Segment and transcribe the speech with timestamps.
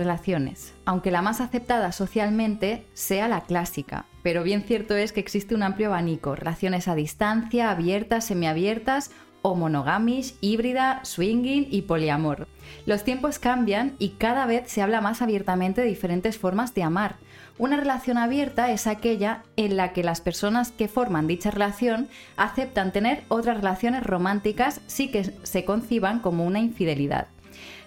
[0.00, 4.06] relaciones, aunque la más aceptada socialmente sea la clásica.
[4.22, 9.10] Pero bien cierto es que existe un amplio abanico, relaciones a distancia, abiertas, semiabiertas
[9.42, 12.46] o monogamish, híbrida, swinging y poliamor.
[12.86, 17.16] Los tiempos cambian y cada vez se habla más abiertamente de diferentes formas de amar.
[17.58, 22.92] Una relación abierta es aquella en la que las personas que forman dicha relación aceptan
[22.92, 27.26] tener otras relaciones románticas sí que se conciban como una infidelidad.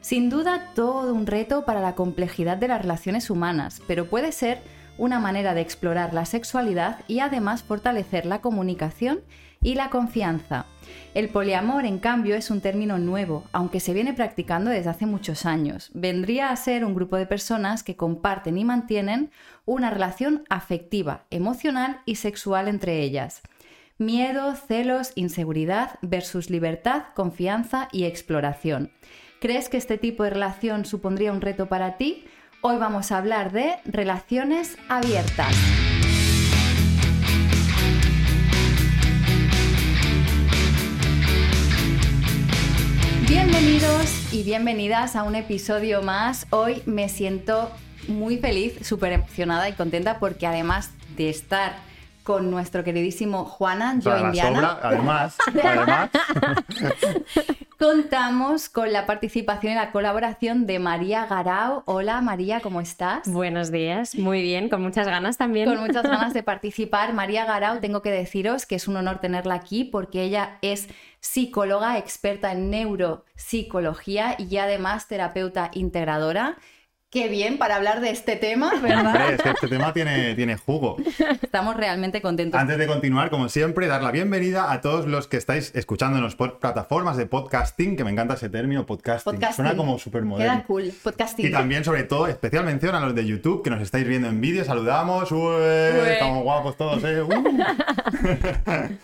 [0.03, 4.59] Sin duda todo un reto para la complejidad de las relaciones humanas, pero puede ser
[4.97, 9.21] una manera de explorar la sexualidad y además fortalecer la comunicación
[9.61, 10.65] y la confianza.
[11.13, 15.45] El poliamor, en cambio, es un término nuevo, aunque se viene practicando desde hace muchos
[15.45, 15.89] años.
[15.93, 19.31] Vendría a ser un grupo de personas que comparten y mantienen
[19.63, 23.41] una relación afectiva, emocional y sexual entre ellas.
[23.99, 28.91] Miedo, celos, inseguridad versus libertad, confianza y exploración.
[29.43, 32.23] ¿Crees que este tipo de relación supondría un reto para ti?
[32.61, 35.53] Hoy vamos a hablar de relaciones abiertas.
[43.27, 46.47] Bienvenidos y bienvenidas a un episodio más.
[46.51, 47.69] Hoy me siento
[48.07, 51.75] muy feliz, súper emocionada y contenta porque además de estar
[52.23, 54.79] con nuestro queridísimo Juana, yo Indiana.
[54.81, 56.09] además, además.
[57.77, 61.83] Contamos con la participación y la colaboración de María Garao.
[61.85, 63.27] Hola María, ¿cómo estás?
[63.27, 65.67] Buenos días, muy bien, con muchas ganas también.
[65.67, 67.13] Con muchas ganas de participar.
[67.13, 70.87] María Garao, tengo que deciros que es un honor tenerla aquí porque ella es
[71.19, 76.57] psicóloga experta en neuropsicología y además terapeuta integradora.
[77.13, 79.33] Qué bien para hablar de este tema, ¿verdad?
[79.33, 80.97] este tema tiene, tiene jugo.
[81.43, 82.59] Estamos realmente contentos.
[82.59, 86.57] Antes de continuar, como siempre, dar la bienvenida a todos los que estáis escuchándonos por
[86.57, 89.39] plataformas de podcasting, que me encanta ese término, podcasting.
[89.53, 90.53] Suena como súper moderno.
[90.53, 91.45] Queda cool, podcasting.
[91.45, 94.41] Y también, sobre todo, especial mención a los de YouTube, que nos estáis viendo en
[94.41, 94.65] vídeo.
[94.65, 95.31] Saludamos.
[95.31, 97.21] Estamos guapos todos, ¿eh?
[97.21, 97.29] Uh.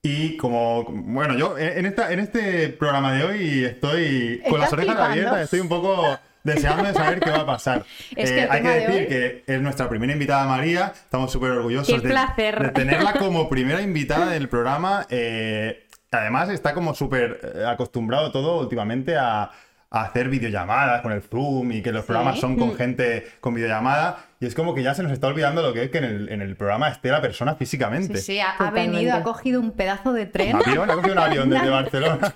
[0.00, 4.96] Y como, bueno, yo en, esta, en este programa de hoy estoy con las orejas
[4.96, 7.84] abiertas, estoy un poco deseando saber qué va a pasar.
[8.16, 13.12] Eh, hay que decir que es nuestra primera invitada María, estamos súper orgullosos de, tenerla
[13.18, 15.06] como primera invitada del programa.
[15.08, 19.50] Eh, además está como súper eh, acostumbrado todo últimamente a,
[19.90, 22.76] hacer videollamadas con el Zoom y que los programas son con mm.
[22.76, 24.27] gente con videollamada.
[24.40, 26.28] Y es como que ya se nos está olvidando lo que es que en el,
[26.28, 28.18] en el programa esté la persona físicamente.
[28.18, 30.54] Sí, sí ha, venido, ha cogido un pedazo de tren.
[30.54, 30.88] ¿Un avión?
[30.88, 32.32] Ha cogido un avión desde Barcelona.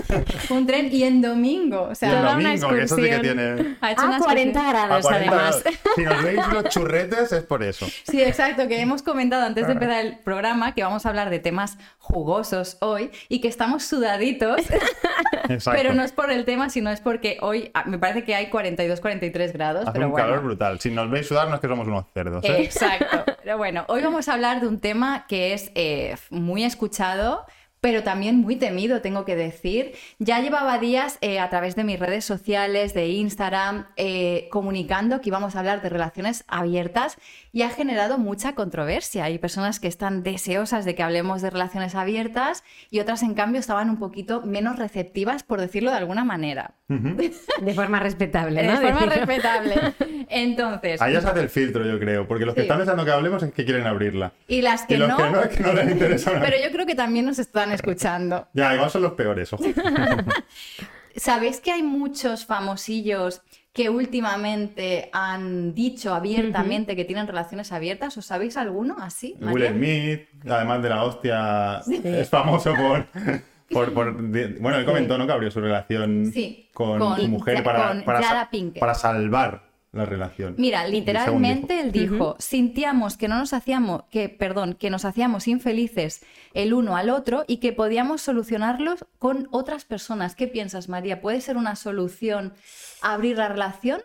[0.50, 1.88] un tren y en domingo.
[1.90, 3.76] O sea, y en domingo, que eso sí que tiene...
[3.80, 5.64] Ha hecho a 40 grados, además.
[5.94, 7.86] Si nos veis los churretes es por eso.
[8.04, 11.38] Sí, exacto, que hemos comentado antes de empezar el programa que vamos a hablar de
[11.38, 14.60] temas jugosos hoy y que estamos sudaditos.
[15.72, 18.50] pero no es por el tema, sino es porque hoy ah, me parece que hay
[18.50, 19.82] 42, 43 grados.
[19.84, 20.80] Hace pero un calor brutal.
[20.80, 22.44] Si nos veis sudar es que somos unos cerdos.
[22.44, 22.62] ¿eh?
[22.62, 23.24] Exacto.
[23.42, 27.46] Pero bueno, hoy vamos a hablar de un tema que es eh, muy escuchado
[27.86, 29.94] pero también muy temido, tengo que decir.
[30.18, 35.28] Ya llevaba días eh, a través de mis redes sociales, de Instagram, eh, comunicando que
[35.28, 37.16] íbamos a hablar de relaciones abiertas
[37.56, 39.24] y ha generado mucha controversia.
[39.24, 43.60] Hay personas que están deseosas de que hablemos de relaciones abiertas y otras, en cambio,
[43.60, 46.74] estaban un poquito menos receptivas, por decirlo de alguna manera.
[46.86, 48.78] De forma respetable, ¿no?
[48.78, 49.74] De forma respetable.
[50.28, 51.00] Entonces...
[51.00, 53.42] Ahí ya se hace el filtro, yo creo, porque los que están pensando que hablemos
[53.42, 54.34] es que quieren abrirla.
[54.48, 55.16] Y las que, los no...
[55.16, 56.32] que no es que no les interesa.
[56.38, 58.48] Pero yo creo que también nos están escuchando.
[58.52, 59.64] Ya, igual son los peores, ojo.
[61.16, 63.40] ¿Sabéis que hay muchos famosillos
[63.76, 68.16] que últimamente han dicho abiertamente que tienen relaciones abiertas?
[68.16, 69.36] ¿Os sabéis alguno así?
[69.38, 70.20] Will Smith,
[70.50, 73.06] además de la hostia, es famoso por...
[73.68, 75.26] Por, bueno, él comentó, ¿no?
[75.26, 76.32] Que abrió su relación
[76.72, 78.48] con, su mujer para, para,
[78.78, 80.54] para, salvar la relación.
[80.56, 86.24] Mira, literalmente él dijo, sintiamos que no nos hacíamos, que, perdón, que nos hacíamos infelices
[86.54, 90.36] el uno al otro y que podíamos solucionarlos con otras personas.
[90.36, 91.20] ¿Qué piensas, María?
[91.20, 92.54] ¿Puede ser una solución
[93.12, 94.02] abrir la relación?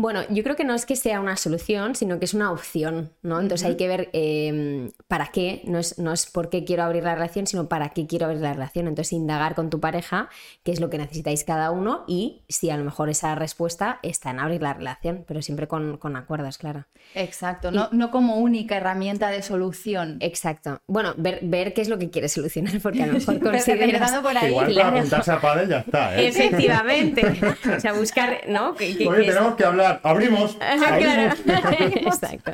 [0.00, 3.10] Bueno, yo creo que no es que sea una solución, sino que es una opción,
[3.22, 3.40] ¿no?
[3.40, 7.02] Entonces hay que ver em, para qué, no es, no es por qué quiero abrir
[7.02, 8.86] la relación, sino para qué quiero abrir la relación.
[8.86, 10.28] Entonces indagar con tu pareja
[10.62, 14.30] qué es lo que necesitáis cada uno y si a lo mejor esa respuesta está
[14.30, 16.86] en abrir la relación, pero siempre con, con acuerdos, claro.
[17.16, 20.18] Exacto, no, no como única herramienta de solución.
[20.20, 20.80] Exacto.
[20.86, 24.12] Bueno, ver, ver qué es lo que quieres solucionar, porque a lo mejor consideras...
[24.20, 26.28] por ahí, Igual para apuntarse a padre ya está, ¿eh?
[26.28, 27.26] Efectivamente.
[27.76, 28.76] o sea, buscar, ¿no?
[28.78, 30.56] Oye, tenemos que hablar abrimos.
[32.06, 32.52] Exacto.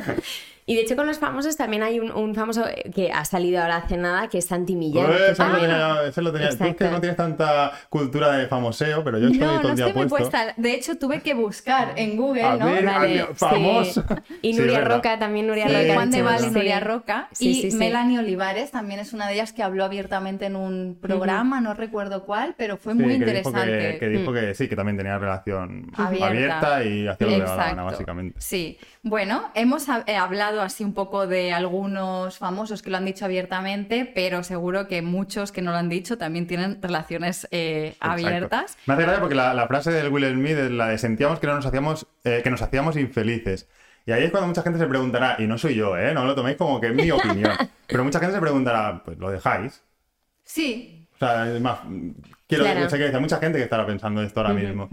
[0.67, 2.65] Y de hecho con los famosos también hay un, famoso
[2.95, 5.07] que ha salido ahora hace nada, que es Santi Millán.
[5.07, 6.51] Pues eso, lo tenía, eso lo tenía.
[6.51, 9.87] Tú que no tienes tanta cultura de famoseo, pero yo estoy no, todo el día
[9.89, 10.17] no puesto.
[10.17, 10.55] Puesta.
[10.57, 12.67] De hecho, tuve que buscar en Google, ¿no?
[12.67, 14.05] Ver, famoso.
[14.41, 15.95] Y Nuria Roca, también Nuria Roca.
[15.95, 17.29] Juan de Val y Nuria Roca.
[17.39, 21.75] y Melanie Olivares también es una de ellas que habló abiertamente en un programa, no
[21.75, 23.99] recuerdo cuál, pero fue muy interesante.
[23.99, 27.83] Que, dijo que, sí, que también tenía relación abierta, y hacía lo que la gana,
[27.83, 28.41] básicamente.
[28.41, 28.79] Sí.
[29.03, 30.17] Bueno, hemos eh,
[30.55, 35.03] hablado así un poco de algunos famosos que lo han dicho abiertamente, pero seguro que
[35.03, 38.79] muchos que no lo han dicho también tienen relaciones eh, abiertas.
[38.87, 41.55] Me hace gracia porque la, frase del Will Smith es la de sentíamos que, no
[41.55, 43.69] nos, hacíamos, eh, que nos hacíamos infelices.
[44.07, 46.13] Y ahí es cuando mucha gente se preguntará, y no soy yo, ¿eh?
[46.15, 47.53] no lo toméis como que es mi opinión,
[47.89, 49.83] pero mucha gente se preguntará, pues lo dejáis.
[50.45, 51.09] Sí.
[51.15, 51.79] O sea, es más,
[52.47, 52.91] Quiero claro.
[52.91, 54.89] sé que hay mucha gente que estará pensando esto ahora mismo.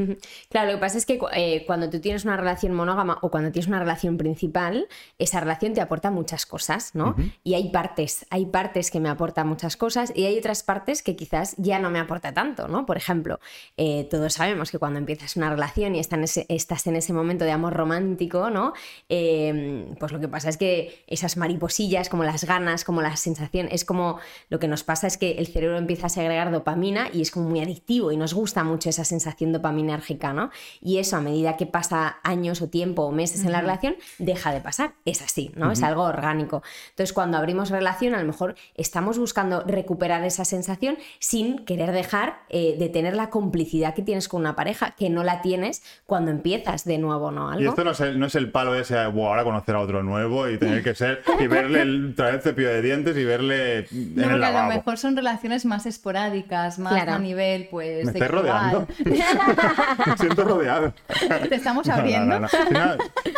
[0.50, 3.52] Claro, lo que pasa es que eh, cuando tú tienes una relación monógama o cuando
[3.52, 4.88] tienes una relación principal,
[5.20, 7.16] esa relación te aporta muchas cosas, ¿no?
[7.44, 11.18] Y hay partes, hay partes que me aportan muchas cosas y hay otras partes que
[11.18, 12.86] quizás ya no me aporta tanto, ¿no?
[12.86, 13.42] Por ejemplo,
[13.76, 17.74] eh, todos sabemos que cuando empiezas una relación y estás en ese, momento de amor
[17.74, 18.74] romántico, ¿no?
[19.10, 23.68] Em, pues lo que pasa es que esas mariposillas, como las ganas, como la sensación,
[23.72, 24.20] es como
[24.50, 27.41] lo que nos pasa es que el cerebro empieza a segregar dopamina y es como
[27.42, 30.52] muy adictivo y nos gusta mucho esa sensación dopaminérgica, ¿no?
[30.82, 34.54] Y eso a medida que pasa años o tiempo o meses en la relación, deja
[34.54, 34.94] de pasar.
[35.06, 35.72] Es así, ¿no?
[35.72, 36.64] Es algo orgánico.
[36.90, 42.44] Entonces, cuando abrimos relación, a lo mejor estamos buscando recuperar esa sensación sin querer dejar
[42.50, 46.32] eh, de tener la complicidad que tienes con una pareja, que no la tienes cuando
[46.32, 47.60] empiezas de nuevo, ¿no?
[47.60, 50.50] Y esto no es el, no es el palo ese, ahora conocer a otro nuevo
[50.50, 54.16] y tener que ser, y verle el, traer el cepillo de dientes y verle en
[54.16, 58.06] no, el a lo mejor son relaciones más esporádicas, más a nivel, pues.
[58.06, 58.88] Me estoy rodeando.
[59.06, 60.94] me siento rodeado.
[61.50, 62.48] Te estamos abriendo.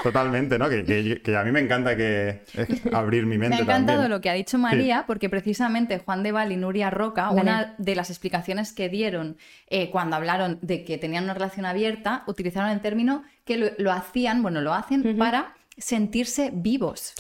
[0.02, 0.70] totalmente, ¿no?
[0.70, 2.44] Que, a mí me encanta que
[2.92, 3.56] abrir mi mente.
[3.56, 6.90] Me ha encantado lo que ha dicho María, porque precisamente Juan de Val y Nuria
[6.90, 9.38] Roca, una de las explicaciones que dieron
[9.68, 14.42] eh, cuando hablaron de que tenían una relación abierta, utilizaron el término que lo, hacían,
[14.42, 17.14] bueno, lo hacen para sentirse vivos.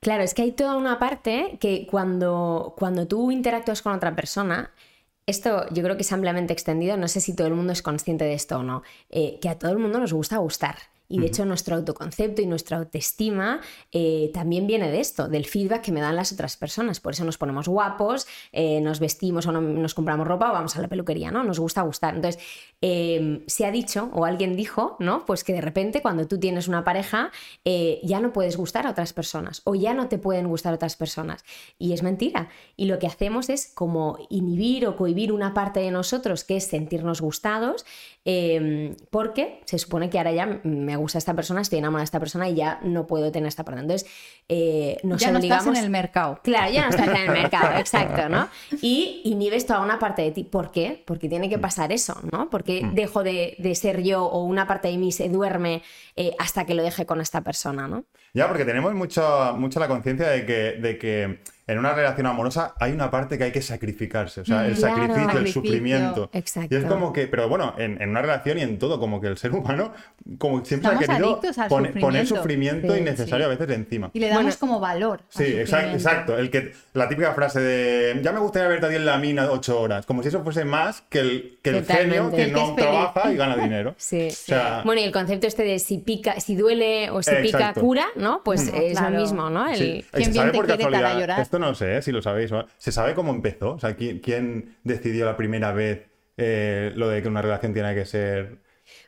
[0.00, 4.70] Claro, es que hay toda una parte que cuando, cuando tú interactúas con otra persona,
[5.26, 8.24] esto yo creo que es ampliamente extendido, no sé si todo el mundo es consciente
[8.24, 10.76] de esto o no, eh, que a todo el mundo nos gusta gustar.
[11.10, 13.60] Y de hecho nuestro autoconcepto y nuestra autoestima
[13.92, 17.00] eh, también viene de esto, del feedback que me dan las otras personas.
[17.00, 20.80] Por eso nos ponemos guapos, eh, nos vestimos o nos compramos ropa o vamos a
[20.80, 21.42] la peluquería, ¿no?
[21.42, 22.14] Nos gusta gustar.
[22.14, 22.40] Entonces,
[22.80, 25.26] em, se ha dicho o alguien dijo, ¿no?
[25.26, 27.32] Pues que de repente cuando tú tienes una pareja
[27.64, 30.94] eh, ya no puedes gustar a otras personas o ya no te pueden gustar otras
[30.94, 31.44] personas.
[31.76, 32.50] Y es mentira.
[32.76, 36.68] Y lo que hacemos es como inhibir o cohibir una parte de nosotros que es
[36.68, 37.84] sentirnos gustados
[38.24, 42.20] em, porque se supone que ahora ya me gusta esta persona, estoy enamorada de esta
[42.20, 43.82] persona y ya no puedo tener esta persona.
[43.82, 44.08] Entonces,
[44.48, 46.40] eh, nos ya no estás en el mercado.
[46.42, 48.48] Claro, ya no estás en el mercado, exacto, ¿no?
[48.82, 50.44] Y inhibes toda una parte de ti.
[50.44, 51.02] ¿Por qué?
[51.06, 52.50] Porque tiene que pasar eso, ¿no?
[52.50, 52.94] Porque mm.
[52.94, 55.82] dejo de, ser yo o una parte de mí se duerme
[56.16, 58.04] eh, hasta que lo deje con esta persona, ¿no?
[58.32, 61.38] Ya, porque tenemos mucho, mucho la conciencia de que, de que
[61.70, 65.38] en una relación amorosa hay una parte que hay que sacrificarse, o sea, el sacrificio,
[65.38, 66.28] el sufrimiento.
[66.32, 66.74] Exacto.
[66.74, 69.38] Y es como que, pero bueno, en, una relación y en todo, como que el
[69.38, 69.92] ser humano,
[70.38, 71.40] como siempre ha querido
[72.00, 74.10] poner sufrimiento innecesario a veces encima.
[74.12, 75.22] Y le damos como valor.
[75.28, 76.38] Sí, exacto, exacto.
[76.38, 79.48] El que, la típica frase de, ya me gustaría verte a ti en la mina
[79.48, 83.32] ocho horas, como si eso fuese más que el, que el genio que no trabaja
[83.32, 83.94] y gana dinero.
[84.10, 84.28] Sí.
[84.84, 88.42] bueno, y el concepto este de si pica, si duele o si pica cura, ¿no?
[88.44, 89.68] Pues es lo mismo, ¿no?
[89.68, 90.04] El...
[90.12, 91.46] ¿Quién bien te quiere para llorar?
[91.58, 92.02] no sé ¿eh?
[92.02, 92.50] si lo sabéis.
[92.78, 93.72] ¿Se sabe cómo empezó?
[93.72, 98.06] O sea, ¿quién, decidió la primera vez eh, lo de que una relación tiene que
[98.06, 98.60] ser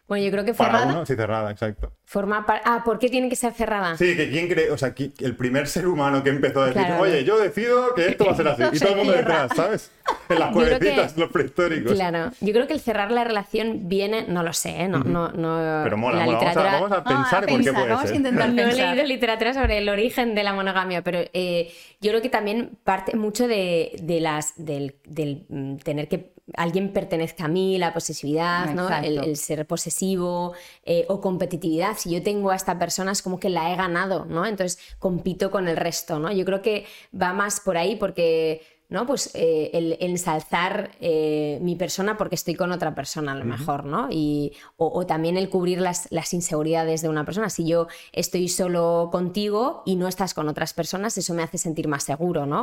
[0.07, 1.07] bueno, yo creo que cerrada.
[1.07, 1.93] Sí, cerrada, exacto.
[2.13, 3.97] Forma Ah, ¿por qué tiene que ser cerrada?
[3.97, 7.25] Sí, que quién cree, o sea, el primer ser humano que empezó a decir, oye,
[7.25, 8.63] yo decido que esto va a ser así.
[8.71, 9.91] y todo el mundo detrás, ¿sabes?
[10.29, 11.95] En las cuevecitas, los prehistóricos.
[11.95, 14.89] Claro, yo creo que el cerrar la relación viene, no lo sé, ¿eh?
[14.89, 15.85] no, no, no.
[15.85, 16.73] Pero mola, literatura...
[16.73, 18.13] vamos, a, pensar por qué puede vamos ser.
[18.13, 22.11] A intentar no he leído literatura sobre el origen de la monogamia, pero eh, yo
[22.11, 27.45] creo que también parte mucho de, de las, del, del mm, tener que alguien pertenezca
[27.45, 28.89] a mí, la posesividad, ¿no?
[28.89, 30.53] el, ser posesivo
[30.85, 31.97] eh, o competitividad.
[32.03, 34.45] Si yo tengo a esta persona es como que la he ganado, ¿no?
[34.45, 36.33] Entonces compito con el resto, ¿no?
[36.33, 39.07] Yo creo que va más por ahí porque ¿no?
[39.07, 43.85] Pues eh, el, ensalzar eh, mi persona porque estoy con otra persona a lo mejor,
[43.85, 44.09] ¿no?
[44.11, 47.49] Y, o, también el cubrir las, las, inseguridades de una persona.
[47.49, 51.89] Si yo estoy solo contigo y no estás con otras personas, eso me hace sentir
[51.89, 52.63] más seguro, ¿no?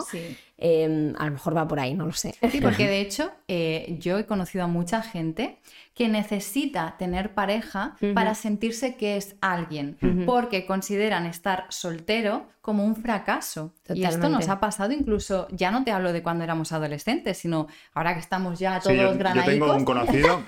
[0.58, 2.36] Em, a lo mejor va por ahí, no lo sé.
[2.52, 3.32] Sí, porque de hecho
[4.00, 5.60] yo he conocido a mucha gente
[5.94, 12.96] que necesita tener pareja para sentirse que es alguien, porque consideran estar soltero como un
[12.96, 13.74] fracaso.
[13.94, 17.68] Y esto nos ha pasado incluso, ya no te hablo de cuando éramos adolescentes, sino
[17.94, 20.44] ahora que estamos ya todos sí, yo, yo tengo un conocido,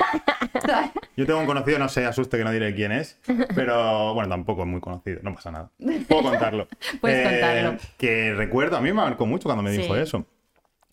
[1.17, 3.19] yo tengo un conocido, no sé, asuste que no diré quién es,
[3.55, 5.71] pero bueno, tampoco es muy conocido, no pasa nada.
[6.07, 6.67] Puedo contarlo.
[7.01, 7.71] Puedes contarlo.
[7.71, 10.25] Eh, que recuerdo, a mí me marcó mucho cuando me dijo eso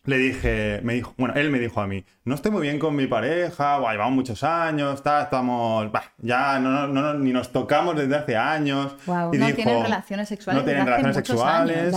[0.09, 2.97] le dije, me dijo, bueno, él me dijo a mí, no estoy muy bien con
[2.97, 8.35] mi pareja, llevamos muchos años, está, estamos, ya no, no, ni nos tocamos desde hace
[8.35, 8.97] años.
[9.07, 10.63] y no tienen relaciones sexuales.
[10.63, 11.95] No tienen relaciones sexuales.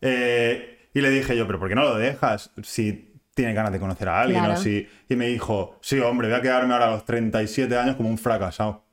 [0.00, 2.50] Eh, y le dije yo, pero ¿por qué no lo dejas?
[2.62, 4.88] Si tiene ganas de conocer a alguien o si...
[5.10, 8.16] Y me dijo, sí, hombre, voy a quedarme ahora a los 37 años como un
[8.16, 8.86] fracasado.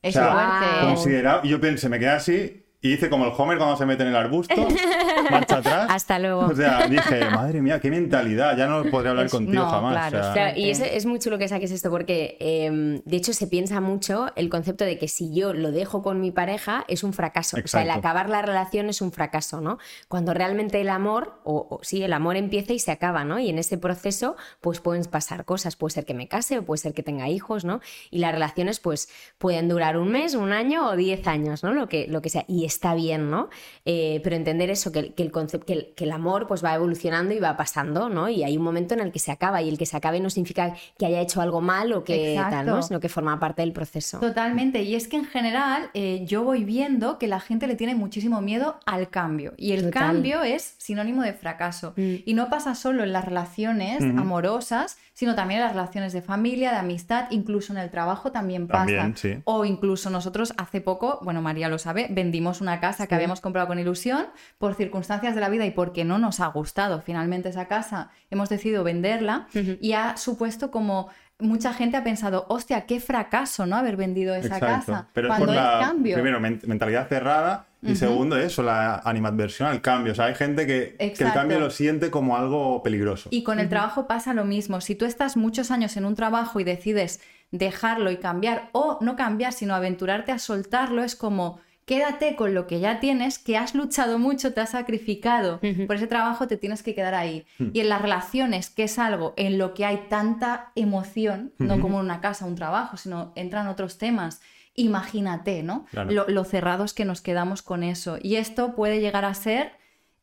[0.00, 0.66] Es fuerte.
[0.80, 4.04] Considerado, y yo pensé, me quedé así y hice como el Homer cuando se mete
[4.04, 4.54] en el arbusto,
[5.30, 5.86] marcha atrás.
[5.90, 6.46] Hasta luego.
[6.46, 10.10] O sea, dije, madre mía, qué mentalidad, ya no podría hablar contigo jamás.
[10.10, 13.80] Claro, y es, es, muy chulo que saques esto porque, em, de hecho, se piensa
[13.80, 17.56] mucho el concepto de que si yo lo dejo con mi pareja es un fracaso.
[17.62, 19.78] O sea, el acabar la relación es un fracaso, ¿no?
[20.08, 23.38] Cuando realmente el amor, o, sí, el amor empieza y se acaba, ¿no?
[23.40, 25.74] Y en ese proceso, pues pueden pasar cosas.
[25.74, 27.80] Puede ser que me case o puede ser que tenga hijos, ¿no?
[28.10, 31.72] Y las relaciones, pues, pueden durar un mes, un año o diez años, ¿no?
[31.72, 32.44] Lo que, lo que sea.
[32.46, 33.48] Y está bien, ¿no?
[33.84, 37.56] Eh, pero entender eso, que, el concepto, que, el, amor pues va evolucionando y va
[37.56, 38.28] pasando, ¿no?
[38.28, 40.30] Y hay un momento en el que se acaba y el que se acabe no
[40.30, 42.82] significa que haya hecho algo mal o que tal, ¿no?
[42.82, 44.20] Sino que forma parte del proceso.
[44.20, 44.82] Totalmente.
[44.82, 48.40] Y es que en general eh, yo voy viendo que la gente le tiene muchísimo
[48.40, 49.54] miedo al cambio.
[49.56, 51.94] Y el cambio es sinónimo de fracaso.
[51.96, 52.14] Mm.
[52.24, 56.72] Y no pasa solo en las relaciones amorosas, sino también en las relaciones de familia,
[56.72, 59.12] de amistad, incluso en el trabajo también pasa.
[59.44, 63.68] O incluso nosotros hace poco, bueno, María lo sabe, vendimos una casa que habíamos comprado
[63.68, 64.26] con ilusión
[64.58, 68.48] por circunstancias de la vida y porque no nos ha gustado finalmente esa casa, hemos
[68.48, 69.46] decidido venderla
[69.80, 71.08] y ha supuesto como
[71.38, 73.76] mucha gente ha pensado, hostia, qué fracaso, ¿no?
[73.76, 75.08] Haber vendido esa casa.
[75.12, 76.14] Pero cuando es la, cambio.
[76.14, 80.12] Primero, mentalidad cerrada y segundo, eso, la animadversión al cambio.
[80.12, 83.28] O sea, hay gente que, que, el cambio lo siente como algo peligroso.
[83.30, 84.80] Y con el trabajo pasa lo mismo.
[84.80, 87.20] Si tú estás muchos años en un trabajo y decides
[87.50, 92.66] dejarlo y cambiar, o no cambiar, sino aventurarte a soltarlo, es como quédate con lo
[92.66, 96.82] que ya tienes, que has luchado mucho, te has sacrificado por ese trabajo, te tienes
[96.82, 97.46] que quedar ahí.
[97.58, 97.70] Hmm.
[97.72, 102.00] Y en las relaciones, que es algo en lo que hay tanta emoción, no como
[102.00, 104.42] en una casa, un trabajo, sino entran otros temas.
[104.74, 105.86] Imagínate, ¿no?
[105.92, 108.18] Lo, cerrados que nos quedamos con eso.
[108.20, 109.72] Y esto puede llegar a ser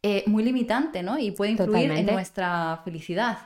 [0.04, 1.18] eh, muy limitante, ¿no?
[1.18, 3.40] Y puede influir en nuestra felicidad.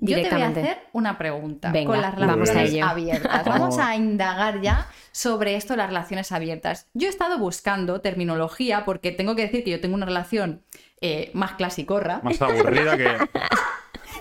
[0.00, 3.44] Yo te voy a hacer una pregunta con las relaciones abiertas.
[3.44, 6.88] Vamos a indagar ya sobre esto de las relaciones abiertas.
[6.94, 10.62] Yo he estado buscando terminología porque tengo que decir que yo tengo una relación
[11.00, 12.20] eh, más clasicorra.
[12.22, 13.16] Más aburrida que...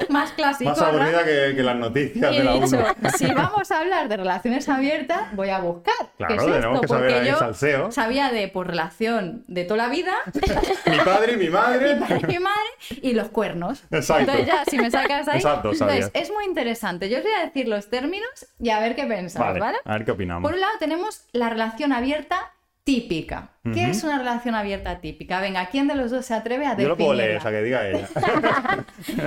[0.10, 0.70] más clásico.
[0.70, 2.86] Más aburrida que, las noticias de la dicho,
[3.18, 5.96] Si vamos a hablar de relaciones abiertas, voy a buscar.
[6.18, 7.92] Claro, ¿qué es tenemos que saber ahí salseo.
[7.92, 10.14] Sabía de por relación de toda la vida.
[10.86, 11.96] mi padre y mi madre.
[11.96, 12.70] mi padre y mi madre
[13.02, 13.84] y los cuernos.
[13.92, 14.32] Exacto.
[14.32, 15.38] Entonces ya, si me sacas ahí.
[15.38, 17.10] Exacto, entonces, es muy interesante.
[17.10, 19.78] Yo os voy a decir los términos y a ver qué pensáis, ¿vale?
[19.84, 20.44] A ver qué opinamos.
[20.44, 22.54] Por un lado tenemos la relación abierta
[22.88, 23.50] típica.
[23.74, 25.42] ¿Qué es una relación abierta típica?
[25.42, 26.84] Venga, ¿quién de los dos se atreve a definirla?
[26.84, 28.08] Yo lo puedo leer, o sea, que diga ella.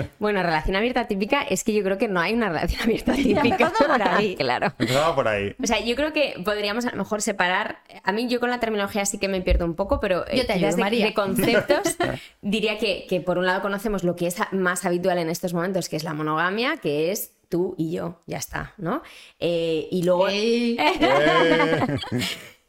[0.19, 3.71] bueno, relación abierta típica es que yo creo que no hay una relación abierta típica.
[3.71, 4.69] por ahí, claro.
[4.79, 5.55] Empezaba por ahí.
[5.62, 7.81] O sea, yo creo que podríamos a lo mejor separar...
[8.02, 10.55] A mí yo con la terminología sí que me pierdo un poco, pero yo te
[10.55, 11.99] ayudo, de, de, conceptos
[12.40, 15.90] diría que, que por un lado conocemos lo que es más habitual en estos momentos,
[15.90, 19.02] que es la monogamia, que es tú y yo, ya está, ¿no?
[19.38, 20.29] Eh, y luego...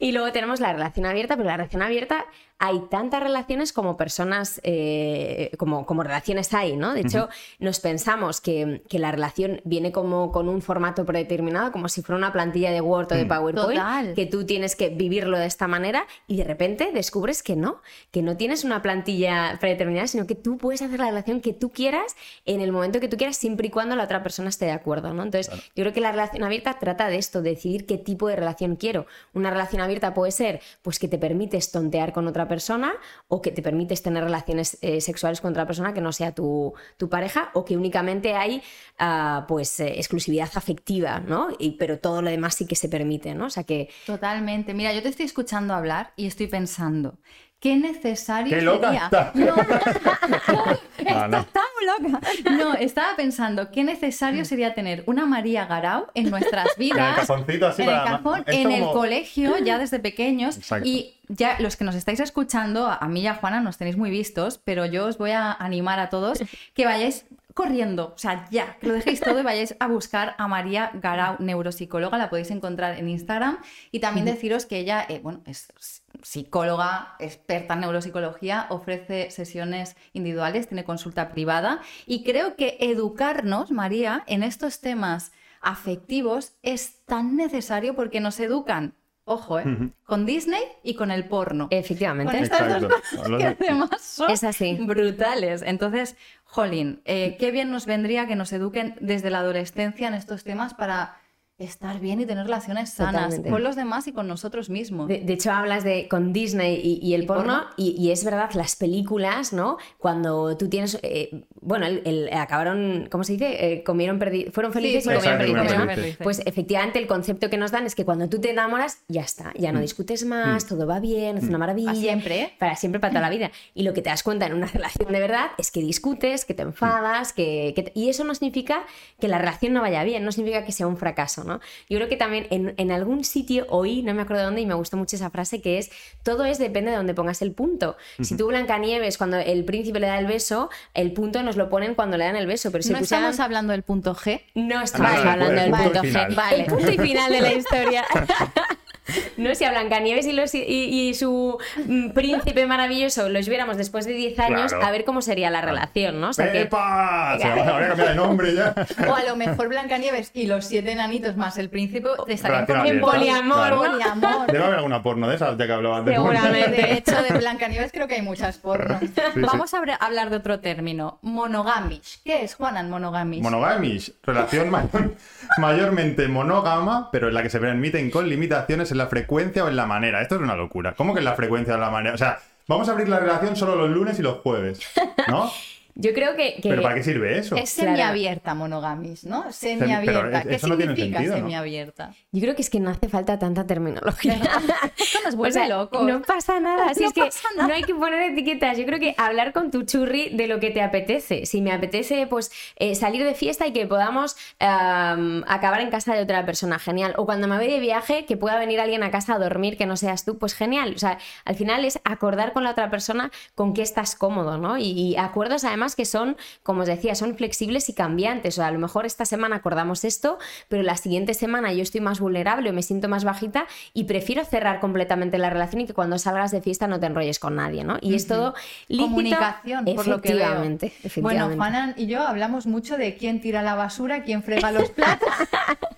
[0.02, 2.26] Y luego tenemos la relación abierta, pero la relación abierta
[2.58, 6.94] hay tantas relaciones como personas, eh, como, como relaciones hay, ¿no?
[6.94, 7.28] De hecho,
[7.58, 12.32] nos pensamos que, la relación viene como con un formato predeterminado, como si fuera una
[12.32, 13.28] plantilla de Word o de mm.
[13.28, 17.82] PowerPoint, que tú tienes que vivirlo de esta manera y de repente descubres que no,
[18.12, 21.70] que no tienes una plantilla predeterminada, sino que tú puedes hacer la relación que tú
[21.70, 24.72] quieras en el momento que tú quieras, siempre y cuando la otra persona esté de
[24.72, 25.24] acuerdo, ¿no?
[25.24, 28.36] Entonces, yo creo que la relación abierta trata de esto, de decidir qué tipo de
[28.36, 29.06] relación quiero.
[29.32, 32.92] Una relación abierta puede ser, pues, que te permites tontear con otra persona, persona
[33.28, 36.74] o que te permites tener relaciones eh, sexuales con otra persona que no sea tu,
[37.10, 38.62] pareja o que únicamente hay
[38.98, 41.48] ah, pues eh, exclusividad afectiva, ¿no?
[41.58, 43.46] Y, pero todo lo demás sí que se permite, ¿no?
[43.46, 43.88] O sea que...
[44.06, 44.74] Totalmente.
[44.74, 47.18] Mira, yo te estoy escuchando hablar y estoy pensando,
[47.58, 49.04] qué necesario qué loca sería.
[49.04, 49.32] Está.
[49.34, 52.20] No, no, está, muy loca.
[52.52, 56.98] No, estaba pensando qué necesario sería tener una María Garau en nuestras vidas.
[56.98, 60.58] En el cajoncito así en el cajón, en el colegio, ya desde pequeños.
[60.84, 64.10] Y ya los que nos estáis escuchando, a mí y a Juana nos tenéis muy
[64.10, 66.40] vistos, pero yo os voy a animar a todos
[66.74, 67.24] que vayáis
[67.54, 71.36] corriendo, o sea, ya, que lo dejéis todo y vayáis a buscar a María Garau,
[71.38, 73.58] neuropsicóloga, la podéis encontrar en Instagram.
[73.90, 80.68] Y también deciros que ella, eh, bueno, es psicóloga, experta en neuropsicología, ofrece sesiones individuales,
[80.68, 81.80] tiene consulta privada.
[82.06, 88.94] Y creo que educarnos, María, en estos temas afectivos es tan necesario porque nos educan
[89.24, 89.92] Ojo, ¿eh?
[90.04, 91.68] Con Disney y con el porno.
[91.70, 92.32] Efectivamente.
[92.32, 94.74] Con estas dos cosas que además son es así.
[94.80, 95.62] brutales.
[95.62, 100.42] Entonces, Jolín, eh, qué bien nos vendría que nos eduquen desde la adolescencia en estos
[100.42, 101.21] temas para
[101.64, 105.08] estar bien y tener relaciones sanas con los demás y con nosotros mismos.
[105.08, 109.78] De, hecho, hablas de con Disney y, el porno, Y, es verdad, las películas, ¿no?
[109.98, 113.72] Cuando tú tienes, eh, bueno, el, acabaron, ¿cómo se dice?
[113.72, 114.20] Eh, comieron
[114.52, 116.16] fueron felices y comieron perdidos.
[116.22, 119.52] Pues efectivamente el concepto que nos dan es que cuando tú te enamoras, ya está,
[119.56, 119.82] ya no mm.
[119.82, 120.68] discutes más, mm.
[120.68, 121.60] todo va bien, es una mm.
[121.60, 121.90] maravilla.
[121.90, 122.52] Para siempre.
[122.58, 123.50] Para siempre, para toda la vida.
[123.74, 126.54] Y lo que te das cuenta en una relación de verdad es que discutes, que
[126.54, 128.84] te enfadas, que, y eso no significa
[129.20, 131.51] que la relación no vaya bien, no significa que sea un fracaso, ¿no?
[131.88, 134.96] Yo creo que también en, algún sitio oí, no me acuerdo dónde, y me gustó
[134.96, 135.90] mucho esa frase que es,
[136.22, 137.96] todo es depende de dónde pongas el punto.
[138.20, 141.94] Si tú Blancanieves, cuando el príncipe le da el beso, el punto nos lo ponen
[141.94, 144.42] cuando le dan el beso, pero si ¿No estamos hablando del punto G?
[144.54, 146.34] No estamos hablando del punto G.
[146.34, 146.60] Vale.
[146.60, 148.04] El punto y final de la historia.
[149.36, 149.54] ¿no?
[149.54, 154.38] Si a Blancanieves y, los, y, su mm, príncipe maravilloso los viéramos después de 10
[154.38, 156.30] años, a ver cómo sería la relación, ¿no?
[156.30, 157.36] O sea ¡Pepa!
[157.38, 158.74] Se habría cambiado de nombre ya.
[159.08, 163.76] O a lo mejor Blancanieves y los siete enanitos más el príncipe estarían en poliamor,
[163.76, 164.46] poliamor.
[164.46, 166.70] Debe haber alguna porno de esas, ya que hablaban de Seguramente.
[166.70, 169.00] De hecho, de Blancanieves creo que hay muchas porno.
[169.36, 172.20] Vamos a hablar de otro término, monogamish.
[172.24, 173.42] ¿Qué es, Juanan, monogamish?
[173.42, 174.70] Monogamish, relación
[175.58, 179.76] mayormente monógama, pero en la que se permiten con limitaciones en la frecuencia o en
[179.76, 180.22] la manera.
[180.22, 180.94] Esto es una locura.
[180.94, 182.14] ¿Cómo que en la frecuencia o en la manera?
[182.14, 184.80] O sea, vamos a abrir la relación solo los lunes y los jueves,
[185.28, 185.50] ¿no?
[185.94, 187.54] Yo creo que, ¿Pero para qué sirve eso?
[187.54, 189.52] Es semiabierta monogamis, ¿no?
[189.52, 190.42] Semiabierta.
[190.42, 192.14] ¿Qué significa semiabierta?
[192.32, 194.34] Yo creo que es que no hace falta tanta terminología.
[194.98, 196.02] Esto nos vuelve locos.
[196.06, 196.86] No pasa nada.
[196.86, 198.78] Así es que no hay que poner etiquetas.
[198.78, 201.44] Yo creo que hablar con tu churri de lo que te apetece.
[201.44, 206.22] Si me apetece, pues eh, salir de fiesta y que podamos acabar en casa de
[206.22, 207.12] otra persona, genial.
[207.18, 209.84] O cuando me voy de viaje, que pueda venir alguien a casa a dormir que
[209.84, 210.94] no seas tú, pues genial.
[210.96, 214.78] O sea, al final es acordar con la otra persona con qué estás cómodo, ¿no?
[214.78, 218.54] Y, y acuerdos además que son, como os decía, son flexibles y cambiantes.
[218.54, 222.00] O sea, a lo mejor esta semana acordamos esto, pero la siguiente semana yo estoy
[222.00, 225.94] más vulnerable o me siento más bajita y prefiero cerrar completamente la relación y que
[225.94, 227.98] cuando salgas de fiesta no te enrolles con nadie, ¿no?
[228.00, 228.54] Y es todo
[228.88, 230.42] comunicación, por lo que veo.
[230.42, 230.92] Efectivamente.
[231.16, 235.28] Bueno, Juanan y yo hablamos mucho de quién tira la basura, quién frega los platos.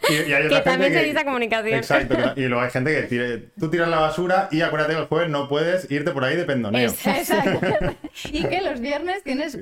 [0.09, 1.75] que también se dice comunicación.
[1.75, 2.17] Exacto.
[2.37, 5.31] y luego hay gente que tire, tú tiras la basura y acuérdate que el jueves
[5.31, 6.91] no puedes irte por ahí de pendoneo.
[6.91, 7.61] Exacto.
[8.33, 9.57] y que los viernes tienes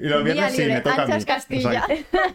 [1.24, 1.86] Castilla.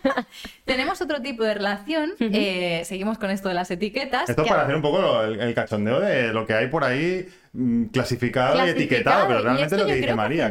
[0.65, 2.11] Tenemos otro tipo de relación.
[2.19, 4.29] Eh, seguimos con esto de las etiquetas.
[4.29, 8.65] Esto para hacer un poco el, cachondeo de lo que hay por ahí mm, clasificado,
[8.65, 10.49] y etiquetado, pero realmente es lo que dice María.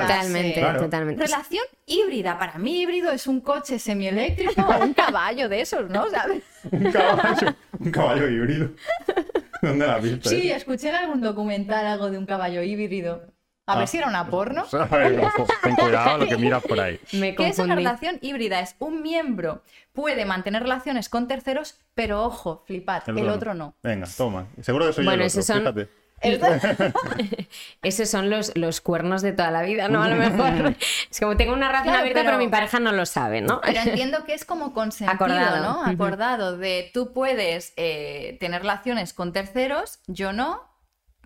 [0.00, 1.24] Totalmente, totalmente.
[1.24, 2.38] Relación híbrida.
[2.38, 6.06] Para mí híbrido es un coche semieléctrico o un caballo de esos, ¿no?
[6.70, 8.70] un caballo, un caballo híbrido.
[9.62, 10.28] ¿Dónde la has visto?
[10.28, 13.22] Sí, escuché en algún documental algo de un caballo híbrido.
[13.68, 13.86] A ver ah.
[13.86, 14.64] si era una porno.
[15.62, 16.98] Ten cuidado lo que miras por ahí.
[17.12, 18.60] Me ¿Qué es una relación híbrida?
[18.60, 19.62] Es un miembro
[19.98, 23.74] puede mantener relaciones con terceros, pero ojo, flipad, el, otro, no.
[23.82, 24.46] Venga, toma.
[24.60, 25.58] Seguro que soy bueno, yo el son...
[25.58, 25.88] fíjate.
[27.82, 30.02] Esos son los, los, cuernos de toda la vida, ¿no?
[30.02, 30.74] A lo mejor.
[31.10, 32.38] Es como tengo una relación abierta, pero...
[32.38, 33.60] mi pareja no lo sabe, ¿no?
[33.60, 35.62] Pero entiendo que es como consentido, Acordado.
[35.62, 35.84] ¿no?
[35.84, 40.67] Acordado de tú puedes eh, tener relaciones con terceros, yo no,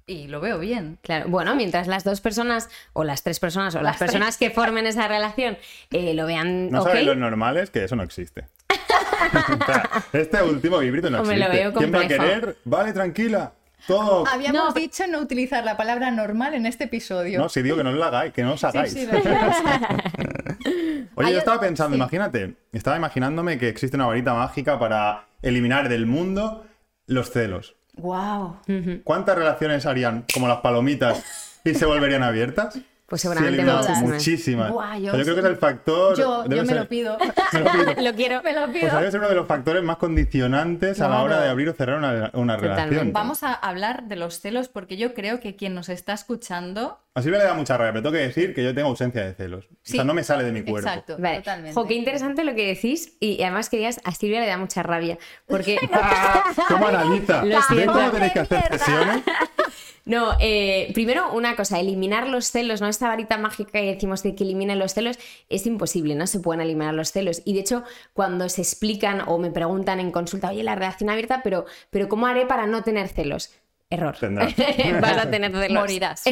[0.06, 0.98] y lo veo bien.
[1.02, 4.86] Claro, bueno, mientras las dos personas, o las tres personas, o las, personas que formen
[4.86, 5.58] esa relación
[5.90, 6.70] eh, lo vean.
[6.70, 7.04] No okay.
[7.04, 8.46] lo normal es que eso no existe.
[10.12, 11.72] este último híbrido no existe.
[11.76, 12.56] ¿Quién va a querer?
[12.64, 13.52] Vale, tranquila.
[13.86, 14.24] Todo.
[14.28, 17.40] Habíamos dicho no utilizar la palabra normal en este episodio.
[17.40, 18.94] No, si digo que no lo hagáis, que no os hagáis.
[21.14, 26.06] Oye, yo estaba pensando, imagínate, estaba imaginándome que existe una varita mágica para eliminar del
[26.06, 26.64] mundo
[27.06, 27.74] los celos.
[27.94, 28.56] Wow.
[29.04, 31.22] ¿Cuántas relaciones harían como las palomitas
[31.64, 32.78] y se volverían abiertas?
[33.12, 33.62] Pues seguramente
[34.00, 34.72] muchísimas.
[34.98, 36.16] yo, creo que es el factor.
[36.16, 37.18] Yo, me, lo pido.
[37.98, 38.42] lo quiero.
[38.42, 38.88] Me lo pido.
[38.88, 41.74] Pues debe ser uno de los factores más condicionantes a la hora de abrir o
[41.74, 41.98] cerrar
[42.32, 43.12] una, relación.
[43.12, 47.00] Vamos a hablar de los celos porque yo creo que quien nos está escuchando.
[47.14, 49.34] A Silvia le da mucha rabia, pero tengo que decir que yo tengo ausencia de
[49.34, 49.66] celos.
[49.66, 50.88] o sea, no me sale de mi cuerpo.
[50.88, 51.78] Exacto, totalmente.
[51.86, 53.18] qué interesante lo que decís.
[53.20, 55.18] Y además que digas, a Silvia le da mucha rabia.
[55.46, 55.76] Porque.
[56.68, 57.42] ¿Cómo analiza?
[57.42, 59.22] ¿Cómo tenéis que hacer sesiones?
[60.04, 62.88] No, eh, primero una cosa, eliminar los celos, ¿no?
[62.88, 66.60] Esta varita mágica que decimos de que eliminen los celos es imposible, no se pueden
[66.60, 67.42] eliminar los celos.
[67.44, 71.42] Y de hecho, cuando se explican o me preguntan en consulta, oye, la relación abierta,
[71.42, 73.50] pero, pero ¿cómo haré para no tener celos?
[73.92, 74.16] Error.
[75.00, 75.82] Vas a tener celos.
[75.82, 76.24] Morirás.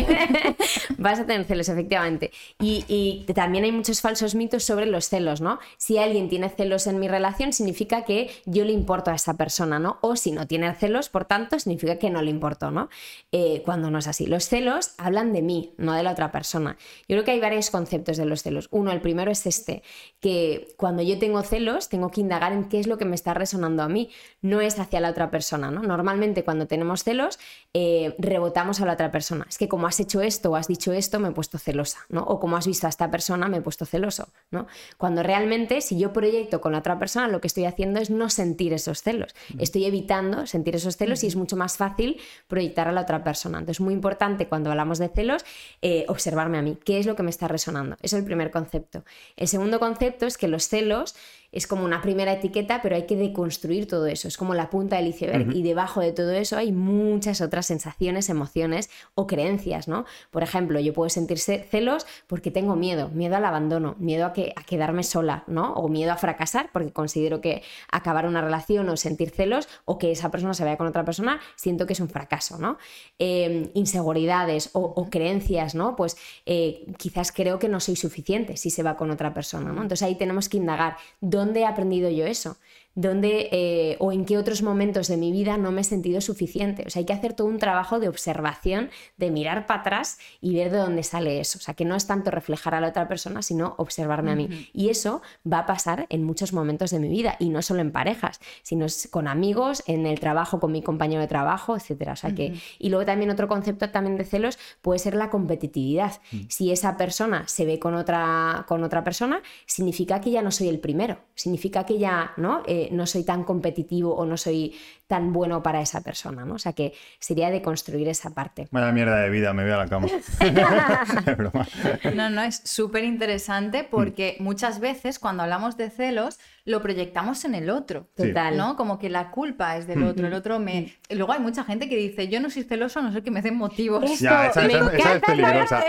[0.99, 2.31] Vas a tener celos, efectivamente.
[2.59, 5.59] Y, también hay muchos falsos mitos sobre los celos, ¿no?
[5.77, 9.79] Si alguien tiene celos en mi relación, significa que yo le importo a esa persona,
[9.79, 9.99] ¿no?
[10.01, 12.89] O si no tiene celos, por tanto, significa que no le importo, ¿no?
[13.31, 14.27] Eh, cuando no es así.
[14.27, 16.79] Los celos hablan de mí, no de la otra persona.
[17.09, 18.69] Yo creo que hay varios conceptos de los celos.
[18.71, 19.83] Uno, el primero es este,
[20.21, 23.35] que cuando yo tengo celos, tengo que indagar en qué es lo que me está
[23.35, 25.83] resonando a mí, no es hacia la otra persona, ¿no?
[25.83, 27.39] Normalmente cuando tenemos celos,
[27.73, 29.47] eh, rebotamos a la otra persona.
[29.49, 32.23] Es que como has hecho esto o has dicho esto, me he puesto celosa, ¿no?
[32.23, 34.67] O como has visto a esta persona, me he puesto celoso, ¿no?
[34.99, 38.29] Cuando realmente, si yo proyecto con la otra persona, lo que estoy haciendo es no
[38.29, 39.35] sentir esos celos.
[39.59, 43.59] Estoy evitando sentir esos celos y es mucho más fácil proyectar a la otra persona.
[43.59, 45.45] Entonces, es muy importante cuando hablamos de celos,
[45.81, 46.77] eh, observarme a mí.
[46.85, 47.97] ¿Qué es lo que me está resonando?
[48.03, 49.05] Eso es el primer concepto.
[49.37, 51.15] El segundo concepto es que los celos
[51.53, 54.29] es como una primera etiqueta, pero hay que deconstruir todo eso.
[54.29, 58.29] Es como la punta del iceberg y debajo de todo eso hay muchas otras sensaciones,
[58.29, 60.05] emociones o creencias, ¿no?
[60.31, 64.53] Por ejemplo, yo puedo sentirse celos porque tengo miedo, miedo al abandono, miedo a, que,
[64.55, 65.73] a quedarme sola, ¿no?
[65.75, 70.13] O miedo a fracasar porque considero que acabar una relación o sentir celos o que
[70.13, 72.79] esa persona se vaya con otra persona, siento que es un fracaso, ¿no?
[73.19, 75.97] Em, inseguridades o, creencias, ¿no?
[75.97, 79.83] Pues eh, quizás creo que no soy suficiente si se va con otra persona, ¿no?
[79.83, 82.59] Entonces ahí tenemos que indagar ¿Dónde he aprendido yo eso?
[82.95, 86.85] Dónde eh, o en qué otros momentos de mi vida no me he sentido suficiente.
[86.87, 90.55] O sea, hay que hacer todo un trabajo de observación, de mirar para atrás y
[90.55, 91.59] ver de dónde sale eso.
[91.59, 94.71] O sea, que no es tanto reflejar a la otra persona, sino observarme a mí.
[94.73, 97.93] Y eso va a pasar en muchos momentos de mi vida y no solo en
[97.93, 102.11] parejas, sino con amigos, en el trabajo, con mi compañero de trabajo, etc.
[102.13, 102.55] O sea, que...
[102.79, 106.21] Y luego también otro concepto también de celos puede ser la competitividad.
[106.33, 106.41] Mm.
[106.49, 110.69] Si esa persona se ve con otra, con otra persona, significa que ya no soy
[110.69, 112.63] el primero, significa que ya, ¿no?
[112.67, 114.75] Eh, no soy tan competitivo o no soy
[115.11, 116.55] tan bueno para esa persona, ¿no?
[116.55, 118.69] O sea que sería de construir esa parte.
[118.71, 120.07] Vaya mierda de vida, me voy a la cama.
[122.15, 127.57] no, no, es súper interesante porque muchas veces cuando hablamos de celos lo proyectamos en
[127.57, 128.07] el otro.
[128.15, 128.57] Total.
[128.57, 128.77] ¿No?
[128.77, 130.29] Como que la culpa es del otro.
[130.29, 130.95] El otro me.
[131.09, 133.43] luego hay mucha gente que dice, yo no soy celoso a no ser que me
[133.43, 134.21] den motivos.
[134.21, 135.85] ya, esa, me encanta es peligrosa.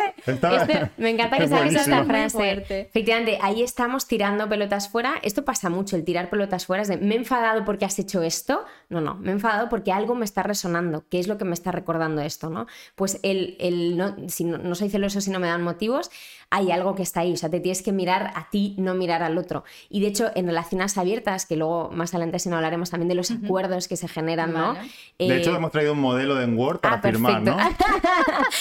[0.98, 2.66] me encanta que salga esta frase.
[2.70, 5.16] Efectivamente, ahí estamos tirando pelotas fuera.
[5.22, 8.66] Esto pasa mucho, el tirar pelotas fuera de, me he enfadado porque has hecho esto.
[8.90, 11.06] No, no, me he enfadado porque algo me está resonando.
[11.10, 12.50] ¿Qué es lo que me está recordando esto?
[12.50, 12.68] ¿no?
[12.96, 16.12] Pues el, el no, si no, no soy celoso si no me dan motivos,
[16.52, 17.34] hay algo que está ahí.
[17.34, 19.64] O sea, te tienes que mirar a ti, no mirar al otro.
[19.90, 23.16] Y de hecho, en relaciones abiertas, que luego más adelante si no hablaremos también de
[23.16, 24.74] los acuerdos que se generan, ¿no?
[25.18, 27.58] de hecho, eh, hemos traído un modelo de Word para ah, firmar, ¿no?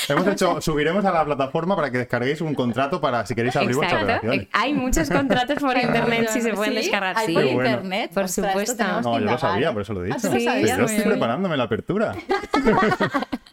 [0.09, 3.75] hemos hecho, subiremos a la plataforma para que descarguéis un contrato para si queréis abrir
[3.75, 4.49] vuestra relación.
[4.53, 7.17] Hay muchos contratos por internet si se pueden descargar.
[7.27, 8.85] Sí, por internet, por supuesto.
[9.03, 10.29] No, yo lo sabía, por eso lo he dicho.
[10.31, 12.15] Ah, yo estoy preparándome la apertura.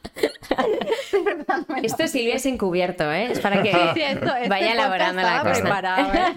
[1.83, 3.31] Esto Silvia es encubierto, ¿eh?
[3.31, 3.71] Es para que
[4.49, 6.33] vaya elaborando la cosa.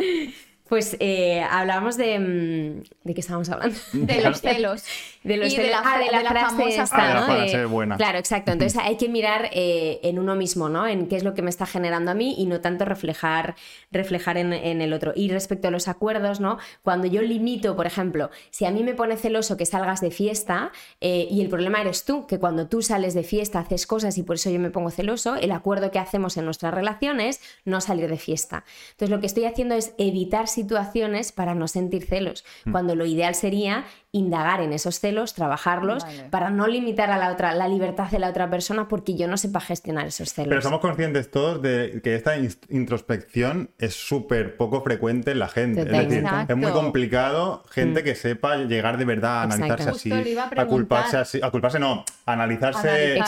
[0.00, 0.32] ¿eh?
[0.68, 2.18] Pues eh, hablamos de.
[2.18, 3.76] Mm, ¿De qué estábamos hablando?
[3.92, 4.84] De los celos.
[5.22, 7.96] De los y de la, ah, de la, famosa buena.
[7.96, 8.52] Claro, exacto.
[8.52, 10.86] Entonces hay que mirar eh, en uno mismo, ¿no?
[10.86, 13.56] En qué es lo que me está generando a mí y no tanto reflejar,
[13.90, 15.12] reflejar en, el otro.
[15.14, 16.58] Y respecto a los acuerdos, ¿no?
[16.82, 20.72] Cuando yo limito, por ejemplo, si a mí me pone celoso que salgas de fiesta
[21.00, 24.22] eh, y el problema eres tú, que cuando tú sales de fiesta haces cosas y
[24.22, 27.80] por eso yo me pongo celoso, el acuerdo que hacemos en nuestras relaciones es no
[27.80, 28.64] salir de fiesta.
[28.92, 32.72] Entonces lo que estoy haciendo es evitar situaciones para no sentir celos, mm.
[32.72, 37.54] cuando lo ideal sería indagar en esos celos, trabajarlos, para no limitar a la otra
[37.54, 40.48] la libertad de la otra persona porque yo no sepa gestionar esos celos.
[40.48, 42.34] Pero somos conscientes todos de que esta
[42.70, 45.82] introspección es súper poco frecuente en la gente.
[45.82, 48.04] Es decir, es muy complicado gente mm.
[48.04, 50.10] que sepa llegar de verdad a analizarse así,
[50.56, 53.20] a, culparse así, a culparse no, a analizarse,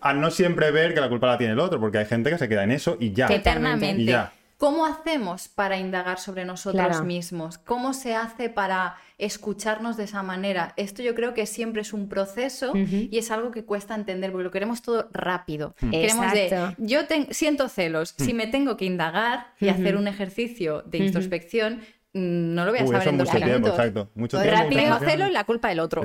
[0.00, 2.38] a no siempre ver que la culpa la tiene el otro, porque hay gente que
[2.38, 3.26] se queda en eso y ya.
[3.26, 4.02] Eternamente.
[4.02, 4.32] Y ya.
[4.60, 7.56] ¿Cómo hacemos para indagar sobre nosotros mismos?
[7.56, 10.74] ¿Cómo se hace para escucharnos de esa manera?
[10.76, 14.44] Esto yo creo que siempre es un proceso y es algo que cuesta entender porque
[14.44, 15.74] lo queremos todo rápido.
[15.80, 15.90] Mm.
[15.90, 18.36] Queremos de, yo siento celos, si mm.
[18.36, 21.80] me tengo que indagar y hacer un ejercicio de introspección,
[22.12, 23.70] no lo voy a saber en dos minutos.
[23.70, 24.10] exacto.
[24.14, 26.02] Mucho rápido hacerlo y la culpa del otro.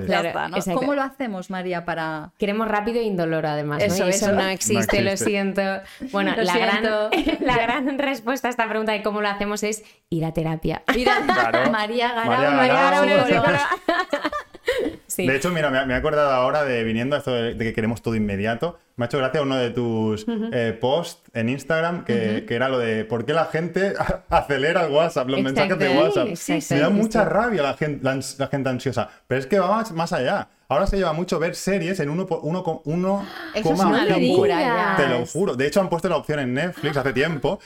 [0.73, 2.31] ¿Cómo lo hacemos, María, para...?
[2.37, 3.81] Queremos rápido e indoloro, además.
[3.81, 4.47] Eso, ¿no?
[4.47, 5.61] existe, lo siento.
[6.11, 6.83] Bueno, la, Gran,
[7.41, 10.83] la gran respuesta a esta pregunta de cómo lo hacemos es ir a terapia.
[10.95, 11.69] Ir a...
[11.71, 13.05] María Garau, María Garau,
[15.17, 18.15] De hecho, mira, me, he acordado ahora de viniendo a esto de, que queremos todo
[18.15, 18.78] inmediato.
[18.95, 23.04] Me ha hecho gracia uno de tus eh, posts en Instagram que, era lo de
[23.06, 23.93] por qué la gente
[24.30, 26.71] acelera el WhatsApp, los mensajes de WhatsApp.
[26.71, 29.10] me da mucha rabia la gente, la, gente ansiosa.
[29.28, 30.49] Pero es que va más, allá.
[30.67, 32.39] Ahora se lleva mucho ver series en 1,5.
[32.41, 35.56] Uno, uno, Eso es una locura Te lo juro.
[35.56, 37.60] De hecho, han puesto la opción en Netflix hace tiempo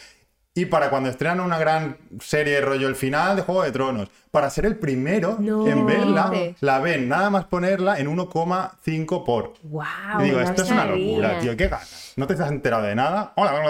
[0.59, 4.49] y para cuando estrenan una gran serie rollo el final de Juego de Tronos, para
[4.49, 9.53] ser el primero en verla, la ven nada más ponerla en 1,5 por.
[9.63, 9.85] Wow,
[10.19, 12.11] y digo, esto es una locura, tío, ¿qué ganas?
[12.17, 13.31] ¿No te has enterado de nada?
[13.37, 13.53] Hola,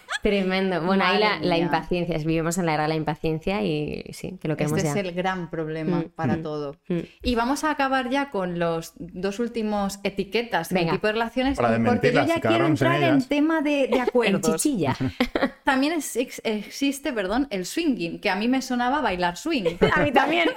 [0.26, 0.80] Tremendo.
[0.86, 4.56] Bueno, ahí la, impaciencia, vivimos en la era de la impaciencia y sí, que lo
[4.56, 6.10] queremos este es el gran problema mm.
[6.14, 6.42] para mm.
[6.42, 6.76] todo.
[6.88, 6.98] Mm.
[7.22, 12.12] Y vamos a acabar ya con los dos últimos etiquetas de tipo de relaciones, porque
[12.12, 14.62] yo ya quiero entrar en, tema de, de acuerdos.
[14.62, 14.96] chichilla.
[15.64, 19.76] También existe, perdón, el swinging, que a mí me sonaba bailar swing.
[19.94, 20.50] a mí también.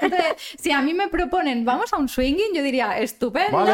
[0.58, 3.66] si a mí me proponen, vamos a un swinging, yo diría, estupendo,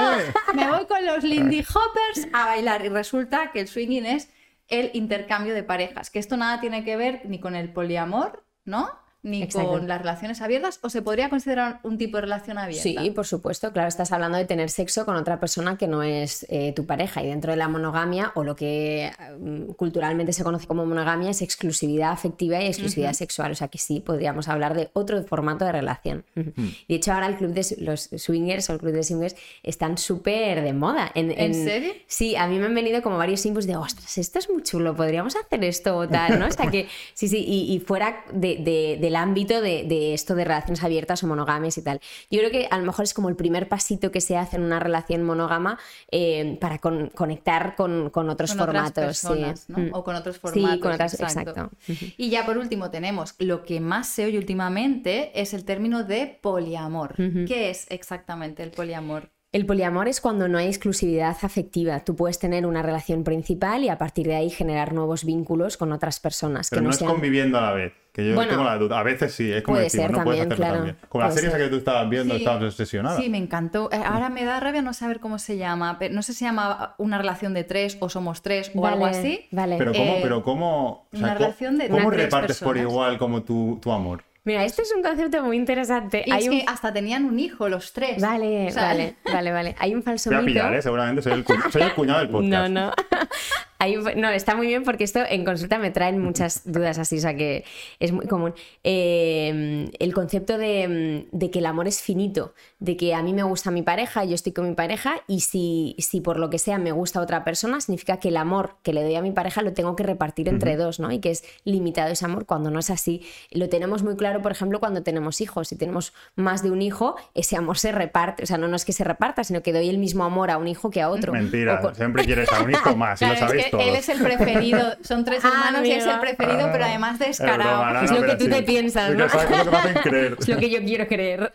[0.54, 2.86] me voy con los Lindy Hoppers a bailar.
[2.86, 4.30] Y resulta que el swinging es
[4.68, 8.90] el intercambio de parejas, que esto nada tiene que ver ni con el poliamor, ¿no?
[9.26, 12.84] Ni con las relaciones abiertas o se podría considerar un tipo de relación abierta?
[12.84, 16.46] Sí, por supuesto, claro, estás hablando de tener sexo con otra persona que no es
[16.48, 20.68] eh, tu pareja y dentro de la monogamia o lo que mm, culturalmente se conoce
[20.68, 24.92] como monogamia es exclusividad afectiva y exclusividad sexual, o sea que sí, podríamos hablar de
[24.94, 26.24] otro formato de relación.
[26.36, 26.50] Mm.
[26.88, 30.62] De hecho, ahora el club de los swingers o el club de swingers están súper
[30.62, 31.12] de moda.
[31.16, 31.94] ¿En, serio?
[32.06, 34.96] Sí, a mí me han venido como varios inputs de, ostras, esto es muy chulo,
[34.96, 36.46] podríamos hacer esto o tal, ¿no?
[36.46, 40.84] O sea que sí, sí, y, fuera de, de, de ámbito de, esto de relaciones
[40.84, 42.00] abiertas o monogamias y tal.
[42.30, 44.64] Yo creo que a lo mejor es como el primer pasito que se hace en
[44.64, 45.80] una relación monógama
[46.12, 49.24] eh, para conectar con, otros formatos.
[49.24, 49.94] Mm.
[49.94, 50.72] O con otros formatos.
[50.72, 51.70] Sí, con otras, exacto.
[52.18, 56.40] Y ya por último tenemos lo que más se oye últimamente es el término de
[56.42, 57.16] poliamor.
[57.16, 59.35] ¿Qué es exactamente el poliamor?
[59.56, 62.02] El poliamor es cuando no hay exclusividad afectiva.
[62.02, 65.94] Tú puedes tener una relación principal y a partir de ahí generar nuevos vínculos con
[65.94, 66.70] otras personas.
[66.70, 67.94] Pero que no, es conviviendo a la vez.
[68.12, 69.00] Que yo tengo la duda.
[69.00, 70.76] A veces sí, es como puede ser no también, puedes claro.
[70.76, 70.98] también.
[71.08, 73.18] Con la serie que tú estabas viendo, estabas obsesionada.
[73.18, 73.90] Sí, me encantó.
[73.94, 75.98] Eh, ahora me da rabia no saber cómo se llama.
[76.12, 79.48] No sé si se llama una relación de tres o somos tres o algo así.
[79.52, 79.78] Vale.
[79.78, 83.90] Pero cómo, eh, pero cómo, una relación de ¿cómo repartes por igual como tu, tu
[83.94, 84.26] amor?
[84.46, 86.24] Mira, este es un concepto muy interesante.
[86.26, 88.22] Y es que hasta tenían un hijo los tres.
[88.22, 89.76] Vale, vale, vale, vale.
[89.80, 90.46] Hay un falso mito.
[90.46, 90.82] Pillar, ¿eh?
[90.84, 92.52] Seguramente soy el, soy el cuñado del podcast.
[92.52, 92.94] No, no.
[94.16, 97.36] no, está muy bien porque esto en consulta me traen muchas dudas así, o sea
[97.36, 97.64] que
[98.00, 98.54] es muy común.
[98.84, 103.72] Em, el concepto de, que el amor es finito, de que a mí me gusta
[103.72, 106.92] mi pareja, yo estoy con mi pareja y si, si por lo que sea me
[106.92, 109.96] gusta otra persona, significa que el amor que le doy a mi pareja lo tengo
[109.96, 111.12] que repartir entre dos, ¿no?
[111.12, 113.22] Y que es limitado ese amor cuando no es así.
[113.52, 115.68] Lo tenemos muy claro, por ejemplo, cuando tenemos hijos.
[115.68, 118.86] Si tenemos más de un hijo, ese amor se reparte, o sea, no, no es
[118.86, 121.34] que se reparta, sino que doy el mismo amor a un hijo que a otro.
[121.34, 124.96] Mentira, siempre quieres a un hijo más, y lo sabéis él es el preferido.
[125.02, 128.04] Son tres ah, hermanos y es el preferido, pero además descarado.
[128.04, 129.26] Es, lo que tú te piensas, ¿no?
[129.26, 131.52] Es lo que yo quiero creer.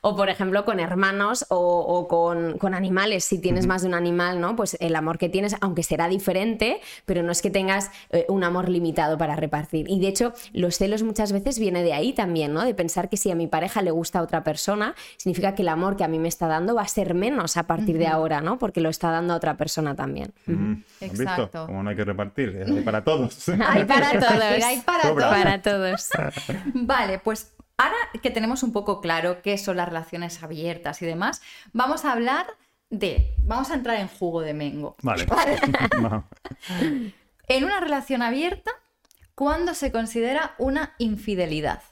[0.00, 3.24] o por ejemplo, con hermanos o, con, animales.
[3.24, 4.56] Si tienes más de un animal, ¿no?
[4.56, 8.44] Pues el amor que tienes, aunque será diferente, pero no es que tengas eh, un
[8.44, 9.88] amor limitado para repartir.
[9.88, 12.64] Y de hecho, los celos muchas veces viene de ahí también, ¿no?
[12.64, 15.68] De pensar que si a mi pareja le gusta a otra persona, significa que el
[15.68, 18.40] amor que a mí me está dando va a ser menos a partir de ahora,
[18.40, 18.58] ¿no?
[18.58, 20.32] Porque lo está dando a otra persona también.
[21.30, 21.66] Exacto.
[21.66, 23.48] Como no hay que repartir, hay para todos.
[23.48, 24.64] hay para todos.
[24.64, 25.02] hay para
[25.62, 26.08] todos.
[26.12, 26.56] Para todos.
[26.74, 31.42] vale, pues ahora que tenemos un poco claro qué son las relaciones abiertas y demás,
[31.72, 32.46] vamos a hablar
[32.90, 33.34] de.
[33.38, 34.96] Vamos a entrar en jugo de mengo.
[35.02, 35.26] Vale.
[37.48, 38.70] en una relación abierta,
[39.34, 41.82] ¿cuándo se considera una infidelidad?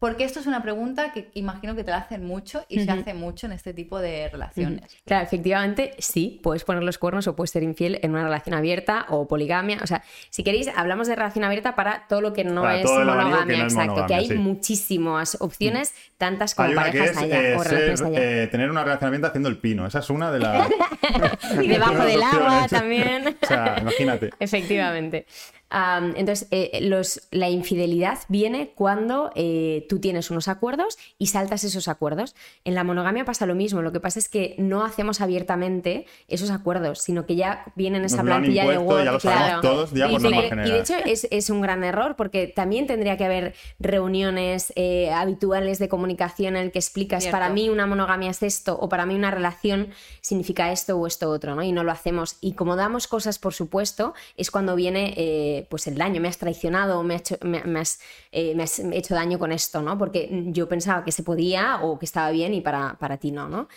[0.00, 3.12] Porque esto es una pregunta que imagino que te la hacen mucho y se hace
[3.12, 4.96] mucho en este tipo de relaciones.
[5.04, 9.04] Claro, efectivamente, sí, puedes poner los cuernos o puedes ser infiel en una relación abierta
[9.10, 9.78] o poligamia.
[9.82, 13.64] O sea, si queréis, hablamos de relación abierta para todo lo que no, es, monogamia,
[13.64, 18.42] exacto, que hay muchísimas opciones, tantas como parejas allá o relaciones allá.
[18.42, 20.66] Eh, tener una relación abierta haciendo el pino, esa es una de las...
[21.62, 23.36] y debajo del agua también.
[23.42, 24.30] o sea, imagínate.
[24.40, 25.26] Efectivamente
[25.70, 31.86] entonces, eh, los, la infidelidad viene cuando eh, tú tienes unos acuerdos y saltas esos
[31.86, 32.34] acuerdos.
[32.64, 36.50] En la monogamia pasa lo mismo, lo que pasa es que no hacemos abiertamente esos
[36.50, 39.20] acuerdos, sino que ya vienen esa plantilla de Word.
[39.20, 39.88] claro.
[39.92, 45.78] y, de, hecho es, un gran error porque también tendría que haber reuniones eh, habituales
[45.78, 49.14] de comunicación en el que explicas, para mí una monogamia es esto o para mí
[49.14, 51.62] una relación significa esto o esto otro, ¿no?
[51.62, 52.36] Y no lo hacemos.
[52.40, 56.38] Y como damos cosas por supuesto, es cuando viene eh, pues el daño, me has
[56.38, 58.00] traicionado, me, hecho, me, has,
[58.32, 59.98] eh, me, has, hecho daño con esto, ¿no?
[59.98, 63.48] Porque yo pensaba que se podía o que estaba bien y para, para ti no,
[63.48, 63.68] ¿no?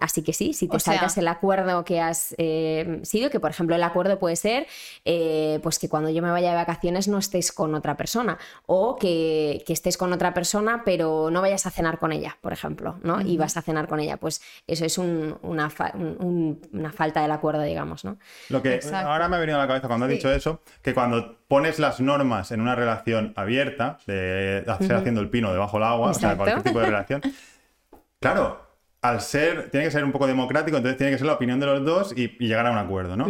[0.00, 2.34] así que sí, si te saltas el acuerdo que has
[3.02, 4.66] sido, que por ejemplo el acuerdo puede ser
[5.62, 9.62] pues que cuando yo me vaya de vacaciones no estés con otra persona o que,
[9.66, 13.20] que estés con otra persona pero no vayas a cenar con ella, por ejemplo, ¿no?
[13.20, 18.04] Y vas a cenar con ella, pues eso es una, una falta del acuerdo, digamos,
[18.04, 18.18] ¿no?
[18.48, 21.38] Lo que ahora me ha venido a la cabeza cuando has dicho eso, que cuando
[21.48, 26.10] pones las normas en una relación abierta, de hacer haciendo el pino debajo del agua,
[26.10, 27.22] o sea, cualquier tipo de relación,
[28.20, 28.60] claro,
[29.00, 31.66] al ser, tiene que ser un poco democrático, entonces tiene que ser la opinión de
[31.66, 33.26] los dos y, llegar a un acuerdo, ¿no?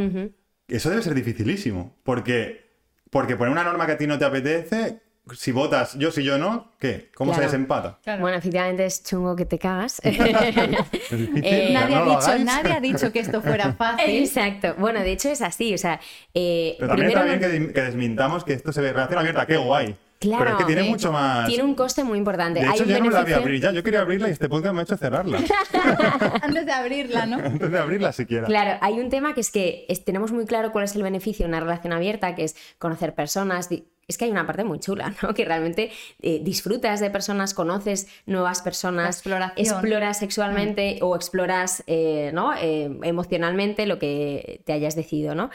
[0.67, 2.71] Eso debe ser dificilísimo, porque,
[3.11, 5.01] porque poner una norma que a ti no te apetece,
[5.35, 7.11] si votas yo, si yo no, ¿qué?
[7.15, 7.99] ¿Cómo se desempata?
[8.21, 10.01] Bueno, efectivamente es chungo que te cagas.
[11.11, 14.23] Eh, nadie, ha dicho, nadie, ha dicho, que esto fuera fácil.
[14.23, 14.75] Exacto.
[14.79, 15.75] Bueno, de hecho es así.
[15.75, 16.01] O sea,
[16.35, 19.47] eh, Pero también está bien que, desmintamos que esto se ve relación abierta.
[19.47, 19.97] ¡Qué guay!
[20.19, 21.47] Claro, Pero es que tiene mucho más.
[21.47, 22.61] Tiene un coste muy importante.
[22.61, 23.73] De hecho, yo no la voy a abrir ya.
[23.73, 25.39] Yo quería abrirla y este podcast me ha hecho cerrarla.
[26.43, 27.37] Antes de abrirla, ¿no?
[27.37, 28.47] Antes de abrirla siquiera.
[28.47, 31.51] Claro, hay un tema que es que tenemos muy claro cuál es el beneficio de
[31.51, 33.69] una relación abierta, que es conocer personas,
[34.09, 35.35] es que hay una parte muy chula, ¿no?
[35.39, 35.91] Que realmente
[36.23, 39.23] eh, disfrutas de personas, conoces nuevas personas,
[39.57, 41.05] exploras sexualmente mm.
[41.05, 42.55] o exploras eh, ¿no?
[42.55, 45.51] Eh, emocionalmente lo que te hayas decidido, ¿no?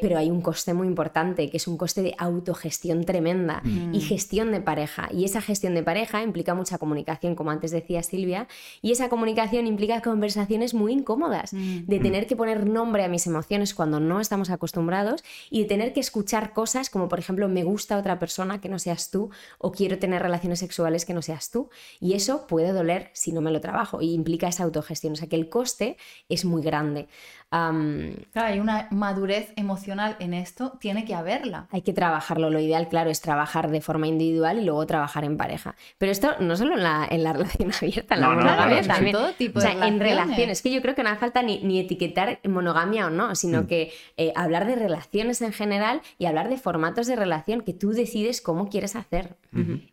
[0.00, 3.94] pero hay un coste muy importante, que es un coste de autogestión tremenda mm.
[3.94, 5.08] y gestión de pareja.
[5.12, 8.48] Y esa gestión de pareja implica mucha comunicación, como antes decía Silvia,
[8.82, 11.86] y esa comunicación implica conversaciones muy incómodas, mm.
[11.86, 15.92] de tener que poner nombre a mis emociones cuando no estamos acostumbrados y de tener
[15.92, 19.28] que escuchar cosas como, por ejemplo, me gusta gusta otra persona que no seas tú
[19.58, 21.68] o quiero tener relaciones sexuales que no seas tú.
[22.00, 25.12] Y eso puede doler si no me lo trabajo y implica esa autogestión.
[25.12, 25.98] O sea que el coste
[26.30, 27.06] es muy grande.
[27.50, 31.68] claro, hay una madurez emocional en esto, tiene que haberla.
[31.70, 32.48] Hay que trabajarlo.
[32.48, 35.74] Lo ideal, claro, es trabajar de forma individual y luego trabajar en pareja.
[35.98, 39.14] Pero esto no solo en la, en la relación abierta, en la monogamia también.
[39.14, 40.62] En todo tipo o sea, en relaciones.
[40.62, 43.66] que yo creo que no hace falta ni, ni etiquetar monogamia o no, sino mm.
[43.66, 47.90] que eh, hablar de relaciones en general y hablar de formatos de relación que tú
[47.90, 49.36] decides cómo quieres hacer.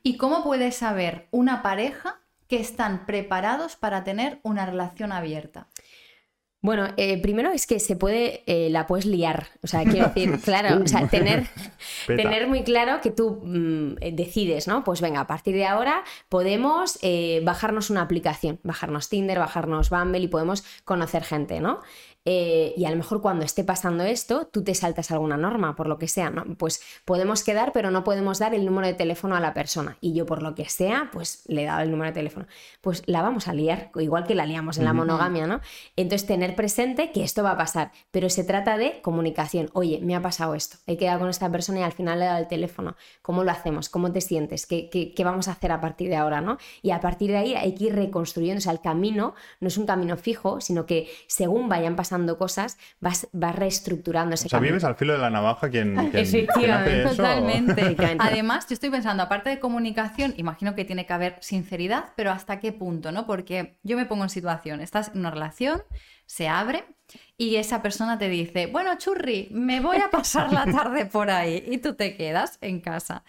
[0.04, 5.68] ¿Y cómo puedes saber una pareja que están preparados para tener una relación abierta?
[6.62, 9.48] Bueno, eh, primero es que se puede, eh, la puedes liar.
[9.64, 11.48] O sea, quiero decir, claro, o sea, tener,
[12.08, 14.86] tener muy claro que tú mm, decides, ¿no?
[14.86, 20.20] Pues venga, a partir de ahora podemos eh, bajarnos una aplicación, bajarnos Tinder, bajarnos Bumble
[20.20, 21.82] y podemos conocer gente, ¿no?
[22.26, 25.88] Eh, y a lo mejor cuando esté pasando esto, tú te saltas alguna norma, por
[25.88, 26.46] lo que sea, ¿no?
[26.56, 29.98] Pues podemos quedar, pero no podemos dar el número de teléfono a la persona.
[30.00, 32.48] Y yo, por lo que sea, pues le he dado el número de teléfono.
[32.82, 35.60] Pues la vamos a liar, igual que la liamos en la monogamia, ¿no?
[35.96, 39.70] Entonces, tener presente que esto va a pasar, pero se trata de comunicación.
[39.74, 42.28] Oye, me ha pasado esto, he quedado con esta persona y al final le he
[42.28, 42.96] dado el teléfono.
[43.22, 43.90] ¿Cómo lo hacemos?
[43.90, 44.66] ¿Cómo te sientes?
[44.66, 46.58] ¿Qué, qué, vamos a hacer a partir de ahora, ¿no?
[46.82, 48.60] Y a partir de ahí hay que ir reconstruyendo.
[48.60, 52.78] O sea, el camino no es un camino fijo, sino que según vayan pasando cosas,
[53.00, 56.48] vas, vas reestructurando ese O sea, vives al filo de la navaja quien, quien,
[57.04, 57.96] totalmente.
[58.20, 62.60] Además, yo estoy pensando, aparte de comunicación, imagino que tiene que haber sinceridad, pero ¿hasta
[62.60, 63.12] qué punto?
[63.12, 63.26] ¿no?
[63.26, 65.82] Porque yo me pongo en situación, estás en una relación,
[66.26, 66.86] se abre
[67.38, 71.64] y esa persona te dice, bueno, churri, me voy a pasar la tarde por ahí
[71.68, 73.24] y tú te quedas en casa.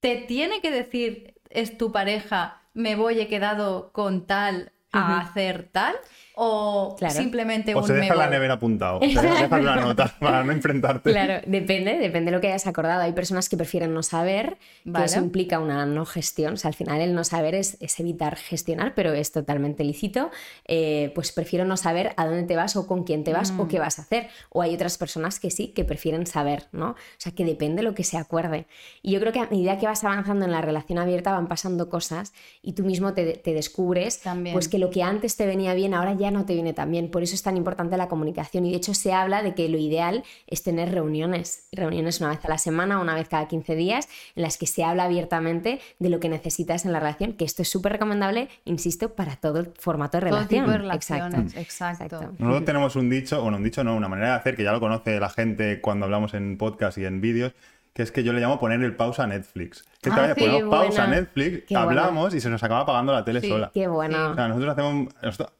[0.00, 5.70] Te tiene que decir, es tu pareja, me voy, he quedado con tal a hacer
[5.72, 5.96] tal
[6.34, 11.10] o simplemente o se deja la nevera apuntado, se deja una nota para no enfrentarte.
[11.10, 13.02] Claro, depende, depende de lo que hayas acordado.
[13.02, 16.54] Hay personas que prefieren no saber, que eso implica una no gestión.
[16.54, 20.30] O sea, al final el no saber es, evitar gestionar, pero es totalmente lícito.
[20.66, 23.68] Eh, pues prefiero no saber a dónde te vas o con quién te vas o
[23.68, 23.80] qué mm.
[23.80, 24.28] vas a hacer.
[24.48, 26.90] O hay otras personas que sí, que prefieren saber, ¿no?
[26.90, 28.66] O sea, que depende de lo que se acuerde.
[29.02, 31.88] Y yo creo que a medida que vas avanzando en la relación abierta van pasando
[31.88, 34.54] cosas y tú mismo te, te descubres También.
[34.54, 36.90] pues que lo que antes te venía bien ahora ya ya no te viene tan
[36.90, 37.10] bien.
[37.10, 38.64] Por eso es tan importante la comunicación.
[38.64, 42.44] Y de hecho se habla de que lo ideal es tener reuniones, reuniones una vez
[42.44, 46.08] a la semana, una vez cada 15 días, en las que se habla abiertamente de
[46.08, 49.72] lo que necesitas en la relación, que esto es súper recomendable, insisto, para todo el
[49.78, 50.90] formato de relación.
[50.90, 51.58] Exacto.
[51.58, 52.32] Exacto.
[52.38, 54.80] Nosotros tenemos un dicho, bueno, un dicho no, una manera de hacer que ya lo
[54.80, 57.52] conoce la gente cuando hablamos en podcast y en vídeos,
[57.92, 59.84] que es que yo le llamo poner el pausa a Netflix.
[60.02, 63.70] esta vez ponemos pausa Netflix, hablamos y se nos acaba apagando la tele sola.
[63.72, 64.30] Qué bueno.
[64.30, 65.14] O sea, nosotros hacemos,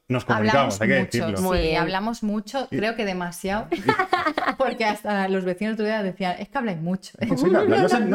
[0.09, 1.55] nos comunicamos, hay que decirlo.
[1.55, 3.69] Sí, hablamos mucho, creo que demasiado,
[4.59, 7.13] porque hasta los vecinos de decían, es que habláis mucho.
[7.21, 7.37] No,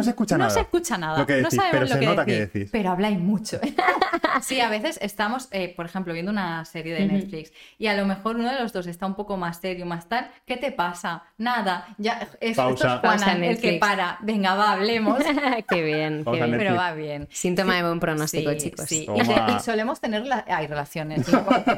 [0.04, 0.50] se, escucha nada.
[0.50, 1.20] No se escucha nada.
[1.20, 2.70] Lo que decís, pero se nota que decís.
[2.72, 3.60] Pero habláis mucho.
[4.42, 8.06] sí, a veces estamos, eh, por ejemplo, viendo una serie de Netflix y a lo
[8.06, 10.30] mejor uno de los dos está un poco más serio, más tal.
[10.46, 11.24] ¿Qué te pasa?
[11.38, 11.88] Nada.
[11.98, 12.96] Ya, es, Pausa.
[12.96, 14.18] Esto es Juana, el que para.
[14.22, 15.20] Venga, va, hablemos.
[15.68, 16.58] qué bien, qué bien.
[16.58, 17.28] Pero va bien.
[17.32, 18.86] Síntoma de buen pronóstico, chicos.
[18.88, 19.08] Sí.
[19.08, 21.28] Y, solemos tener hay relaciones.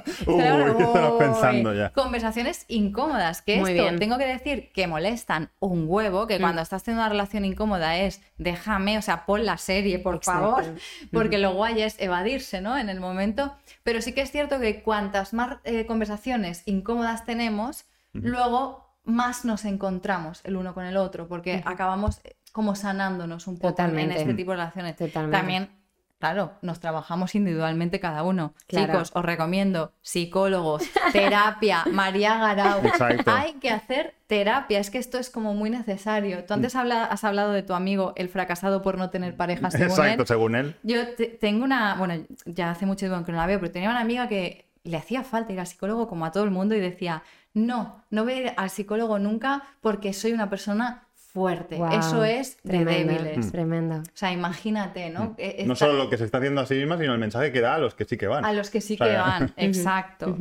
[1.19, 1.91] pensando ya.
[1.91, 3.99] Conversaciones incómodas, que Muy esto bien.
[3.99, 6.41] tengo que decir que molestan un huevo, que mm.
[6.41, 10.63] cuando estás teniendo una relación incómoda es déjame, o sea, pon la serie, por favor,
[11.11, 12.77] porque lo guay es evadirse, ¿no?
[12.77, 13.55] En el momento.
[13.83, 19.65] Pero sí que es cierto que cuantas más eh, conversaciones incómodas tenemos, luego más nos
[19.65, 24.33] encontramos el uno con el otro, porque acabamos eh, como sanándonos un poco en este
[24.33, 24.95] tipo de relaciones.
[25.13, 25.78] También
[26.19, 28.53] Claro, nos trabajamos individualmente cada uno.
[28.67, 32.81] Chicos, os recomiendo psicólogos, terapia, María Garau.
[33.25, 36.43] Hay que hacer terapia, es que esto es como muy necesario.
[36.43, 40.25] Tú antes has hablado de tu amigo, el fracasado por no tener pareja, según Exacto,
[40.25, 40.75] según él.
[40.83, 40.99] Yo
[41.39, 44.27] tengo una, bueno, ya hace mucho tiempo que no la veo, pero tenía una amiga
[44.27, 48.03] que le hacía falta ir al psicólogo como a todo el mundo y decía, no,
[48.09, 51.79] no voy a ir al psicólogo nunca porque soy una persona fuerte.
[51.91, 53.47] Eso es de débiles.
[53.47, 53.51] Mm.
[53.51, 53.95] Tremendo.
[53.97, 55.25] O sea, imagínate, ¿no?
[55.25, 55.35] Mm.
[55.37, 57.61] E-, no solo lo que se está haciendo a sí misma, sino el mensaje que
[57.61, 58.45] da a los que sí que van.
[58.45, 60.37] A los que sí que van, exacto.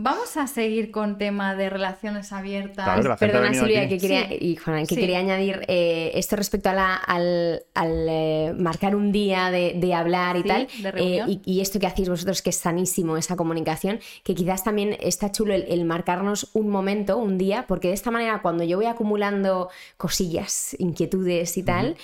[0.00, 3.04] Vamos a seguir con tema de relaciones abiertas.
[3.18, 4.56] Perdona, Silvia, que quería, y
[4.86, 10.36] que quería añadir eh, esto respecto a la, al, eh, marcar un día de, hablar
[10.36, 10.68] y tal.
[10.94, 15.32] Eh, y, esto que hacéis vosotros, que es sanísimo esa comunicación, que quizás también está
[15.32, 19.68] chulo el, marcarnos un momento, un día, porque de esta manera, cuando yo voy acumulando
[20.08, 21.96] cosillas, inquietudes y tal,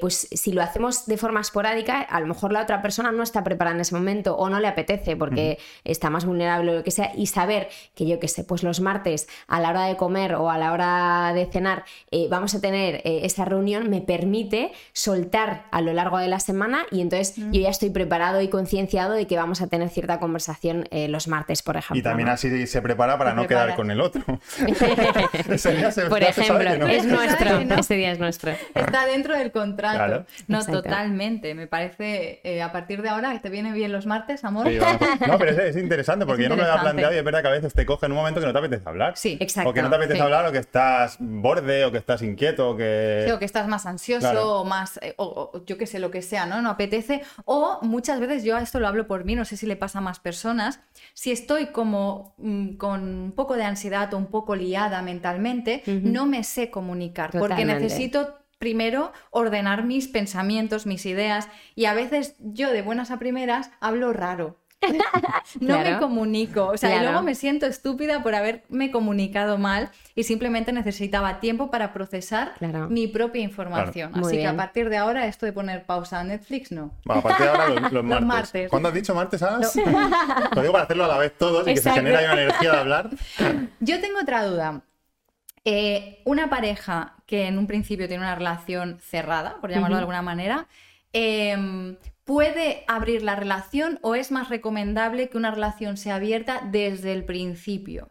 [0.00, 3.44] pues si lo hacemos de forma esporádica, a lo mejor la otra persona no está
[3.44, 6.90] preparada en ese momento o no le apetece porque está más vulnerable o lo que
[6.90, 10.34] sea y saber que yo que sé, pues los martes a la hora de comer
[10.34, 14.72] o a la hora de cenar eh, vamos a tener eh, esa reunión, me permite
[14.92, 19.12] soltar a lo largo de la semana y entonces yo ya estoy preparado y concienciado
[19.12, 21.98] de que vamos a tener cierta conversación eh, los martes, por ejemplo.
[21.98, 24.22] Y también así se prepara para no quedar con el otro.
[26.08, 28.52] por ejemplo, es nuestro, ese día es nuestro.
[28.74, 30.26] Está dentro del contrato.
[30.48, 31.54] No, totalmente.
[31.54, 34.68] Me parece, a partir de ahora, que te vienen bien los martes, amor.
[35.26, 36.82] no, pero es, interesante porque yo no me da
[37.12, 38.88] y es verdad que a veces te coge en un momento que no te apetece
[38.88, 39.16] hablar.
[39.16, 39.70] Sí, exacto.
[39.70, 42.76] O que no te apetece hablar, o que estás borde, o que estás inquieto, o
[42.76, 43.30] que.
[43.32, 44.98] o que estás más ansioso, o más.
[45.02, 46.62] Eh, o, yo qué sé, lo que sea, ¿no?
[46.62, 47.22] No apetece.
[47.44, 49.98] O muchas veces, yo a esto lo hablo por mí, no sé si le pasa
[49.98, 50.80] a más personas.
[51.14, 56.26] Si estoy como mm, con un poco de ansiedad o un poco liada mentalmente, no
[56.26, 57.01] me sé comunicar.
[57.38, 63.18] Porque necesito primero ordenar mis pensamientos, mis ideas y a veces yo de buenas a
[63.18, 64.62] primeras hablo raro.
[65.60, 66.66] no me comunico.
[66.66, 71.70] O sea, y luego me siento estúpida por haberme comunicado mal y simplemente necesitaba tiempo
[71.70, 72.54] para procesar
[72.88, 74.12] mi propia información.
[74.14, 76.92] Así que a partir de ahora, esto de poner pausa a Netflix, no.
[77.04, 78.70] Bueno, a partir de ahora, los, martes.
[78.70, 79.66] ¿Cuándo has dicho martes, Ana?
[80.54, 82.78] Lo digo para hacerlo a la vez todos y que se genere una energía de
[82.78, 83.10] hablar.
[83.80, 84.82] Yo tengo otra duda.
[85.64, 90.22] Eh, una pareja que en un principio tiene una relación cerrada, por llamarlo de alguna
[90.22, 90.66] manera,
[91.12, 97.12] eh, puede abrir la relación o es más recomendable que una relación sea abierta desde
[97.12, 98.10] el principio?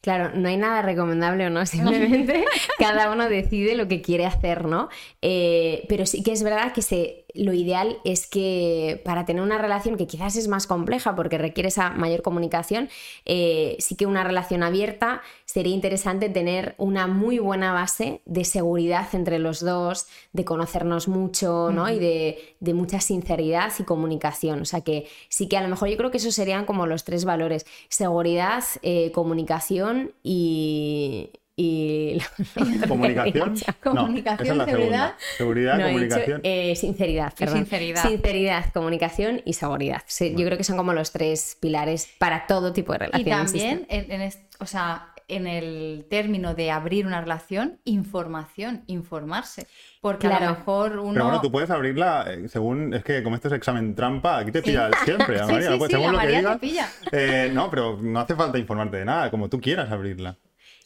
[0.00, 2.44] Claro, no hay nada recomendable o no, simplemente
[2.78, 4.88] cada uno decide lo que quiere hacer, ¿no?
[5.22, 9.58] Eh, pero sí que es verdad que se, lo ideal es que para tener una
[9.58, 12.88] relación que quizás es más compleja porque requiere esa mayor comunicación,
[13.24, 19.08] eh, sí que una relación abierta sería interesante tener una muy buena base de seguridad
[19.12, 21.90] entre los dos, de conocernos mucho, ¿no?
[21.90, 24.60] Y de, mucha sinceridad y comunicación.
[24.60, 27.04] O sea que sí que a lo mejor yo creo que esos serían como los
[27.04, 27.64] tres valores.
[27.88, 32.18] Seguridad, eh, comunicación y, y
[32.88, 37.56] comunicación comunicación seguridad seguridad comunicación eh, sinceridad perdón.
[37.56, 42.74] sinceridad sinceridad comunicación y seguridad yo creo que son como los tres pilares para todo
[42.74, 47.80] tipo de relaciones y también en, o sea en el término de abrir una relación,
[47.84, 49.66] información, informarse.
[50.00, 51.12] Porque a lo mejor uno.
[51.12, 52.94] Pero bueno, tú puedes abrirla eh, según.
[52.94, 55.78] Es que como esto es examen trampa, aquí te pilla siempre, a María.
[55.88, 56.18] según lo
[56.58, 57.00] que digas.
[57.10, 60.36] Eh, no, pero no hace falta informarte de nada, como tú quieras abrirla.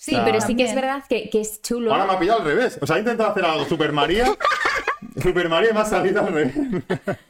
[0.01, 1.93] Sí, pero sí que es verdad que, es chulo.
[1.93, 2.79] Ahora me ha pillado al revés.
[2.81, 4.35] O sea, ha intentado hacer algo Super María
[5.23, 6.27] Super María me ha salido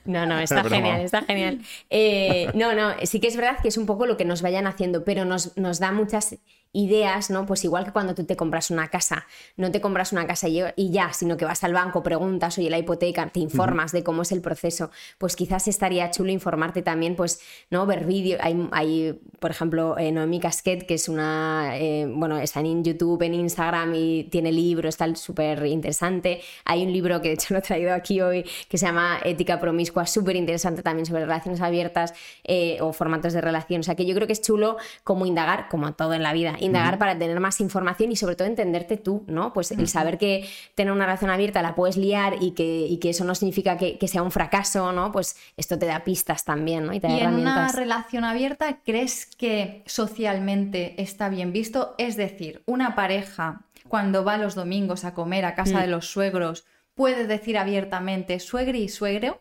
[0.04, 1.58] No, no, está genial, está genial.
[1.88, 4.68] Eh, no, no, sí que es verdad que es un poco lo que nos vayan
[4.68, 6.36] haciendo, pero nos, nos da muchas
[6.72, 7.46] ideas, ¿no?
[7.46, 10.90] Pues igual que cuando tú te compras una casa, no te compras una casa y
[10.90, 14.32] ya, sino que vas al banco, preguntas, oye, la hipoteca, te informas de cómo es
[14.32, 17.40] el proceso, pues quizás estaría chulo informarte también, pues,
[17.70, 17.86] ¿no?
[17.86, 22.60] Ver vídeos, hay, hay, por ejemplo, eh, Noemi Casquet, que es una, eh, bueno, está
[22.60, 26.40] en YouTube, en Instagram y tiene libros, está súper interesante.
[26.64, 29.58] Hay un libro que de hecho lo he traído aquí hoy, que se llama Ética
[29.58, 32.14] Promiscua, súper interesante también sobre relaciones abiertas
[32.44, 33.80] eh, o formatos de relación.
[33.80, 36.56] O sea, que yo creo que es chulo como indagar, como todo en la vida,
[36.60, 39.52] indagar para tener más información y sobre todo entenderte tú, ¿no?
[39.52, 43.24] Pues el saber que tener una relación abierta la puedes liar y que, que eso
[43.24, 45.12] no significa que, sea un fracaso, ¿no?
[45.12, 46.92] Pues esto te da pistas también, ¿no?
[46.92, 51.94] Y, te en una relación abierta crees que socialmente está bien visto?
[51.98, 55.80] Es decir, una pareja cuando va los domingos a comer a casa mm.
[55.80, 59.40] de los suegros puede decir abiertamente suegri y suegro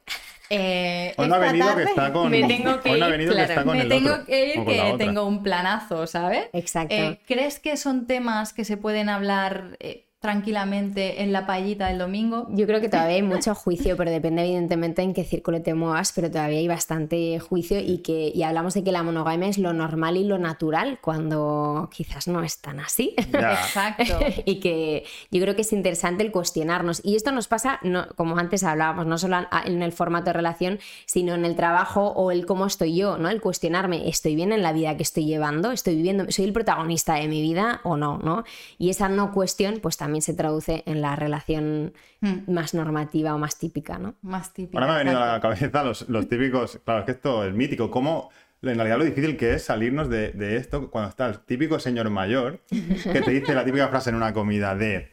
[0.50, 2.32] eh, hoy no ha venido que está con.
[2.32, 6.50] Me tengo que ir, me tengo que ir que tengo un planazo, ¿sabes?
[6.54, 6.96] Exacto.
[6.96, 11.98] Eh, ¿Crees que son temas que se pueden hablar eh, tranquilamente en la payita del
[11.98, 12.48] domingo.
[12.52, 16.12] Yo creo que todavía hay mucho juicio, pero depende evidentemente en qué círculo te muevas,
[16.14, 19.72] pero todavía hay bastante juicio y que y hablamos de que la monogamia es lo
[19.72, 23.14] normal y lo natural cuando quizás no es tan así.
[23.18, 24.20] Exacto.
[24.46, 27.00] y que yo creo que es interesante el cuestionarnos.
[27.06, 30.80] Y esto nos pasa, no, como antes hablábamos, no solo en el formato de relación,
[31.06, 33.30] sino en el trabajo o el cómo estoy yo, ¿no?
[33.30, 35.72] El cuestionarme, ¿estoy bien en la vida que estoy llevando?
[35.72, 36.30] ¿Estoy viviendo?
[36.30, 38.18] ¿Soy el protagonista de mi vida o no?
[38.18, 38.44] ¿no?
[38.78, 42.52] Y esa no cuestión, pues también también se traduce en la relación hmm.
[42.52, 44.16] más normativa o más típica, ¿no?
[44.24, 44.80] Más típica.
[44.80, 47.92] Ahora me ha venido a la cabeza los, típicos, claro, es que esto es mítico,
[47.92, 48.32] cómo
[48.64, 52.10] en realidad lo difícil que es salirnos de, de esto cuando está el típico señor
[52.10, 55.12] mayor que te dice la típica frase en una comida de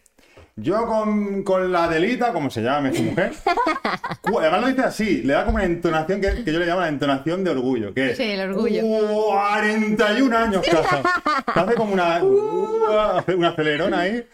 [0.58, 3.30] yo con, con, la delita, como se llama mi mujer,
[4.24, 6.88] además lo dice así, le da como una entonación que, que, yo le llamo la
[6.88, 8.80] entonación de orgullo, que es sí, el orgullo.
[8.80, 11.02] 41 años casa.
[11.46, 14.26] hace como una, uh, una acelerona ahí.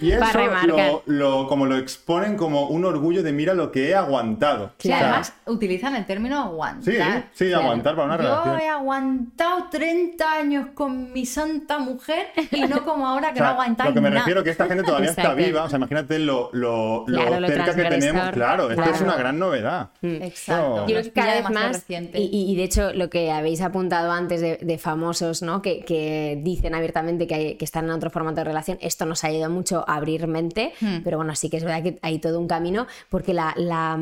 [0.00, 0.24] y eso
[0.66, 4.72] lo, lo, como lo exponen como un orgullo de mira lo que he aguantado.
[4.78, 6.82] Sí, además utilizan el término aguantar.
[6.92, 6.98] Sí,
[7.34, 8.58] sí, aguantar para una relación.
[8.58, 13.46] Yo he aguantado 30 años con mi santa mujer y no como ahora que no
[13.46, 15.64] aguantáis Lo que me refiero que esta gente todavía está viva.
[15.64, 17.04] O sea, imagínate lo, lo,
[17.46, 18.30] cerca que tenemos.
[18.30, 19.90] Claro, esto es una gran novedad.
[20.00, 20.22] Mm.
[20.22, 20.86] Exacto.
[20.86, 21.84] Yo creo que cada vez más.
[21.88, 25.62] Y, de hecho, lo que habéis apuntado antes de, famosos, ¿no?
[25.62, 29.28] Que, que, dicen abiertamente que, que, están en otro formato de relación, esto nos ha
[29.28, 30.72] ayudado mucho a abrir mente.
[30.80, 30.98] Hmm.
[31.04, 33.98] Pero bueno, sí que es verdad que hay todo un camino, porque la, la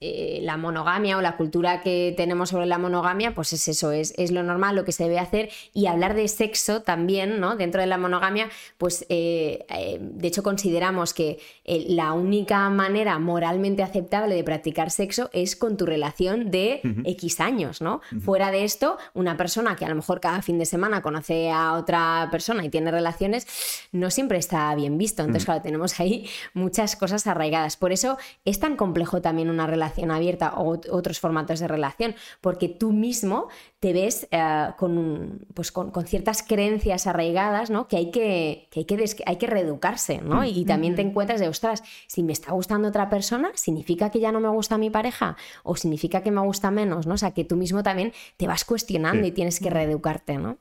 [0.00, 4.14] eh, la monogamia o la cultura que tenemos sobre la monogamia, pues es eso, es,
[4.16, 5.50] es, lo normal, lo que se debe hacer.
[5.74, 7.56] Y hablar de sexo también, ¿no?
[7.56, 13.82] Dentro de la monogamia, pues eh, eh, de hecho consideramos que la única manera moralmente
[13.82, 18.00] aceptable de practicar sexo es con tu relación de X años, ¿no?
[18.20, 21.72] Fuera de esto, una persona que a lo mejor cada fin de semana conoce a
[21.72, 23.48] otra persona y tiene relaciones,
[23.90, 25.22] no siempre está bien visto.
[25.22, 27.76] Entonces, claro, tenemos ahí muchas cosas arraigadas.
[27.76, 32.68] Por eso es tan complejo también una relación abierta o otros formatos de relación, porque
[32.68, 33.48] tú mismo
[33.80, 37.86] te ves eh, con, pues con, ciertas creencias arraigadas ¿no?
[37.88, 40.44] que, hay que, hay, que hay que reeducarse, ¿no?
[40.44, 44.32] Y, también te encuentras de, ostras, si me está gustando otra persona, ¿significa que ya
[44.32, 45.36] no me gusta mi pareja?
[45.62, 47.06] ¿O significa que me gusta menos?
[47.06, 47.14] ¿no?
[47.14, 50.58] O sea, que tú mismo también te vas cuestionando y tienes que reeducarte, ¿no?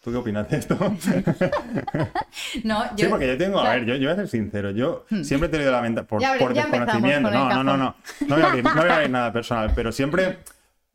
[0.00, 0.76] ¿Tú qué opinas de esto?
[2.64, 5.04] no, yo, sí, porque yo tengo, a ver, yo, yo, voy a ser sincero, yo
[5.10, 5.22] hmm.
[5.22, 7.96] siempre he tenido la mente por, por desconocimiento, no, no, no, no,
[8.26, 10.38] no voy, a abrir, no voy a abrir nada personal, pero siempre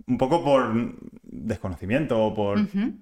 [0.07, 0.73] un poco por
[1.23, 2.59] desconocimiento o por...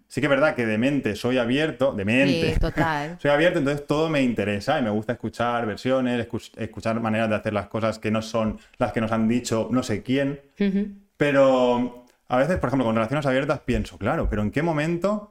[0.07, 2.53] Sí que es verdad que de mente soy abierto, de mente.
[2.53, 3.17] Sí, total.
[3.19, 6.27] soy abierto, entonces todo me interesa y me gusta escuchar versiones,
[6.57, 9.83] escuchar maneras de hacer las cosas que no son las que nos han dicho no
[9.83, 10.39] sé quién.
[11.17, 15.30] Pero a veces, por ejemplo, con relaciones abiertas pienso, claro, pero ¿en qué momento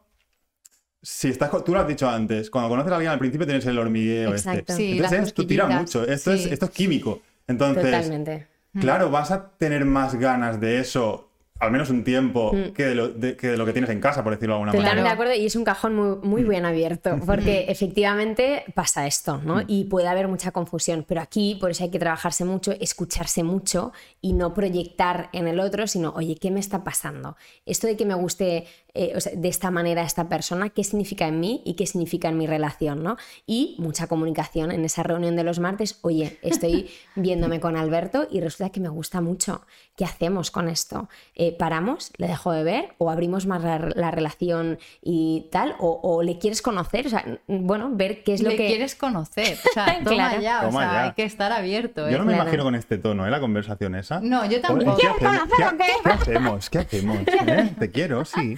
[1.03, 3.79] si estás, tú lo has dicho antes, cuando conoces a alguien al principio tienes el
[3.79, 4.51] hormigueo este.
[4.51, 4.73] Exacto.
[4.73, 4.93] este.
[4.93, 6.07] Entonces tú tiras mucho.
[6.07, 7.23] Esto, es, esto es químico.
[7.47, 8.47] Entonces, Totalmente.
[8.79, 11.30] claro, vas a tener más ganas de eso
[11.61, 12.73] al menos un tiempo mm.
[12.73, 14.83] que, de lo, que, lo, que tienes en casa, por decirlo de alguna manera.
[14.83, 19.41] Totalmente de acuerdo, y es un cajón muy, muy bien abierto, porque efectivamente pasa esto,
[19.45, 19.57] ¿no?
[19.57, 19.65] Mm.
[19.69, 23.93] Y puede haber mucha confusión, pero aquí por eso hay que trabajarse mucho, escucharse mucho
[24.23, 27.37] y no proyectar en el otro, sino, oye, ¿qué me está pasando?
[27.67, 31.63] Esto de que me guste eh, de esta manera esta persona, qué significa en mí
[31.65, 33.17] y qué significa en mi relación, ¿no?
[33.47, 38.41] Y mucha comunicación en esa reunión de los martes, oye, estoy viéndome con Alberto y
[38.41, 39.63] resulta que me gusta mucho,
[39.97, 41.09] ¿qué hacemos con esto?
[41.37, 46.23] Eh, eh, paramos, le dejo de ver o abrimos más la, relación y tal, o,
[46.23, 48.57] le quieres conocer, o sea, bueno, ver qué es lo que...
[48.57, 52.09] quieres conocer, o sea, toma ya, o sea, hay que estar abierto.
[52.09, 53.31] Yo no me imagino con este tono, ¿eh?
[53.31, 54.21] La conversación esa.
[54.21, 54.97] No, yo tampoco.
[54.97, 55.85] ¿Quieres conocer o qué?
[56.03, 56.71] ¿Qué hacemos?
[56.71, 57.19] ¿Qué hacemos?
[57.27, 57.75] ¿Eh?
[57.79, 58.57] Te quiero, sí.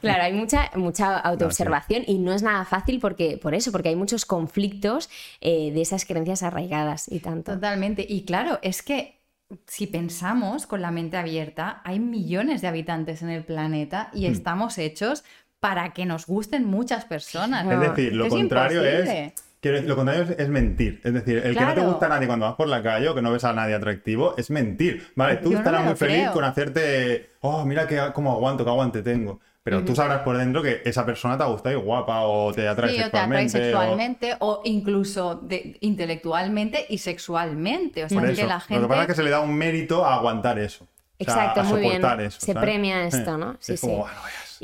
[0.00, 3.96] claro, hay mucha, mucha autoobservación y no es nada fácil porque, por eso, porque hay
[3.96, 5.10] muchos conflictos
[5.40, 7.52] eh, de esas creencias arraigadas y tanto.
[7.52, 8.06] Totalmente.
[8.08, 9.23] Y claro, es que
[9.66, 14.32] si pensamos con la mente abierta, hay millones de habitantes en el planeta y hmm.
[14.32, 15.24] estamos hechos
[15.60, 17.66] para que nos gusten muchas personas.
[17.66, 19.32] Es decir, lo contrario es
[19.70, 21.00] lo contrario es, mentir.
[21.04, 23.14] Es decir, el que no te gusta a nadie cuando vas por la calle o
[23.14, 25.06] que no ves a nadie atractivo es mentir.
[25.14, 29.40] Vale, tú estarás muy feliz con hacerte, oh, mira que, cómo aguanto, qué aguante tengo.
[29.64, 32.68] Pero tú sabrás por dentro que esa persona te ha gustado y guapa o te
[32.68, 33.46] atrae sí, sexualmente.
[33.46, 35.42] O te atrae sexualmente o, incluso
[35.80, 38.04] intelectualmente y sexualmente.
[38.04, 38.82] O sea, que la gente...
[38.82, 40.86] Lo que pasa es que se le da un mérito a aguantar eso.
[41.18, 42.02] Exacto, muy bien.
[42.30, 43.56] se premia esto, ¿no?
[43.58, 43.90] Sí, sí.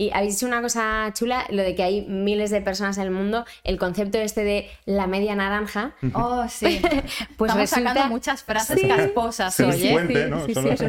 [0.01, 3.11] Y habéis dicho una cosa chula, lo de que hay miles de personas en el
[3.11, 5.93] mundo, el concepto este de la media naranja.
[6.15, 6.81] Oh, sí.
[7.37, 10.31] pues Estamos sacando muchas frases casposas hoy, ¿eh?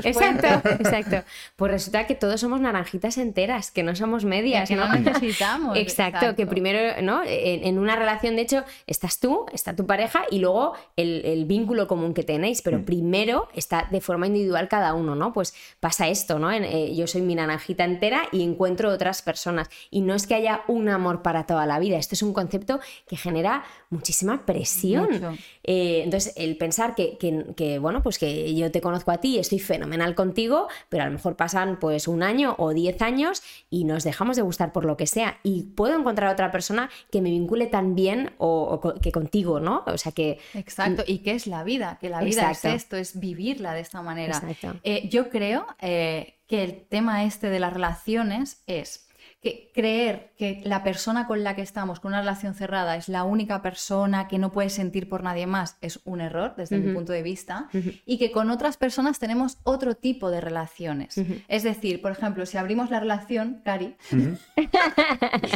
[0.06, 1.24] exacto, exacto.
[1.58, 4.70] Pues resulta que todos somos naranjitas enteras, que no somos medias.
[4.70, 5.78] que no, necesitamos.
[5.82, 7.22] Exacto, que primero, ¿no?
[7.26, 12.14] En, una relación, de hecho, estás tú, está tu pareja y luego el, vínculo común
[12.14, 12.86] que tenéis, pero mm.
[12.86, 15.34] primero está de forma individual cada uno, ¿no?
[15.34, 16.50] Pues pasa esto, ¿no?
[16.50, 19.70] Eh, yo soy mi naranjita entera y encuentro otras personas.
[19.90, 22.80] Y no es que haya un amor para toda la vida, esto es un concepto
[23.08, 25.38] que genera muchísima presión.
[25.64, 30.14] Eh, entonces, el pensar que, bueno, pues que yo te conozco a ti, estoy fenomenal
[30.14, 34.36] contigo, pero a lo mejor pasan pues un año o diez años y nos dejamos
[34.36, 35.40] de gustar por lo que sea.
[35.42, 39.84] Y puedo encontrar otra persona que me vincule tan bien o, que contigo, ¿no?
[39.88, 40.40] O sea que...
[40.54, 44.02] Exacto, y que es la vida, que la vida es esto, es vivirla de esta
[44.02, 44.42] manera.
[44.84, 49.08] Eh, yo creo eh, que el tema este de las relaciones es
[49.42, 53.24] que creer que la persona con la que estamos, con una relación cerrada, es la
[53.24, 57.14] única persona que no puede sentir por nadie más, es un error desde mi punto
[57.14, 57.70] de vista,
[58.06, 61.16] y que con otras personas tenemos otro tipo de relaciones.
[61.48, 63.96] Es decir, por ejemplo, si abrimos la relación, Cari.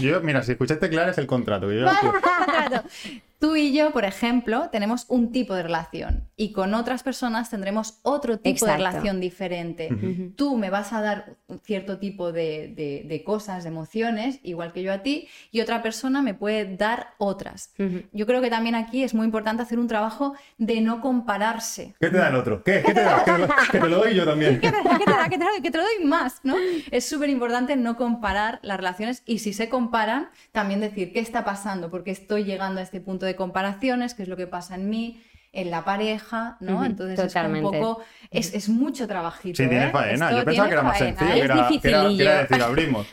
[0.01, 1.69] yo, mira, si escuchaste claro es el contrato.
[1.73, 1.87] Yo...
[3.45, 7.99] Tú y yo, por ejemplo, tenemos un tipo de relación y con otras personas tendremos
[8.01, 10.33] otro tipo de relación diferente.
[10.35, 15.03] Tú me vas a dar cierto tipo de, cosas, de emociones, igual que yo a
[15.03, 17.71] ti, y otra persona me puede dar otras.
[18.11, 21.93] Yo creo que también aquí es muy importante hacer un trabajo de no compararse.
[21.99, 22.63] ¿Qué te da el otro?
[22.63, 22.81] ¿Qué?
[22.83, 23.23] ¿Qué te da?
[23.71, 24.59] Que te lo doy yo también.
[24.59, 24.97] ¿Qué te da?
[24.97, 25.29] ¿Qué te da?
[25.29, 25.61] ¿Qué te doy?
[25.61, 26.55] Que te lo doy más, ¿no?
[26.89, 31.45] Es súper importante no comparar las relaciones y si se comparan, también decir qué está
[31.45, 34.89] pasando, porque estoy llegando a este punto de comparaciones, qué es lo que pasa en
[34.89, 35.21] mí,
[35.55, 36.83] en la pareja, ¿no?
[36.83, 39.63] Entonces es un poco, es, mucho trabajito.
[39.63, 39.91] Sí, tiene ¿eh?
[39.91, 40.31] faena.
[40.31, 41.89] Yo pensaba que era más sencillo, que era, que,
[42.23, 43.07] era, decir, abrimos.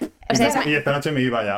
[0.67, 1.57] Y esta noche me iba ya.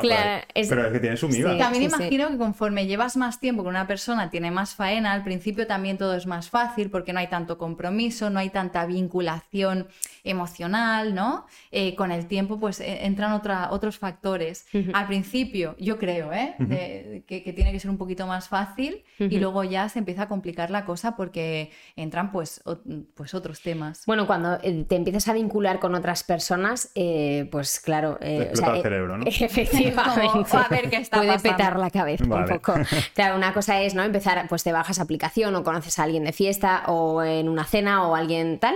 [0.69, 1.57] pero es que tiene su miga.
[1.57, 5.67] también imagino que conforme llevas más tiempo con una persona, tiene más faena, al principio
[5.67, 9.87] también todo es más fácil porque no hay tanto compromiso, no hay tanta vinculación
[10.23, 11.45] emocional, ¿no?
[11.71, 14.65] Eh, con el tiempo pues e, entran otra, otros factores.
[14.93, 16.55] Al principio, yo creo, ¿eh?
[17.27, 20.71] que, tiene que ser un poquito más fácil y luego ya se empieza a complicar
[20.71, 22.61] la cosa porque entran pues,
[23.13, 24.03] pues otros temas.
[24.05, 28.17] Bueno, cuando eh, te empiezas a vincular con otras personas, eh, pues claro...
[28.73, 29.25] el cerebro, ¿no?
[29.27, 30.57] Efectivamente.
[30.57, 32.73] a ver qué está Puede petar la cabeza un poco.
[33.13, 34.03] Claro, una cosa es, ¿no?
[34.03, 38.07] Empezar, pues te bajas aplicación o conoces a alguien de fiesta o en una cena
[38.07, 38.75] o alguien tal,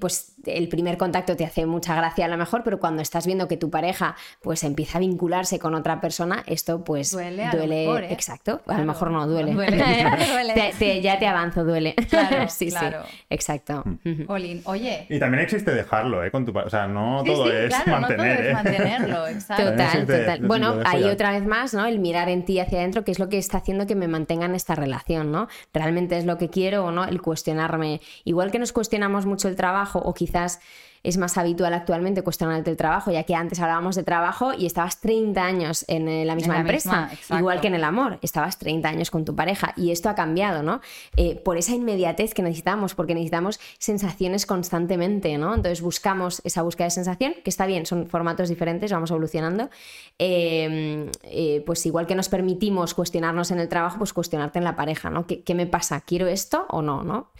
[0.00, 3.48] pues el primer contacto te hace mucha gracia a lo mejor, pero cuando estás viendo
[3.48, 7.48] que tu pareja pues empieza a vincularse con otra persona, esto pues duele.
[7.52, 8.12] duele ¿eh?
[8.12, 9.52] Exacto, a lo mejor no duele.
[11.02, 11.94] ya te avanzo, duele.
[12.08, 13.02] Claro, sí, claro.
[13.06, 13.16] sí.
[13.30, 13.82] Exacto.
[14.04, 14.22] Mm.
[14.64, 15.06] oye.
[15.08, 16.30] Y también existe dejarlo, ¿eh?
[16.30, 18.46] Con tu O sea, no todo es mantener.
[18.46, 18.52] ¿eh?
[18.52, 19.70] mantenerlo, exacto.
[19.70, 20.46] Total, total.
[20.46, 21.86] Bueno, ahí otra vez más, ¿no?
[21.86, 24.46] El mirar en ti hacia adentro, que es lo que está haciendo que me mantenga
[24.46, 25.48] en esta relación, ¿no?
[25.72, 27.04] ¿Realmente es lo que quiero o no?
[27.04, 28.00] El cuestionarme.
[28.24, 30.60] Igual que nos cuestionamos mucho el trabajo o quizás quizás
[31.04, 35.00] es más habitual actualmente cuestionarte el trabajo, ya que antes hablábamos de trabajo y estabas
[35.00, 37.08] 30 años en eh, la misma empresa,
[37.38, 40.62] igual que en el amor, estabas 30 años con tu pareja y esto ha cambiado,
[40.62, 40.80] ¿no?
[41.16, 45.54] Eh, por esa inmediatez que necesitamos, porque necesitamos sensaciones constantemente, ¿no?
[45.54, 49.70] Entonces buscamos esa búsqueda de sensación, que está bien, son formatos diferentes, vamos evolucionando,
[50.18, 54.74] em, eh, pues igual que nos permitimos cuestionarnos en el trabajo, pues cuestionarte en la
[54.74, 55.26] pareja, ¿no?
[55.26, 56.00] ¿Qué, qué me pasa?
[56.00, 57.04] ¿Quiero esto o no?
[57.04, 57.30] ¿no?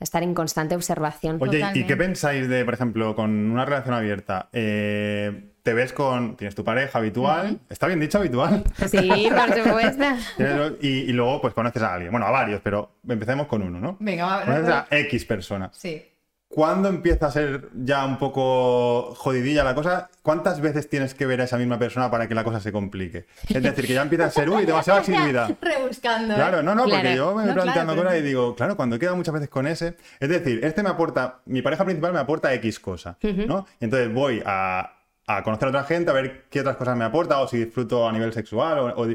[0.00, 1.36] Estar en constante observación.
[1.40, 4.48] Oye, ¿y qué pensáis de, por ejemplo, con una relación abierta?
[4.52, 6.36] Eh, te ves con.
[6.36, 7.60] Tienes tu pareja habitual.
[7.68, 8.64] ¿Está bien dicho habitual?
[8.88, 10.04] Sí, por supuesto.
[10.80, 12.10] y, luego, pues conoces a alguien.
[12.10, 13.96] Bueno, a varios, pero empecemos con uno, ¿no?
[14.00, 15.70] Venga, Conoces a X persona.
[15.72, 16.09] Sí.
[16.52, 20.10] ¿Cuándo empieza a ser ya un poco jodidilla la cosa?
[20.20, 23.26] ¿Cuántas veces tienes que ver a esa misma persona para que la cosa se complique?
[23.48, 25.48] Es decir, que ya empieza a ser, uy, demasiada accesibilidad.
[25.60, 26.34] Rebuscando.
[26.34, 26.36] ¿eh?
[26.36, 29.16] Claro, no, no, porque yo me voy planteando cosas y digo, claro, cuando he quedado
[29.16, 32.80] muchas veces con ese, es decir, este me aporta, mi pareja principal me aporta X
[32.80, 33.66] cosa, ¿no?
[33.78, 34.92] Y entonces voy a,
[35.44, 38.12] conocer a otra gente, a ver qué otras cosas me aporta, o si disfruto a
[38.12, 39.06] nivel sexual, o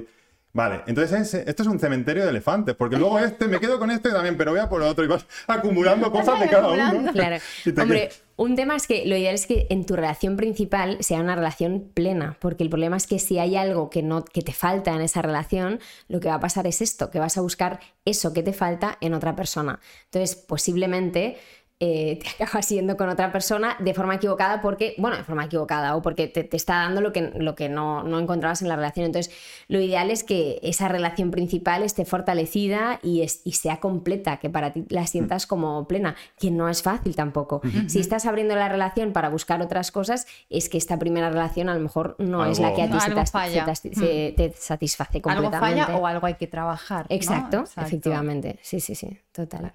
[0.56, 4.10] Vale, entonces esto es un cementerio de elefantes, porque luego este, me quedo con este
[4.10, 7.12] también, pero voy a por otro y vas acumulando cosas de cada uno.
[7.12, 7.44] Claro.
[7.82, 11.36] Hombre, un tema es que lo ideal es que en tu relación principal sea una
[11.36, 14.96] relación plena, porque el problema es que si hay algo que, no, que te falta
[14.96, 18.32] en esa relación, lo que va a pasar es esto, que vas a buscar eso
[18.32, 19.82] que te falta en otra persona.
[20.06, 21.36] Entonces, posiblemente
[21.82, 25.98] eh, te acabas yendo con otra persona de forma equivocada porque, bueno, de forma equivocada
[25.98, 29.06] o porque te, está dando lo que, lo que no, no, encontrabas en la relación.
[29.06, 29.34] Entonces,
[29.68, 34.50] lo ideal es que esa relación principal esté fortalecida y, es, y sea completa, que
[34.50, 37.62] para ti la sientas como plena, que no es fácil tampoco.
[37.88, 41.76] Si estás abriendo la relación para buscar otras cosas, es que esta primera relación a
[41.76, 45.58] lo mejor no es la que a ti se, te, te, satisface completamente.
[45.58, 47.06] Algo falla o algo hay que trabajar.
[47.10, 48.60] Exacto, efectivamente.
[48.62, 49.74] Sí, sí, sí, total.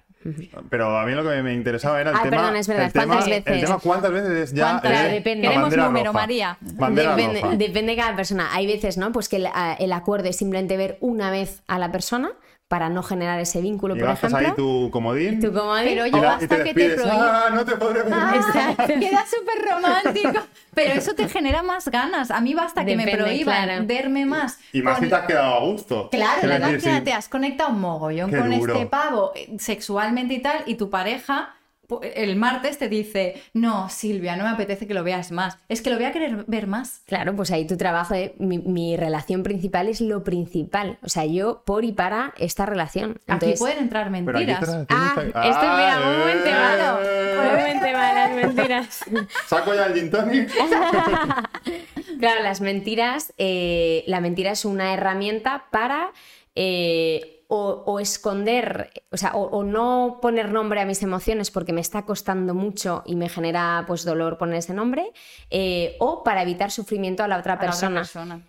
[0.69, 2.37] Pero a mí lo que me interesaba era el ah, tema.
[2.37, 2.91] Perdón, es verdad.
[2.93, 3.43] ¿Cuántas veces?
[3.45, 4.79] El tema cuántas veces es ya.
[4.79, 5.47] depende.
[5.47, 6.57] Queremos número, María.
[6.61, 8.49] Depende, depende, de cada persona.
[8.53, 9.11] Hay veces, ¿no?
[9.11, 9.47] Pues que el,
[9.79, 12.31] el acuerdo es simplemente ver una vez a la persona
[12.71, 14.37] para no generar ese vínculo, por ejemplo.
[14.37, 15.41] ahí tu comodín.
[15.41, 15.89] Tu comodín.
[15.89, 20.39] Pero yo hasta que te Ah, no te podré ver ah, Queda súper romántico.
[20.73, 22.31] Pero eso te genera más ganas.
[22.31, 24.57] A mí basta que me prohíban verme más.
[24.71, 26.09] Y más si te has quedado a gusto.
[26.11, 30.75] Claro, además te has conectado un mogollón con este pavo eh, sexualmente y tal, y
[30.75, 31.53] tu pareja
[32.01, 35.57] el martes te dice, no, Silvia, no me apetece que lo veas más.
[35.69, 37.01] Es que lo voy a querer ver más.
[37.05, 40.97] Claro, pues ahí tu trabajo, de, mi, relación principal es lo principal.
[41.03, 43.19] O sea, yo por y para esta relación.
[43.27, 44.85] aquí pueden entrar mentiras.
[44.89, 46.99] Ah, esto, mira, un momento malo.
[47.39, 47.51] Un
[48.15, 49.05] las mentiras.
[49.47, 50.51] ¿Saco ya el gin tonic?
[52.19, 56.11] claro, las mentiras, eh, la mentira es una herramienta para...
[56.55, 62.05] Eh, o, esconder, o sea, o, no poner nombre a mis emociones porque me está
[62.05, 65.11] costando mucho y me genera pues dolor poner ese nombre,
[65.49, 68.03] eh, o para evitar sufrimiento a la otra, persona.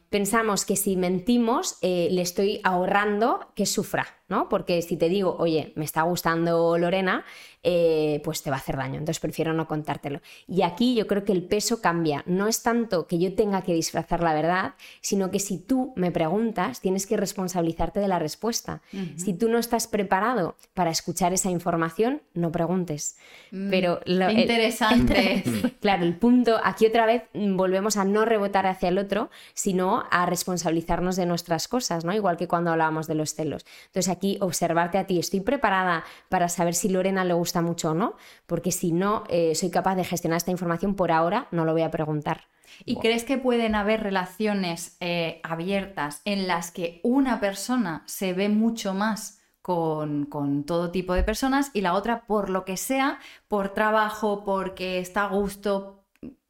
[0.08, 4.48] Pensamos que si mentimos eh, le estoy ahorrando que sufra, ¿no?
[4.48, 7.24] Porque si te digo, oye, me está gustando Lorena,
[7.64, 8.94] eh, pues te va a hacer daño.
[8.94, 10.20] Entonces prefiero no contártelo.
[10.48, 12.24] Y aquí yo creo que el peso cambia.
[12.26, 16.10] No es tanto que yo tenga que disfrazar la verdad, sino que si tú me
[16.10, 18.82] preguntas, tienes que responsabilizarte de la respuesta.
[19.16, 23.16] Si tú no estás preparado para escuchar esa información, no preguntes.
[23.50, 25.44] Mm, Pero lo, interesante.
[25.80, 30.26] claro, el punto, aquí otra vez volvemos a no rebotar hacia el otro, sino a
[30.26, 32.12] responsabilizarnos de nuestras cosas, ¿no?
[32.12, 33.64] Igual que cuando hablábamos de los celos.
[33.86, 37.94] Entonces aquí observarte a ti, estoy preparada para saber si Lorena le gusta mucho o
[37.94, 38.16] no,
[38.46, 41.82] porque si no eh, soy capaz de gestionar esta información por ahora, no lo voy
[41.82, 42.42] a preguntar.
[42.84, 48.48] ¿Y crees que pueden haber relaciones eh, abiertas en las que una persona se ve
[48.48, 53.18] mucho más con, con, todo tipo de personas y la otra, por lo que sea,
[53.46, 56.01] por trabajo, porque está a gusto,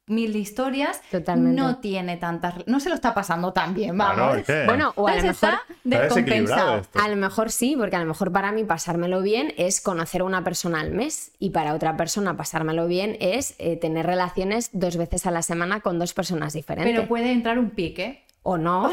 [0.07, 1.01] mil historias,
[1.35, 4.43] no tiene tantas, no se lo está pasando tan bien, vamos.
[4.65, 6.81] bueno, o a lo mejor descompensado.
[6.93, 10.23] A lo mejor sí, porque a lo mejor para mí pasármelo bien es conocer a
[10.25, 14.97] una persona al mes y para otra persona pasármelo bien es eh, tener relaciones dos
[14.97, 16.93] veces a la semana con dos personas diferentes.
[16.93, 18.91] Pero puede entrar un pique o no.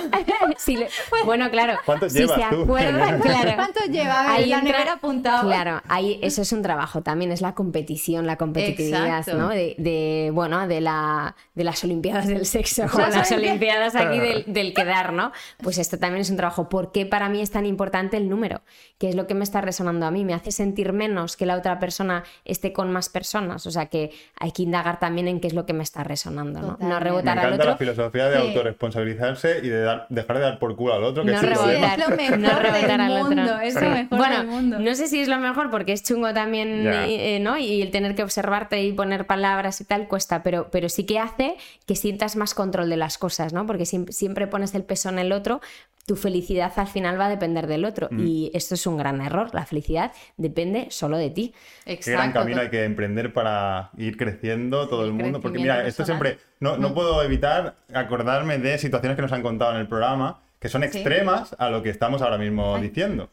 [1.25, 1.75] bueno, claro.
[1.85, 3.53] ¿Cuántos si se acuerdan, claro.
[3.57, 4.33] ¿Cuántos lleva?
[4.33, 5.49] Ahí la nevera apuntado.
[5.49, 9.49] Claro, ahí eso es un trabajo también, es la competición, la competitividad, ¿no?
[9.49, 15.13] De, bueno, de, la, de las Olimpiadas del sexo, o las Olimpiadas aquí del, quedar,
[15.13, 15.33] ¿no?
[15.63, 16.69] Pues esto también es un trabajo.
[16.69, 18.63] ¿Por qué para mí es tan importante el número?
[18.99, 20.25] ¿Qué es lo que me está resonando a mí?
[20.25, 23.67] ¿Me hace sentir menos que la otra persona esté con más personas?
[23.67, 26.61] O sea que hay que indagar también en qué es lo que me está resonando,
[26.61, 26.79] ¿no?
[26.81, 27.71] No rebotar me al otro.
[27.71, 31.25] la filosofía de autorresponsabilizarse y de dejar de dar por culo al otro.
[31.25, 33.61] Que no, rebotar, es lo mejor no rebotar al otro.
[33.61, 34.79] Es lo mejor bueno, del mundo.
[34.79, 37.59] no sé si es lo mejor porque es chungo también, eh, ¿no?
[37.59, 41.19] Y el tener que observarte y poner palabras y tal cuesta, pero, pero sí que
[41.19, 43.67] hace que sientas más control de las cosas, ¿no?
[43.67, 45.61] Porque siempre pones el peso en el otro,
[46.07, 48.09] tu felicidad al final va a depender del otro.
[48.11, 48.27] Mm.
[48.27, 49.51] Y esto es un gran error.
[49.55, 51.55] La felicidad depende solo de ti.
[51.87, 52.05] Exacto.
[52.05, 55.41] Qué gran camino hay que emprender para ir creciendo todo el mundo.
[55.41, 56.39] Porque mira, esto siempre.
[56.59, 56.95] No, no, mm.
[56.95, 61.57] puedo evitar acordarme de situaciones que nos han contado en el programa que son extremas
[61.59, 63.31] a lo que estamos ahora mismo diciendo.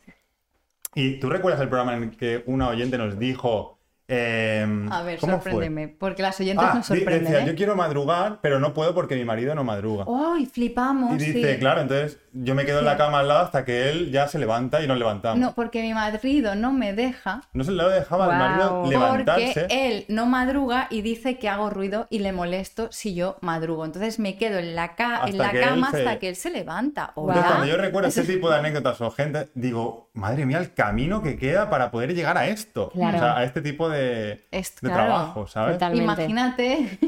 [0.95, 3.76] Y tú recuerdas el programa en el que una oyente nos dijo
[4.09, 7.25] Em, a ver, sorpréndeme, porque las oyentes ah, nos sorprenden.
[7.25, 7.45] Decía, ¿eh?
[7.45, 10.05] yo quiero madrugar, pero no puedo porque mi marido no madruga.
[10.07, 11.21] ¡Ay, flipamos!
[11.21, 14.09] Y dice, claro, entonces yo me quedo en la cama al lado hasta que él
[14.11, 15.39] ya se levanta y nos levantamos.
[15.39, 17.41] No, porque mi marido no me deja.
[17.51, 19.61] No se le dejaba al marido levantarse.
[19.61, 23.83] Porque él no madruga y dice que hago ruido y le molesto si yo madrugo.
[23.83, 24.95] Entonces me quedo en la,
[25.25, 27.11] en la cama hasta que él se levanta.
[27.13, 31.37] cuando yo recuerdo ese tipo de anécdotas o gente, digo, madre mía, el camino que
[31.37, 32.91] queda para poder llegar a esto.
[32.93, 34.41] O sea, a este tipo de de
[34.81, 35.77] trabajo, ¿sabes?
[35.93, 36.99] Imagínate,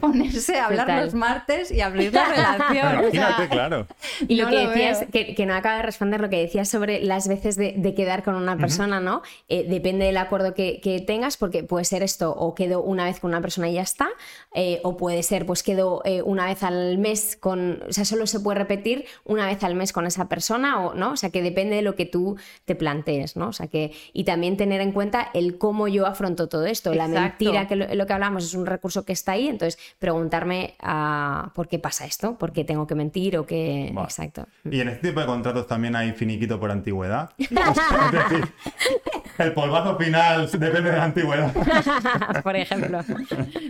[0.00, 2.98] ponerse a hablar los martes y abrir la relación.
[3.00, 3.86] Imagínate, claro.
[4.26, 7.56] Y lo que decías, que, no acaba de responder lo que decías sobre las veces
[7.56, 9.22] de, quedar con una persona, ¿no?
[9.48, 13.30] Eh, depende del acuerdo que, tengas, porque puede ser esto, o quedo una vez con
[13.30, 14.08] una persona y ya está,
[14.54, 18.26] eh, o puede ser, pues quedo eh, una vez al mes con, o sea, solo
[18.26, 21.42] se puede repetir una vez al mes con esa persona, o no, o sea, que
[21.42, 23.48] depende de lo que tú te plantees, ¿no?
[23.48, 26.94] O sea, que, y también tener en cuenta el cómo yo afronto todo esto.
[26.94, 31.52] La mentira, que lo, que hablamos, es un recurso que está ahí, entonces preguntarme a
[31.54, 33.88] por qué pasa esto, por qué tengo que mentir o qué...
[33.88, 34.46] Exacto.
[34.64, 37.30] ¿Y en este tipo de contratos también hay finiquito por antigüedad?
[39.38, 41.52] el polvazo final depende de la antigüedad.
[42.42, 43.00] por ejemplo.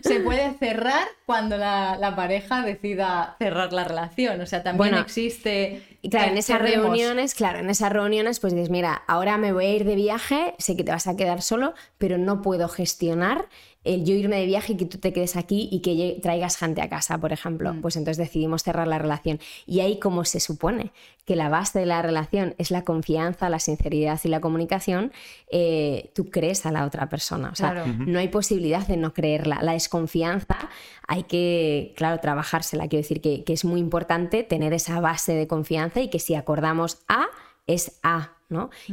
[0.03, 5.99] Se puede cerrar cuando la, pareja decida cerrar la relación, o sea, también existe...
[6.09, 9.75] Claro, en esas reuniones, claro, en esas reuniones pues dices, mira, ahora me voy a
[9.75, 13.49] ir de viaje, sé que te vas a quedar solo, pero no puedo gestionar
[13.83, 16.83] el yo irme de viaje y que tú te quedes aquí y que traigas gente
[16.83, 17.73] a casa, por ejemplo.
[17.73, 17.81] Mm.
[17.81, 19.41] Pues entonces decidimos cerrar la relación.
[19.67, 20.93] Y ahí como se supone
[21.25, 25.13] que la base de la relación es la confianza, la sinceridad y la comunicación,
[25.51, 27.51] eh, tú crees a la otra persona.
[27.51, 29.61] O sea, no hay posibilidad de no creerla.
[29.63, 30.57] La desconfianza
[31.07, 32.89] hay que, claro, trabajársela.
[32.89, 36.35] Quiero decir que, que es muy importante tener esa base de confianza y que si
[36.35, 37.29] acordamos A,
[37.67, 38.40] es A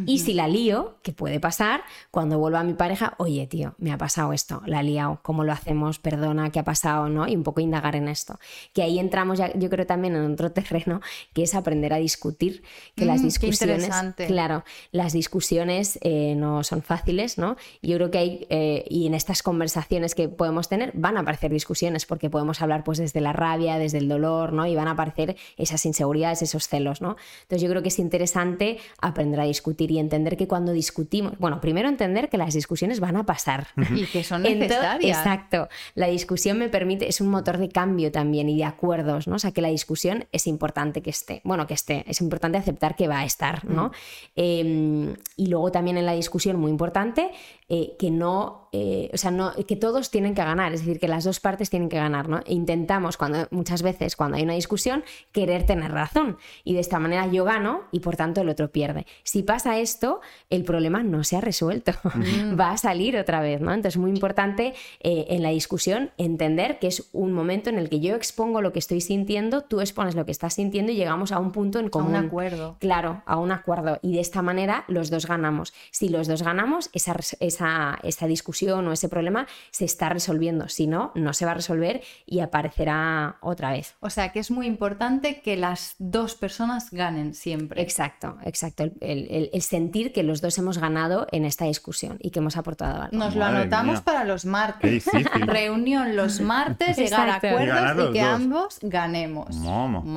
[0.05, 1.81] y si la lío, que puede pasar,
[2.11, 5.43] cuando vuelva a mi pareja, oye, tío, me ha pasado esto, la he liado, ¿cómo
[5.43, 5.99] lo hacemos?
[5.99, 7.09] Perdona, ¿qué ha pasado?
[7.09, 7.27] ¿no?
[7.27, 8.39] Y un poco indagar en esto.
[8.73, 11.01] Que ahí entramos, ya, yo creo también en otro terreno,
[11.33, 12.63] que es aprender a discutir,
[12.95, 13.89] que las mm, discusiones,
[14.27, 17.57] claro, las discusiones eh, no son fáciles, ¿no?
[17.81, 21.51] Yo creo que hay, eh, y en estas conversaciones que podemos tener, van a aparecer
[21.51, 24.65] discusiones, porque podemos hablar pues desde la rabia, desde el dolor, ¿no?
[24.65, 27.17] Y van a aparecer esas inseguridades, esos celos, ¿no?
[27.43, 31.59] Entonces yo creo que es interesante aprender a discutir y entender que cuando discutimos, bueno,
[31.61, 33.67] primero entender que las discusiones van a pasar.
[33.95, 35.17] Y que son necesarias.
[35.17, 35.67] exacto.
[35.95, 39.35] La discusión me permite, es un motor de cambio también y de acuerdos, ¿no?
[39.35, 41.41] O sea, que la discusión es importante que esté.
[41.43, 43.91] Bueno, que esté, es importante aceptar que va a estar, ¿no?
[44.35, 47.31] Em, y luego también en la discusión, muy importante,
[47.69, 51.07] eh, que no, eh, o sea, no, que todos tienen que ganar, es decir, que
[51.07, 52.39] las dos partes tienen que ganar, ¿no?
[52.45, 56.99] E intentamos cuando, muchas veces cuando hay una discusión querer tener razón y de esta
[56.99, 59.05] manera yo gano y por tanto el otro pierde.
[59.23, 62.57] Si pasa esto, el problema no se ha resuelto, mm.
[62.59, 63.71] va a salir otra vez, ¿no?
[63.71, 67.89] Entonces es muy importante eh, en la discusión entender que es un momento en el
[67.89, 71.31] que yo expongo lo que estoy sintiendo, tú expones lo que estás sintiendo y llegamos
[71.31, 72.15] a un punto en común.
[72.15, 72.77] A un acuerdo.
[72.79, 75.73] Claro, a un acuerdo y de esta manera los dos ganamos.
[75.91, 80.67] Si los dos ganamos, esa, esa, discusión o ese problema se está resolviendo.
[80.67, 83.95] Si no, no se va a resolver y aparecerá otra vez.
[83.99, 87.81] O sea que es muy importante que las dos personas ganen siempre.
[87.81, 88.83] Exacto, exacto.
[89.01, 89.26] El,
[89.61, 93.17] sentir que los dos hemos ganado en esta discusión y que hemos aportado algo.
[93.17, 95.05] Nos lo anotamos para los martes.
[95.45, 99.55] Reunión los martes, llegar a acuerdos y que ambos ganemos.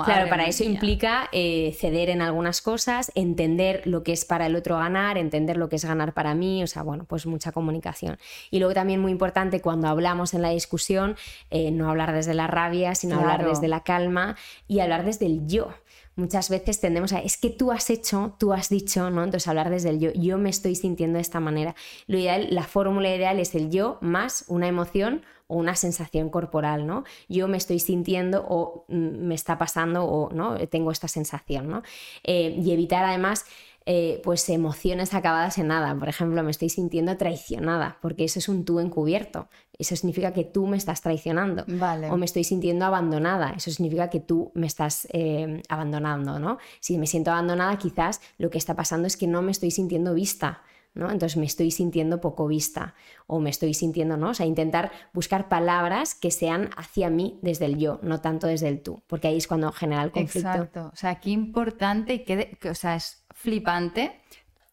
[0.04, 4.56] Claro, para eso implica eh, ceder en algunas cosas, entender lo que es para el
[4.56, 6.62] otro ganar, entender lo que es ganar para mí.
[6.62, 8.18] O sea, bueno, pues mucha comunicación.
[8.50, 11.16] Y luego también muy importante cuando hablamos en la discusión,
[11.50, 14.36] eh, no hablar desde la rabia, sino hablar desde la calma
[14.68, 15.72] y hablar desde el yo
[16.16, 19.24] muchas veces tendemos a, es que tú has hecho, tú has dicho, ¿no?
[19.24, 21.74] Entonces hablar desde el yo, yo me estoy sintiendo de esta manera.
[22.06, 26.86] Lo ideal, la fórmula ideal es el yo más una emoción o una sensación corporal,
[26.86, 27.04] ¿no?
[27.28, 31.82] Yo me estoy sintiendo o mm, me está pasando o no tengo esta sensación, ¿no?
[32.22, 33.46] Eh, y evitar además
[33.86, 35.94] eh, pues emociones acabadas en nada.
[35.98, 39.48] Por ejemplo, me estoy sintiendo traicionada, porque eso es un tú encubierto.
[39.78, 41.64] Eso significa que tú me estás traicionando.
[42.12, 43.54] O me estoy sintiendo abandonada.
[43.56, 46.58] Eso significa que tú me estás eh, abandonando, ¿no?
[46.80, 50.12] Si me siento abandonada, quizás lo que está pasando es que no me estoy sintiendo
[50.12, 50.62] vista.
[50.95, 51.11] ¿No?
[51.11, 52.95] Entonces me estoy sintiendo poco vista
[53.26, 54.30] o me estoy sintiendo, ¿no?
[54.30, 58.68] O sea, intentar buscar palabras que sean hacia mí desde el yo, no tanto desde
[58.68, 60.49] el tú, porque ahí es cuando genera el conflicto.
[60.49, 64.20] Exacto, o sea, qué importante y qué, o sea, es flipante.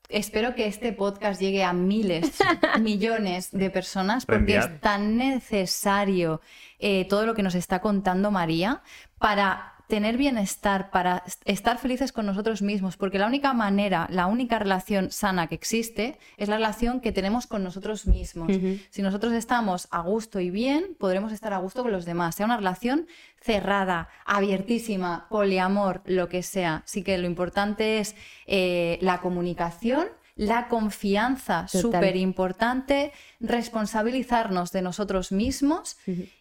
[0.09, 2.39] Espero que este podcast llegue a miles,
[2.80, 6.39] millones de personas porque es tan necesario
[6.80, 8.82] eh, todo lo que nos está contando María
[9.20, 14.59] para tener bienestar, para estar felices con nosotros mismos, porque la única manera, la única
[14.59, 18.51] relación sana que existe es la relación que tenemos con nosotros mismos.
[18.89, 22.35] Si nosotros estamos a gusto y bien, podremos estar a gusto con los demás.
[22.35, 23.07] Sea una relación
[23.39, 26.83] cerrada, abiertísima, poliamor, lo que sea.
[26.85, 28.15] Así que lo importante es
[28.45, 30.07] eh, la comunicación
[30.38, 35.97] la confianza, súper importante, responsabilizarnos de nosotros mismos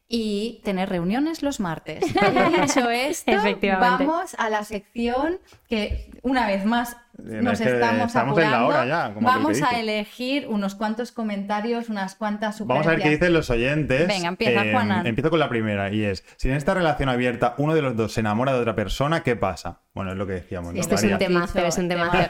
[0.08, 2.04] y tener reuniones los martes.
[2.62, 3.32] dicho esto,
[3.80, 5.38] vamos a la sección
[5.68, 9.20] que una vez más nos estamos, apurando.
[9.20, 12.86] vamos a elegir unos cuantos comentarios, unas cuantas sugerencias.
[12.86, 14.06] Vamos a ver qué dicen los oyentes.
[14.06, 15.06] Venga, empieza eh, Juan.
[15.06, 18.12] Empiezo con la primera y es, si en esta relación abierta uno de los dos
[18.12, 19.80] se enamora de otra persona, ¿qué pasa?
[19.94, 20.74] Bueno, es lo que decíamos.
[20.74, 22.28] Esto es un tema, pero es un tema.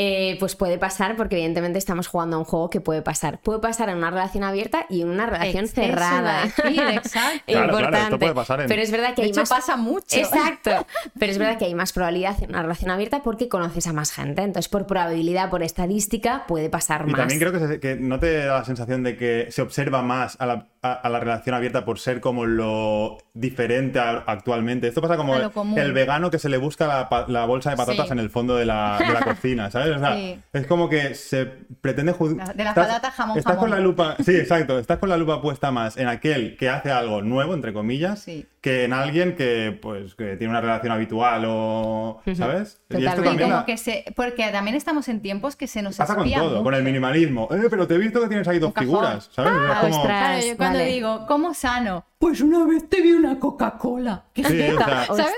[0.00, 3.40] Eh, pues puede pasar porque evidentemente estamos jugando a un juego que puede pasar.
[3.40, 6.44] Puede pasar en una relación abierta y en una relación cerrada.
[6.94, 7.52] exacto.
[7.52, 8.16] Importante.
[8.16, 9.48] puede pasar Pero es verdad que hay más...
[9.48, 10.16] pasa mucho.
[10.16, 10.86] Exacto.
[11.18, 14.12] Pero es verdad que hay más probabilidad en una relación abierta porque conoces a más
[14.12, 14.42] gente.
[14.42, 17.14] Entonces, por probabilidad, por estadística, puede pasar más.
[17.14, 20.36] Y también creo que, que, no te da la sensación de que se observa más
[20.38, 24.88] a la, a, la relación abierta por ser como lo diferente actualmente.
[24.88, 28.30] Esto pasa como el, vegano que se le busca la, bolsa de patatas en el
[28.30, 29.96] fondo de la, cocina, ¿sabes?
[29.96, 30.16] O sea,
[30.52, 32.54] es como que se pretende juzgar.
[32.54, 34.78] De las patatas jamón, estás con la lupa, Sí, exacto.
[34.78, 38.26] Estás con la lupa puesta más en aquel que hace algo nuevo, entre comillas,
[38.60, 42.20] que en alguien que, pues, que tiene una relación habitual o.
[42.34, 42.80] ¿Sabes?
[42.90, 43.50] Y esto también.
[43.50, 44.04] Como que se...
[44.16, 47.48] Porque también estamos en tiempos que se nos pasa con todo, con el minimalismo.
[47.50, 49.52] Eh, pero te he visto que tienes ahí dos figuras, ¿sabes?
[49.54, 50.02] Ah, como...
[50.02, 52.04] claro, yo cuando digo, ¿cómo sano?
[52.18, 54.24] Pues una vez te vi una Coca-Cola.
[54.34, 54.74] ¿Qué ¿Sabes?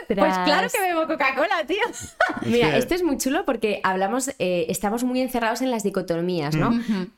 [0.09, 1.77] Pues claro que bebo Coca-Cola, tío.
[2.47, 6.71] Mira, esto es muy chulo porque hablamos, eh, estamos muy encerrados en las dicotomías, ¿no?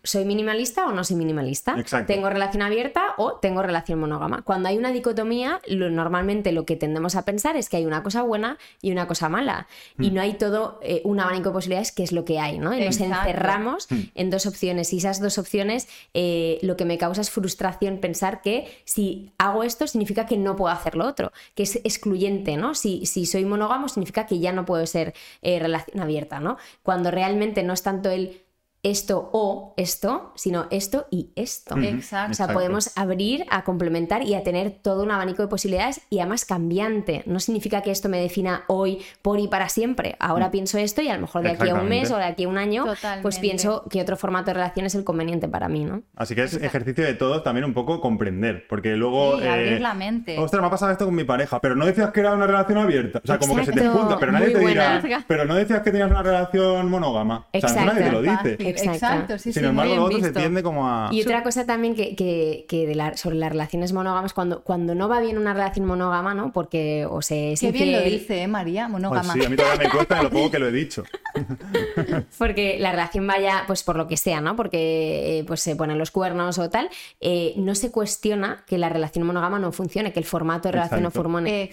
[0.03, 1.77] ¿Soy minimalista o no soy minimalista?
[1.79, 2.13] Exacto.
[2.13, 4.43] ¿Tengo relación abierta o tengo relación monógama?
[4.43, 8.03] Cuando hay una dicotomía, lo, normalmente lo que tendemos a pensar es que hay una
[8.03, 9.69] cosa buena y una cosa mala.
[9.99, 10.15] Y mm.
[10.15, 12.75] no hay todo eh, un abanico de posibilidades que es lo que hay, ¿no?
[12.75, 14.01] Y nos encerramos mm.
[14.15, 14.93] en dos opciones.
[14.93, 19.53] Y esas dos opciones eh, lo que me causa es frustración pensar que si hago
[19.53, 22.75] hago esto significa que no puedo hacer lo otro, que es excluyente, ¿no?
[22.75, 26.57] Si, si soy monógamo significa que ya no puedo ser eh, relación abierta, ¿no?
[26.83, 28.43] Cuando realmente no es tanto el
[28.83, 31.79] esto o esto, sino esto y esto.
[31.79, 32.33] Exacto.
[32.33, 36.19] O sea, podemos abrir a complementar y a tener todo un abanico de posibilidades y
[36.19, 37.23] además cambiante.
[37.27, 40.17] No significa que esto me defina hoy, por y para siempre.
[40.19, 40.51] Ahora mm.
[40.51, 42.49] pienso esto y a lo mejor de aquí a un mes o de aquí a
[42.49, 42.85] un año,
[43.23, 46.03] pues pienso que otro formato de relación es el conveniente para mí, ¿no?
[46.17, 49.39] Así que es ejercicio de todo también un poco comprender, porque luego...
[49.39, 50.39] Sí, abrir eh, la mente.
[50.39, 52.79] Ostras, me ha pasado esto con mi pareja, pero no decías que era una relación
[52.79, 53.21] abierta.
[53.23, 55.01] O sea, como que se te junta, pero nadie te dirá...
[55.29, 57.47] Pero no decías que tenías una relación monógama.
[57.53, 58.72] O sea, nadie te lo dice.
[58.77, 61.09] Exacto, sí, Sin embargo, lo otro se tiende como a...
[61.13, 65.09] Y otra cosa también que, que, de la, sobre las relaciones monógamas, cuando, cuando no
[65.09, 66.53] va bien una relación monógama, ¿no?
[66.53, 69.33] Porque o se Qué bien lo dice, ¿eh, María, monógama.
[69.33, 71.05] Pues sí, a mí todavía me cuesta lo poco que lo he dicho.
[72.39, 74.57] porque la relación vaya, pues por lo que sea, ¿no?
[74.57, 76.89] Porque eh, pues se ponen los cuernos o tal,
[77.21, 81.03] eh, no se cuestiona que la relación monógama no funcione, que el formato de relación
[81.03, 81.71] no, funcione.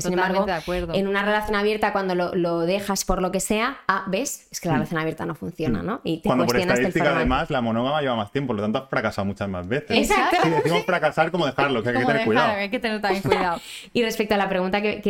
[0.00, 0.46] Sin embargo,
[0.92, 4.60] en una relación abierta, cuando lo, lo, dejas por lo que sea, ah, ves, es
[4.60, 4.76] que la mm.
[4.76, 6.00] relación abierta no funciona, ¿no?
[6.04, 9.24] Y te cuando estadística, además, la monógama lleva más tiempo, por lo tanto has fracasado
[9.24, 10.10] muchas más veces.
[10.10, 10.36] Exacto.
[10.42, 12.52] Si decimos fracasar, como dejarlo, que hay que tener cuidado.
[12.52, 13.60] Hay que tener también cuidado.
[13.92, 15.00] y respecto a la pregunta que,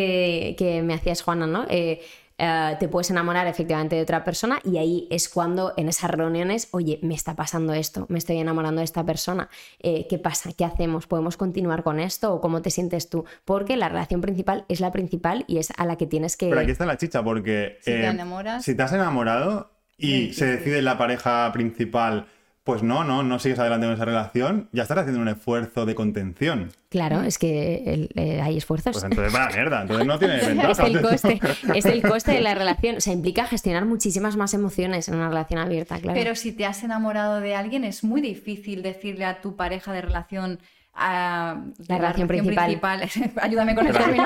[0.57, 1.67] que, me hacías, Juana, ¿no?
[1.69, 2.01] Eh,
[2.39, 6.69] eh, te puedes enamorar efectivamente de otra persona y ahí es cuando en esas reuniones,
[6.73, 9.49] oye, me está pasando esto, me estoy enamorando de esta persona,
[9.79, 10.51] eh, ¿qué pasa?
[10.53, 11.07] ¿Qué hacemos?
[11.07, 13.25] ¿Podemos continuar con esto o cómo te sientes tú?
[13.45, 16.49] Porque la relación principal es la principal y es a la que tienes que...
[16.49, 18.65] Pero aquí está la chicha, porque si, te, enamoras...
[18.65, 19.71] si te has enamorado,
[20.03, 22.27] y se decide la pareja principal,
[22.65, 25.95] pues no, no, no sigues adelante con esa relación, ya estás haciendo un esfuerzo de
[25.95, 26.71] contención.
[26.91, 28.93] Claro, es que eh, hay esfuerzos.
[28.93, 30.71] Pues entonces va mierda, entonces no tiene ventaja.
[30.73, 31.41] es, el coste,
[31.75, 32.97] es el coste de la relación.
[32.97, 36.19] O sea, implica gestionar muchísimas más emociones en una relación abierta, claro.
[36.19, 40.03] Pero si te has enamorado de alguien, es muy difícil decirle a tu pareja de
[40.03, 40.59] relación
[40.95, 43.09] la, relación, principal.
[43.41, 44.25] ayúdame con el término,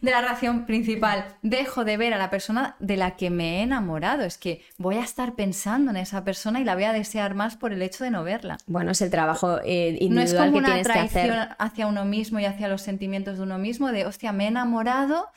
[0.00, 3.62] de la relación principal, dejo de ver a la persona de la que me he
[3.62, 4.24] enamorado.
[4.24, 7.56] Es que voy a estar pensando en esa persona y la voy a desear más
[7.56, 8.58] por el hecho de no verla.
[8.66, 12.44] Bueno, es el trabajo eh, individual no es como una traición hacia uno mismo y
[12.44, 15.28] hacia los sentimientos de uno mismo, de, hostia, me he enamorado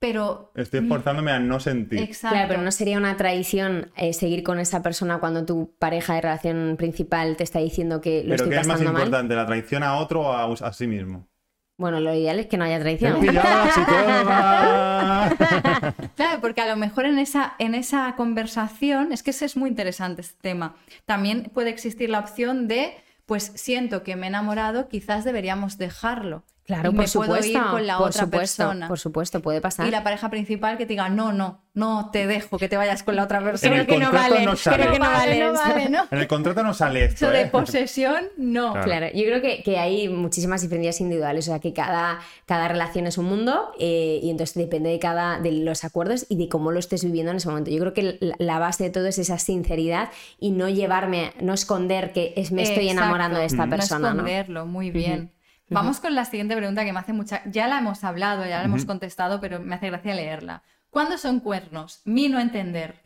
[0.00, 0.50] pero...
[0.56, 2.00] Estoy esforzándome a no sentir.
[2.00, 2.34] Exacto.
[2.34, 6.22] Claro, pero no sería una tradición eh, seguir con esa persona cuando tu pareja de
[6.22, 9.98] relación principal te está diciendo que lo ¿Pero qué es más importante, la traición a
[9.98, 11.28] otro o a, sí mismo?
[11.76, 13.20] Bueno, lo ideal es que no haya traición.
[16.16, 19.68] claro, porque a lo mejor en esa, en esa conversación, es que ese es muy
[19.68, 22.94] interesante este tema, también puede existir la opción de,
[23.26, 28.28] pues siento que me he enamorado, quizás deberíamos dejarlo Claro, por supuesto, con la otra
[28.28, 28.86] persona.
[28.86, 29.88] Por supuesto, puede pasar.
[29.88, 33.02] Y la pareja principal que te diga, no, no, no te dejo que te vayas
[33.02, 33.80] con la otra persona.
[33.80, 34.86] El que no vale, no sale.
[34.86, 37.24] que no vale, En el contrato no sale esto.
[37.24, 37.46] Eso de ¿eh?
[37.46, 38.74] posesión, no.
[38.84, 43.08] Claro, yo creo que, que, hay muchísimas diferencias individuales, o sea que cada, cada relación
[43.08, 46.70] es un mundo eh, y entonces depende de cada de los acuerdos y de cómo
[46.70, 47.72] lo estés viviendo en ese momento.
[47.72, 52.12] Yo creo que la base de todo es esa sinceridad y no llevarme, no esconder
[52.12, 54.14] que es, me estoy enamorando de esta persona.
[54.14, 55.32] No esconderlo, muy bien.
[55.70, 57.42] Vamos con la siguiente pregunta que me hace mucha.
[57.46, 60.62] Ya la hemos hablado, ya la hemos contestado, pero me hace gracia leerla.
[60.90, 62.00] ¿Cuándo son cuernos?
[62.04, 62.96] Mi no entender.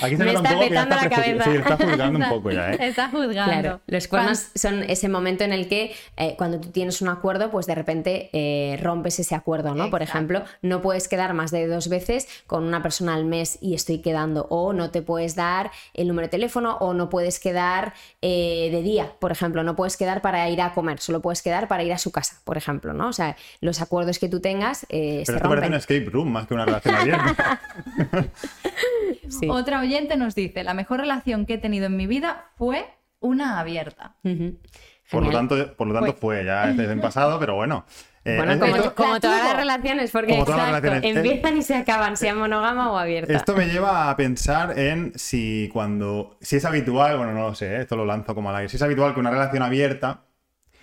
[0.00, 1.44] Aquí se me está petando la cabeza.
[1.44, 2.76] Sí, está juzgando un poco ya, ¿eh?
[2.80, 3.80] Está juzgando.
[3.88, 7.66] los cuernos son ese momento en el que eh, cuando tú tienes un acuerdo, pues
[7.66, 9.90] de repente eh, rompes ese acuerdo, ¿no?
[9.90, 13.74] Por ejemplo, no puedes quedar más de dos veces con una persona al mes y
[13.74, 17.92] estoy quedando, o no te puedes dar el número de teléfono, o no puedes quedar
[18.22, 21.66] eh, de día, por ejemplo, no puedes quedar para ir a comer, solo puedes quedar
[21.66, 23.08] para ir a su casa, por ejemplo, ¿no?
[23.08, 26.46] O sea, los acuerdos que tú tengas Pero se esto parece un escape room más
[26.46, 27.60] que una relación abierta.
[29.48, 32.86] Otra oyente nos dice, la mejor relación que he tenido en mi vida fue
[33.20, 34.16] una abierta.
[35.10, 37.84] Por lo tanto, por lo tanto fue, ya es en pasado, pero bueno.
[38.24, 40.34] Eh, bueno, como, todas las relaciones, porque
[41.02, 43.32] empiezan y se acaban, sea monógama o abierta.
[43.32, 47.76] Esto me lleva a pensar en si cuando, si es habitual, bueno, no lo sé,
[47.76, 47.80] ¿eh?
[47.82, 50.24] esto lo lanzo como al aire, si es habitual que una relación abierta,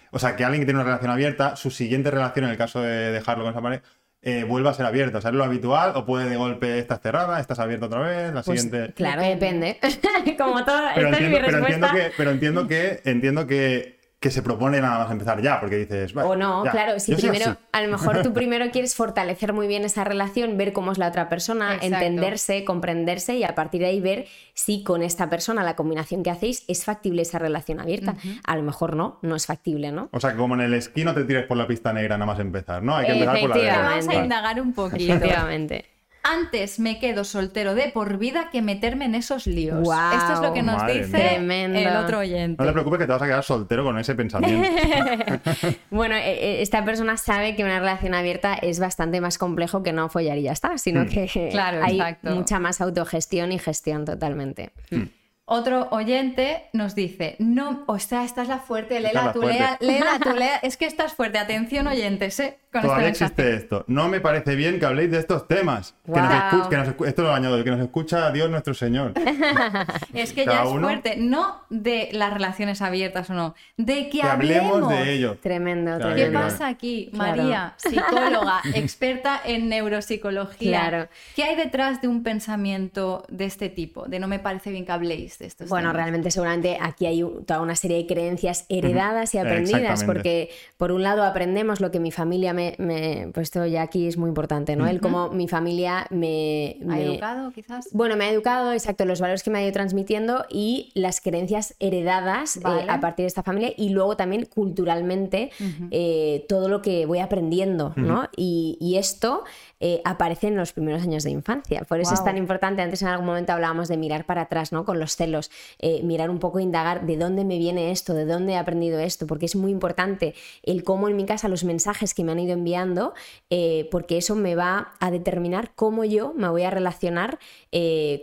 [0.09, 2.81] o sea, que alguien que tiene una relación abierta, su siguiente relación, en el caso
[2.81, 3.83] de dejarlo con esa pareja,
[4.25, 5.19] eh, vuelva a ser abierta.
[5.19, 8.33] O sea, ¿es lo habitual o puede de golpe estar cerrada, estás abierta otra vez,
[8.33, 8.93] la pues, siguiente...
[8.93, 9.77] Claro, depende.
[10.37, 13.94] Como todo, pero entiendo, pero entiendo que, pero entiendo que, entiendo que
[14.25, 16.15] que se propone nada más empezar ya, porque dices...
[16.15, 20.03] o no, claro, si primero, a lo mejor tú primero quieres fortalecer muy bien esa
[20.03, 24.25] relación, ver cómo es la otra persona, entenderse, comprenderse y a partir de ahí ver
[24.55, 28.15] si con esta persona, la combinación que hacéis, es factible esa relación abierta.
[28.43, 30.09] A lo mejor no, no es factible, ¿no?
[30.11, 32.25] O sea, que como en el esquí no te tires por la pista negra nada
[32.25, 32.95] más empezar, ¿no?
[32.95, 33.89] Hay que empezar por la negra.
[33.89, 35.13] Vamos a indagar un poquito.
[35.13, 35.94] Efectivamente
[36.25, 39.87] antes me quedo soltero de por vida que meterme en esos líos.
[39.87, 42.61] Esto es lo que nos dice el otro oyente.
[42.61, 44.67] No te preocupes que te vas a quedar soltero con ese pensamiento.
[45.91, 49.93] bueno, eh, eh, esta persona sabe que una relación abierta es bastante más complejo que
[49.93, 51.09] no follar y ya está, sino hmm.
[51.09, 54.71] que claro, hay mucha más autogestión y gestión totalmente.
[54.89, 55.03] Hmm.
[55.47, 60.29] Otro oyente nos dice, no, o sea, esta es la fuerte, léela tú, léela tú.
[60.63, 62.57] Es que estás fuerte, atención oyentes, ¿eh?
[62.81, 63.85] Todavía existe esto.
[63.87, 65.95] No me parece bien que habléis de estos temas.
[66.05, 69.13] Que nos esto lo añado, que nos escucha Dios nuestro Señor.
[70.13, 74.89] es que ya es fuerte, no de las relaciones abiertas o no, de que, hablemos.
[74.89, 75.37] de ello.
[75.41, 76.39] Tremendo, tremendo.
[76.39, 77.09] ¿Qué pasa aquí?
[77.13, 80.79] María, psicóloga, experta en neuropsicología.
[80.79, 81.07] Claro.
[81.35, 84.05] ¿Qué hay detrás de un pensamiento de este tipo?
[84.05, 87.61] De no me parece bien que habléis de estos Bueno, realmente seguramente aquí hay toda
[87.61, 92.11] una serie de creencias heredadas y aprendidas, porque por un lado aprendemos lo que mi
[92.11, 94.87] familia me me, pues esto ya aquí es muy importante, ¿no?
[94.87, 97.89] El cómo mi familia me, ¿Ha educado quizás?
[97.91, 101.75] Bueno, me ha educado, exacto, los valores que me ha ido transmitiendo y las creencias
[101.79, 105.51] heredadas eh, a partir de esta familia y luego también culturalmente
[105.91, 108.29] eh, todo lo que voy aprendiendo, ¿no?
[108.35, 109.43] Y, y esto
[109.79, 111.83] eh, aparece en los primeros años de infancia.
[111.83, 114.85] Por eso es tan importante, antes en algún momento hablábamos de mirar para atrás, ¿no?
[114.85, 118.53] Con los celos, eh, mirar un poco, indagar de dónde me viene esto, de dónde
[118.53, 122.23] he aprendido esto, porque es muy importante el cómo en mi casa los mensajes que
[122.23, 123.13] me han ido enviando,
[123.49, 127.37] eh, porque eso me va a determinar cómo yo me voy a relacionar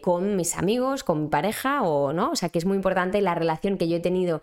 [0.03, 2.30] con mis amigos, con mi pareja o no.
[2.30, 4.40] O sea que es muy importante la relación que yo he tenido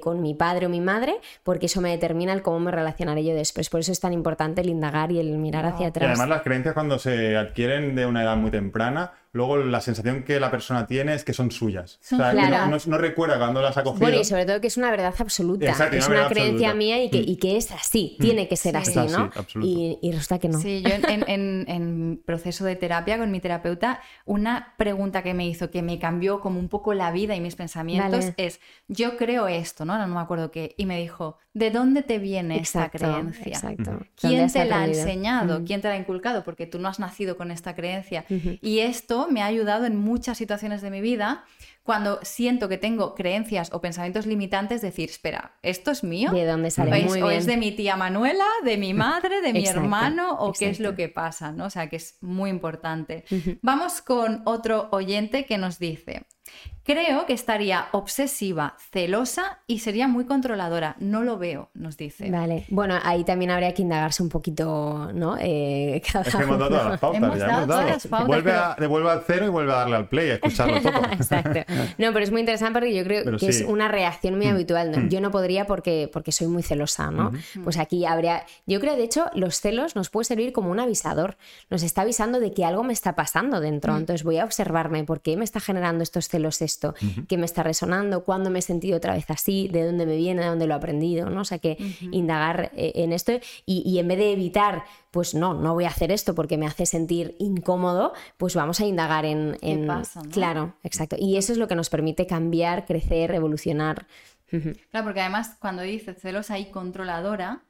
[0.00, 3.34] con mi padre o mi madre, porque eso me determina el cómo me relacionaré yo
[3.34, 3.68] después.
[3.68, 6.98] Por eso es tan importante el indagar y el mirar hacia atrás las creencias cuando
[6.98, 11.24] se adquieren de una edad muy temprana luego la sensación que la persona tiene es
[11.24, 11.98] que son suyas.
[12.12, 12.32] o sea,
[12.68, 14.00] no, recuerda cuando las ha cogido.
[14.00, 15.66] Bueno, y sobre todo que es una verdad absoluta.
[15.92, 18.22] es una, creencia mía y que, y que, es así, mm.
[18.22, 19.30] tiene que ser así, ¿no?
[19.62, 20.60] y, y, resulta que no.
[20.60, 25.82] Sí, yo en, proceso de terapia con mi terapeuta, una pregunta que me hizo que
[25.82, 29.98] me cambió como un poco la vida y mis pensamientos es, yo creo esto, ¿no?
[29.98, 30.74] No me acuerdo qué.
[30.76, 33.46] Y me dijo, ¿de dónde te viene esta creencia?
[33.46, 34.00] Exacto.
[34.16, 35.64] ¿Quién te la ha enseñado?
[35.64, 36.44] ¿Quién te la ha inculcado?
[36.44, 38.24] Porque tú no has nacido con esta creencia.
[38.28, 41.44] Y esto me ha ayudado en muchas situaciones de mi vida
[41.88, 46.32] cuando siento que tengo creencias o pensamientos limitantes, decir, espera, ¿esto es mío?
[46.32, 47.06] ¿De dónde sale?
[47.22, 50.80] ¿O es de mi tía Manuela, de mi madre, de mi hermano o qué es
[50.80, 51.50] lo que pasa?
[51.50, 51.64] ¿no?
[51.64, 53.24] O sea, que es muy importante.
[53.62, 56.26] Vamos con otro oyente que nos dice,
[56.88, 60.96] Creo que estaría obsesiva, celosa y sería muy controladora.
[61.00, 62.30] No lo veo, nos dice.
[62.30, 62.64] Vale.
[62.70, 65.36] Bueno, ahí también habría que indagarse un poquito, ¿no?
[65.38, 67.20] Eh, es que hemos dado todas las pautas.
[67.20, 67.86] ya hemos dado.
[67.86, 70.80] Las pautas, vuelve, a, devuelve al cero y vuelve a darle al play, a escucharlo
[70.80, 71.04] todo.
[71.12, 71.60] Exacto.
[71.98, 74.50] No, pero es muy interesante porque yo creo que es una reacción muy mm.
[74.50, 74.90] habitual.
[74.98, 75.08] Mm.
[75.10, 77.32] Yo no podría porque, porque soy muy celosa, ¿no?
[77.64, 78.46] Pues aquí habría...
[78.66, 81.36] Yo creo, de hecho, los celos nos puede servir como un avisador.
[81.68, 83.92] Nos está avisando de que algo me está pasando dentro.
[83.92, 83.98] Mm.
[83.98, 86.94] Entonces voy a observarme por qué me está generando estos celos esto,
[87.28, 90.42] qué me está resonando, cuándo me he sentido otra vez así, de dónde me viene,
[90.42, 91.42] de dónde lo he aprendido, ¿no?
[91.42, 91.76] O sea, que
[92.12, 93.32] indagar eh, en esto
[93.66, 96.86] y, en vez de evitar, pues no, no voy a hacer esto porque me hace
[96.86, 99.56] sentir incómodo, pues vamos a indagar en...
[99.60, 99.82] en...
[99.82, 101.16] ¿Qué pasa, Claro, exacto.
[101.18, 104.06] Y eso es lo que nos permite cambiar, crecer, evolucionar.
[104.50, 107.62] Claro, porque además cuando dices celosa y controladora,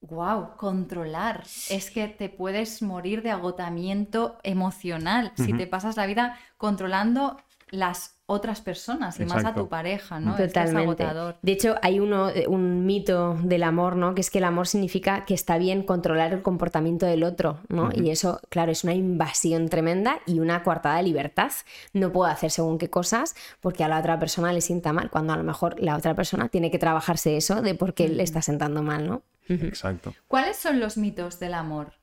[0.00, 1.44] wow, controlar.
[1.70, 7.38] Es que te puedes morir de agotamiento emocional si te pasas la vida controlando
[7.70, 10.36] las otras personas y más a tu pareja, ¿no?
[10.36, 11.06] Totalmente.
[11.40, 14.14] de hecho, hay uno, eh, un mito del amor, ¿no?
[14.14, 17.88] Que es que el amor significa que está bien controlar el comportamiento del otro, ¿no?
[17.94, 21.52] Y eso, claro, es una invasión tremenda y una coartada de libertad.
[21.94, 25.32] No puedo hacer según qué cosas porque a la otra persona le sienta mal, cuando
[25.32, 28.42] a lo mejor la otra persona tiene que trabajarse eso de por qué le está
[28.42, 29.22] sentando mal, ¿no?
[29.48, 30.14] Exacto.
[30.28, 31.94] ¿Cuáles son los mitos del amor?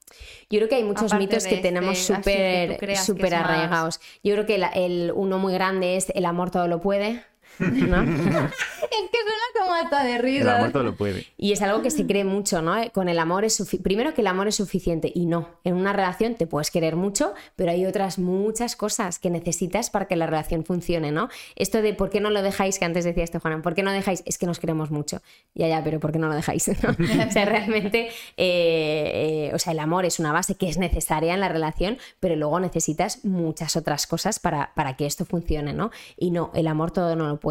[0.49, 3.99] Yo creo que hay muchos mitos que tenemos súper super arraigados.
[4.23, 7.23] Yo creo que el, uno muy grande es el amor todo lo puede.
[7.59, 8.01] ¿No?
[8.95, 10.41] es que suena como hasta de risa.
[10.41, 11.25] El amor todo lo puede.
[11.37, 12.75] Y es algo que se cree mucho, ¿no?
[12.91, 15.49] Con el amor es primero que el amor es suficiente y no.
[15.63, 20.07] En una relación te puedes querer mucho, pero hay otras muchas cosas que necesitas para
[20.07, 21.29] que la relación funcione, ¿no?
[21.55, 23.91] Esto de por qué no lo dejáis, que antes decía este Juan, ¿por qué no
[23.91, 24.23] dejáis?
[24.25, 25.21] Es que nos queremos mucho.
[25.53, 26.67] Ya, ya, pero ¿por qué no lo dejáis?
[26.67, 31.33] o sea, realmente, eh, eh, o sea, el amor es una base que es necesaria
[31.33, 35.91] en la relación, pero luego necesitas muchas otras cosas para, para que esto funcione, ¿no?
[36.17, 37.44] Y no, el amor todo no lo puede.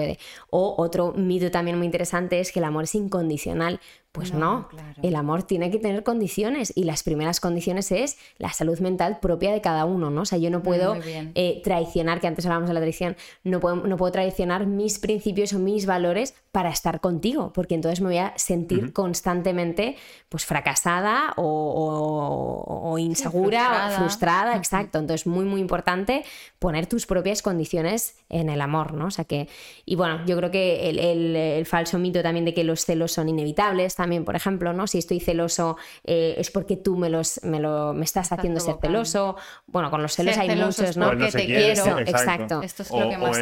[0.51, 3.81] O otro mito también muy interesante es que el amor es incondicional.
[4.15, 4.69] Pues no,
[5.03, 9.53] el amor tiene que tener condiciones y las primeras condiciones es la salud mental propia
[9.53, 10.21] de cada uno, ¿no?
[10.21, 13.75] O sea, yo no puedo eh, traicionar, que antes hablábamos de la traición, no puedo,
[13.75, 18.19] no puedo traicionar mis principios o mis valores para estar contigo, porque entonces me voy
[18.19, 19.97] a sentir constantemente
[20.29, 25.01] pues fracasada o, insegura, o frustrada, exacto.
[25.01, 26.25] Entonces, muy, muy importante
[26.61, 29.07] poner tus propias condiciones en el amor, ¿no?
[29.07, 29.49] O sea que,
[29.85, 33.29] y bueno, yo creo que el, el falso mito también de que los celos son
[33.29, 34.87] inevitables, también, por ejemplo, ¿no?
[34.87, 38.75] Si estoy celoso eh, es porque tú me, los, me, lo me estás, haciendo ser
[38.79, 39.37] celoso.
[39.67, 41.17] Bueno, con los celos hay muchos, ¿no?
[41.17, 41.99] Que te quiero.
[42.01, 42.61] Exacto.
[42.61, 43.39] Esto es lo que más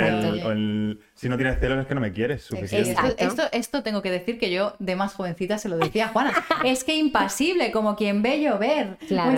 [1.16, 2.94] Si no tienes celos es que no me quieres suficiente.
[3.18, 6.32] Esto, esto, tengo que decir que yo de más jovencita se lo decía a Juana.
[6.64, 8.98] es que impasible, como quien ve llover.
[9.09, 9.36] Claro.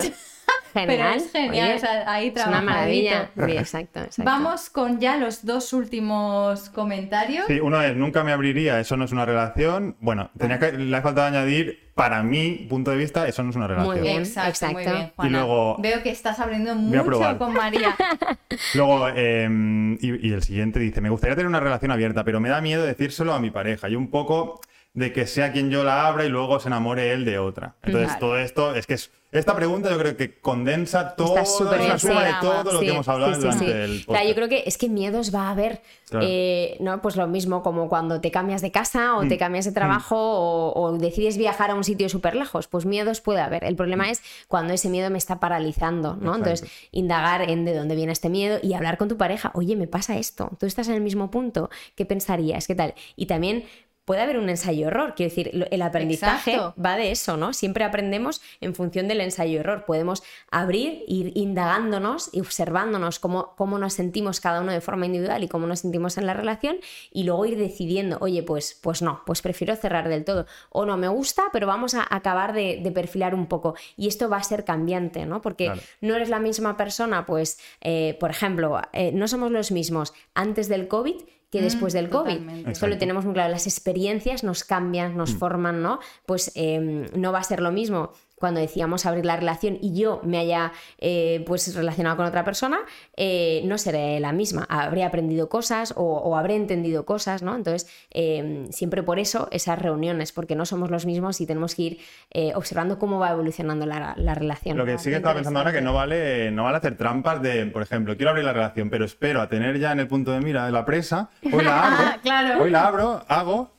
[0.73, 1.17] Genial.
[1.17, 3.29] es genial, ahí Es una maravilla.
[3.47, 7.45] exacto, Vamos con ya los dos últimos comentarios.
[7.47, 9.95] Sí, uno es, nunca me abriría, eso no es una relación.
[10.01, 13.55] Bueno, tenía que, le ha faltado añadir, para mi punto de vista, eso no es
[13.55, 13.95] una relación.
[13.95, 14.67] Muy bien, exacto.
[14.67, 17.95] Muy bien, y luego, Veo que estás abriendo mucho con María.
[18.73, 22.49] luego, em, y, y el siguiente dice, me gustaría tener una relación abierta, pero me
[22.49, 23.87] da miedo decírselo a mi pareja.
[23.87, 24.59] Y un poco
[24.95, 27.75] de que sea quien yo la abra y luego se enamore él de otra.
[27.83, 32.23] Entonces, todo esto es que es, esta pregunta yo creo que condensa todo, la suma
[32.23, 35.47] de todo lo que hemos hablado durante el yo creo que es que miedos va
[35.47, 35.81] a haber,
[36.21, 37.01] eh, ¿no?
[37.01, 39.39] Pues lo mismo como cuando te cambias de casa o te mm.
[39.39, 40.79] cambias de trabajo mm.
[40.79, 43.63] o, decides viajar a un sitio súper lejos, pues miedos puede haber.
[43.63, 44.09] El problema mm.
[44.09, 46.35] es cuando ese miedo me está paralizando, ¿no?
[46.35, 49.87] Entonces, indagar en de dónde viene este miedo y hablar con tu pareja, oye, me
[49.87, 52.67] pasa esto, tú estás en el mismo punto, ¿qué pensarías?
[52.67, 52.93] ¿Qué tal?
[53.15, 53.65] Y también
[54.05, 55.15] puede haber un ensayo-error.
[55.15, 57.53] Quiero decir, el aprendizaje va de eso, ¿no?
[57.53, 59.85] Siempre aprendemos en función del ensayo-error.
[59.85, 65.43] Podemos abrir, ir indagándonos y observándonos cómo, cómo nos sentimos cada uno de forma individual
[65.43, 66.77] y cómo nos sentimos en la relación
[67.11, 70.45] y luego ir decidiendo, oye, pues, pues no, pues prefiero cerrar del todo.
[70.69, 73.75] O no me gusta, pero vamos a acabar de, perfilar un poco.
[73.97, 75.41] Y esto va a ser cambiante, ¿no?
[75.41, 80.13] Porque no eres la misma persona, pues, eh, por ejemplo, eh, no somos los mismos
[80.33, 81.15] antes del COVID
[81.55, 82.67] que después del COVID.
[82.67, 83.49] Esto lo tenemos muy claro.
[83.51, 85.37] Las experiencias nos cambian, nos mm.
[85.37, 85.99] forman, ¿no?
[86.25, 90.19] Pues em, no va a ser lo mismo cuando decíamos abrir la relación y yo
[90.23, 92.79] me haya eh, pues relacionado con otra persona,
[93.15, 94.65] eh, no seré la misma.
[94.69, 97.55] Habré aprendido cosas o, habré entendido cosas, ¿no?
[97.55, 101.81] Entonces, em, siempre por eso esas reuniones, porque no somos los mismos y tenemos que
[101.81, 101.99] ir
[102.31, 104.77] eh, observando cómo va evolucionando la, relación.
[104.77, 107.65] Lo que sí que estaba pensando ahora que no vale, no vale hacer trampas de,
[107.67, 110.41] por ejemplo, quiero abrir la relación, pero espero a tener ya en el punto de
[110.41, 113.71] mira de la presa, hoy la abro, hoy la abro, hago,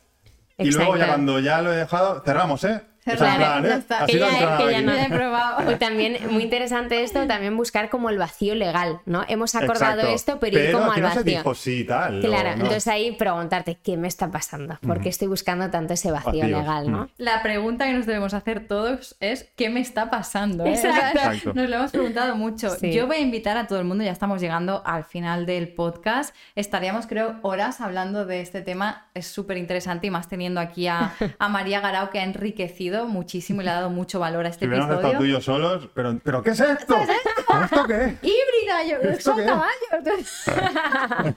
[0.59, 2.81] y luego ya cuando ya lo he dejado, cerramos, ¿eh?
[3.07, 4.07] Cerrado, ya está.
[4.07, 5.71] Que ya, que ya no he probado.
[5.77, 9.25] Y también, muy interesante esto, también buscar como el vacío legal, ¿no?
[9.29, 11.43] Hemos acordado esto, pero, ir como al vacío.
[11.45, 14.79] No se sí, tal, claro, entonces ahí preguntarte, ¿qué me está pasando?
[14.81, 17.09] ¿Por qué estoy buscando tanto ese vacío, legal, no?
[17.19, 20.65] La pregunta que nos debemos hacer todos es, ¿qué me está pasando?
[20.65, 20.75] ¿eh?
[20.75, 21.55] Exacto.
[21.55, 22.77] Nos lo hemos preguntado mucho.
[22.81, 26.35] Yo voy a invitar a todo el mundo, ya estamos llegando al final del podcast.
[26.55, 29.09] Estaríamos, creo, horas hablando de este tema.
[29.15, 33.61] Es súper interesante y más teniendo aquí a, a María Garau, que ha enriquecido muchísimo
[33.61, 34.95] y le ha dado mucho valor a este episodio.
[34.95, 36.97] Estado tú y yo solos, pero, pero ¿qué es esto?
[36.97, 38.17] ¿Esto qué?
[38.23, 40.47] Híbrida, yo, son caballos.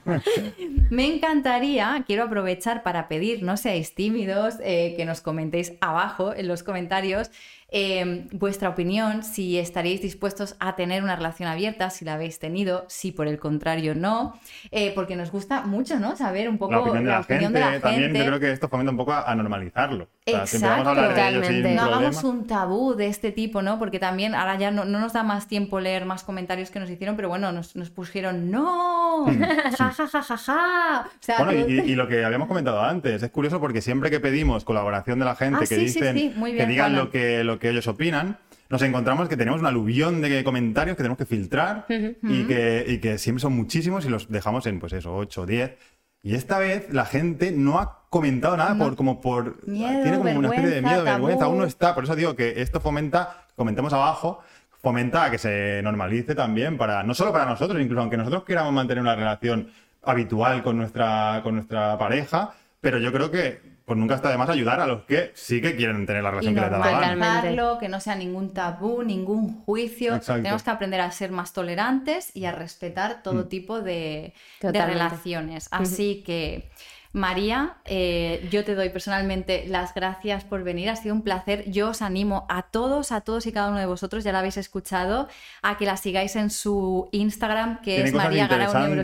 [0.90, 6.48] Me encantaría, quiero aprovechar para pedir, no seáis tímidos, eh, que nos comentéis abajo en
[6.48, 7.30] los comentarios
[7.72, 12.84] Em, vuestra opinión, si estaréis dispuestos a tener una relación abierta, si la habéis tenido,
[12.88, 14.34] si por el contrario no,
[14.72, 16.16] eh, porque nos gusta mucho, ¿no?
[16.16, 17.04] Saber un poco la opinión
[17.52, 20.08] de la, gente, También yo creo que esto fomenta un poco a, normalizarlo.
[20.26, 21.74] Exacto, totalmente.
[21.74, 23.78] no hagamos un tabú de este tipo, ¿no?
[23.78, 27.14] Porque también ahora ya no, nos da más tiempo leer más comentarios que nos hicieron,
[27.14, 29.26] pero bueno, nos, pusieron ¡No!
[29.78, 31.08] ¡Ja, ja, ja, ja, ja!
[31.38, 35.24] bueno, y, lo que habíamos comentado antes, es curioso porque siempre que pedimos colaboración de
[35.24, 38.38] la gente, ah, que dicen que digan lo que, lo que ellos opinan,
[38.70, 43.18] nos encontramos que tenemos un aluvión de comentarios que tenemos que filtrar y, que, que
[43.18, 45.76] siempre son muchísimos y los dejamos en, pues eso, 8 o 10.
[46.22, 50.48] Y esta vez la gente no ha comentado nada por como por tiene como una
[50.48, 54.40] especie de miedo, vergüenza, aún no está, por eso digo que esto fomenta, comentemos abajo,
[54.82, 59.02] fomenta que se normalice también para no solo para nosotros, incluso aunque nosotros queramos mantener
[59.02, 59.70] una relación
[60.02, 64.48] habitual con nuestra con nuestra pareja, pero yo creo que pues nunca está de más
[64.48, 67.88] ayudar a los que sí que quieren tener la relación que les da la que
[67.88, 70.20] no sea ningún tabú, ningún juicio.
[70.20, 73.48] Tenemos que aprender a ser más tolerantes y a respetar todo mm.
[73.48, 75.66] tipo de, de relaciones.
[75.72, 76.70] Así que
[77.12, 81.68] María, eh, yo te doy personalmente las gracias por venir, ha sido un placer.
[81.68, 84.56] Yo os animo a todos, a todos y cada uno de vosotros, ya lo habéis
[84.56, 85.28] escuchado,
[85.62, 88.94] a que la sigáis en su Instagram, que es María Garau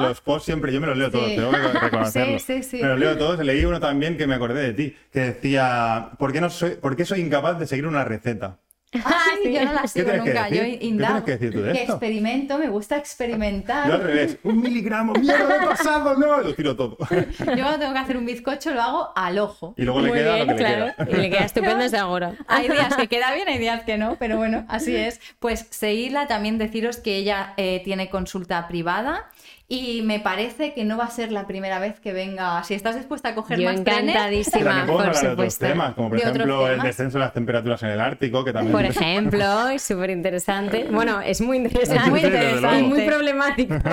[0.00, 2.38] Los posts siempre, yo me los leo todos, tengo que reconocerlo.
[2.38, 2.82] sí, sí, sí.
[2.82, 6.32] Me los leo todos, leí uno también que me acordé de ti, que decía, ¿por
[6.32, 8.58] qué, no soy, ¿por qué soy incapaz de seguir una receta?
[9.04, 10.48] Ah, sí, yo no la sigo nunca.
[10.48, 11.18] Yo indago.
[11.18, 11.92] ¿Qué que decir tú de esto?
[11.92, 13.88] experimento, me gusta experimentar.
[13.88, 14.38] Yo al revés.
[14.42, 16.96] Un miligramo, mierda de pasado, no, lo tiro todo.
[16.98, 19.74] Yo cuando tengo que hacer un bizcocho lo hago al ojo.
[19.76, 20.86] Y luego le queda lo que claro.
[20.86, 21.18] le queda.
[21.18, 22.34] Y le queda estupendo desde ahora.
[22.46, 25.20] Hay días que queda bien, hay días que no, pero bueno, así es.
[25.38, 29.30] Pues seguirla, también deciros que ella eh, tiene consulta privada
[29.68, 32.62] y me parece que no va a ser la primera vez que venga.
[32.64, 35.66] Si estás dispuesta a coger Yo más encantadísima, por supuesto.
[35.66, 38.72] temas, como por ejemplo el descenso de las temperaturas en el Ártico, que también...
[38.72, 40.86] Por ejemplo, es súper interesante.
[40.90, 43.74] Bueno, es muy interesante, muy interesante y muy problemático.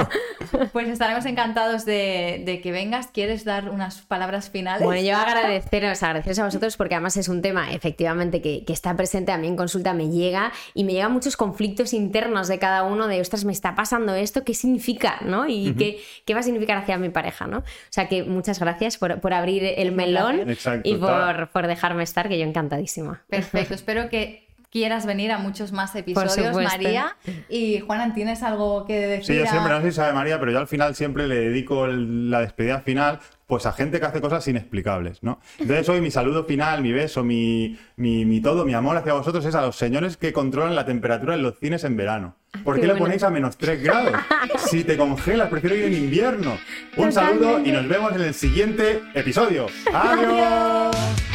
[0.71, 3.07] Pues estaremos encantados de, que vengas.
[3.07, 4.83] ¿Quieres dar unas palabras finales?
[4.83, 8.95] Bueno, yo agradeceros, agradeceros a vosotros porque además es un tema efectivamente que, que está
[8.95, 12.83] presente a mí en consulta, me llega y me llegan muchos conflictos internos de cada
[12.83, 15.17] uno de, ostras, me está pasando esto, ¿qué significa?
[15.21, 15.47] ¿no?
[15.47, 17.59] Y qué, va a significar hacia mi pareja, ¿no?
[17.59, 22.45] O sea que muchas gracias por, abrir el melón y por, dejarme estar, que yo
[22.45, 23.23] encantadísima.
[23.29, 27.15] Perfecto, espero que quieras venir a muchos más episodios, María.
[27.47, 29.35] Y Juanan, ¿tienes algo que decir?
[29.35, 31.87] Sí, yo siempre, no sé si sabe María, pero yo al final siempre le dedico
[31.87, 35.39] la despedida final pues a gente que hace cosas inexplicables, ¿no?
[35.59, 39.53] Entonces hoy mi saludo final, mi beso, mi, mi, todo, mi amor hacia vosotros es
[39.53, 42.35] a los señores que controlan la temperatura en los cines en verano.
[42.63, 44.13] ¿Por qué, le ponéis a menos 3 grados?
[44.69, 46.57] Si te congelas, prefiero ir en invierno.
[46.97, 49.67] Un saludo y nos vemos en el siguiente episodio.
[49.91, 51.32] ¡Adiós!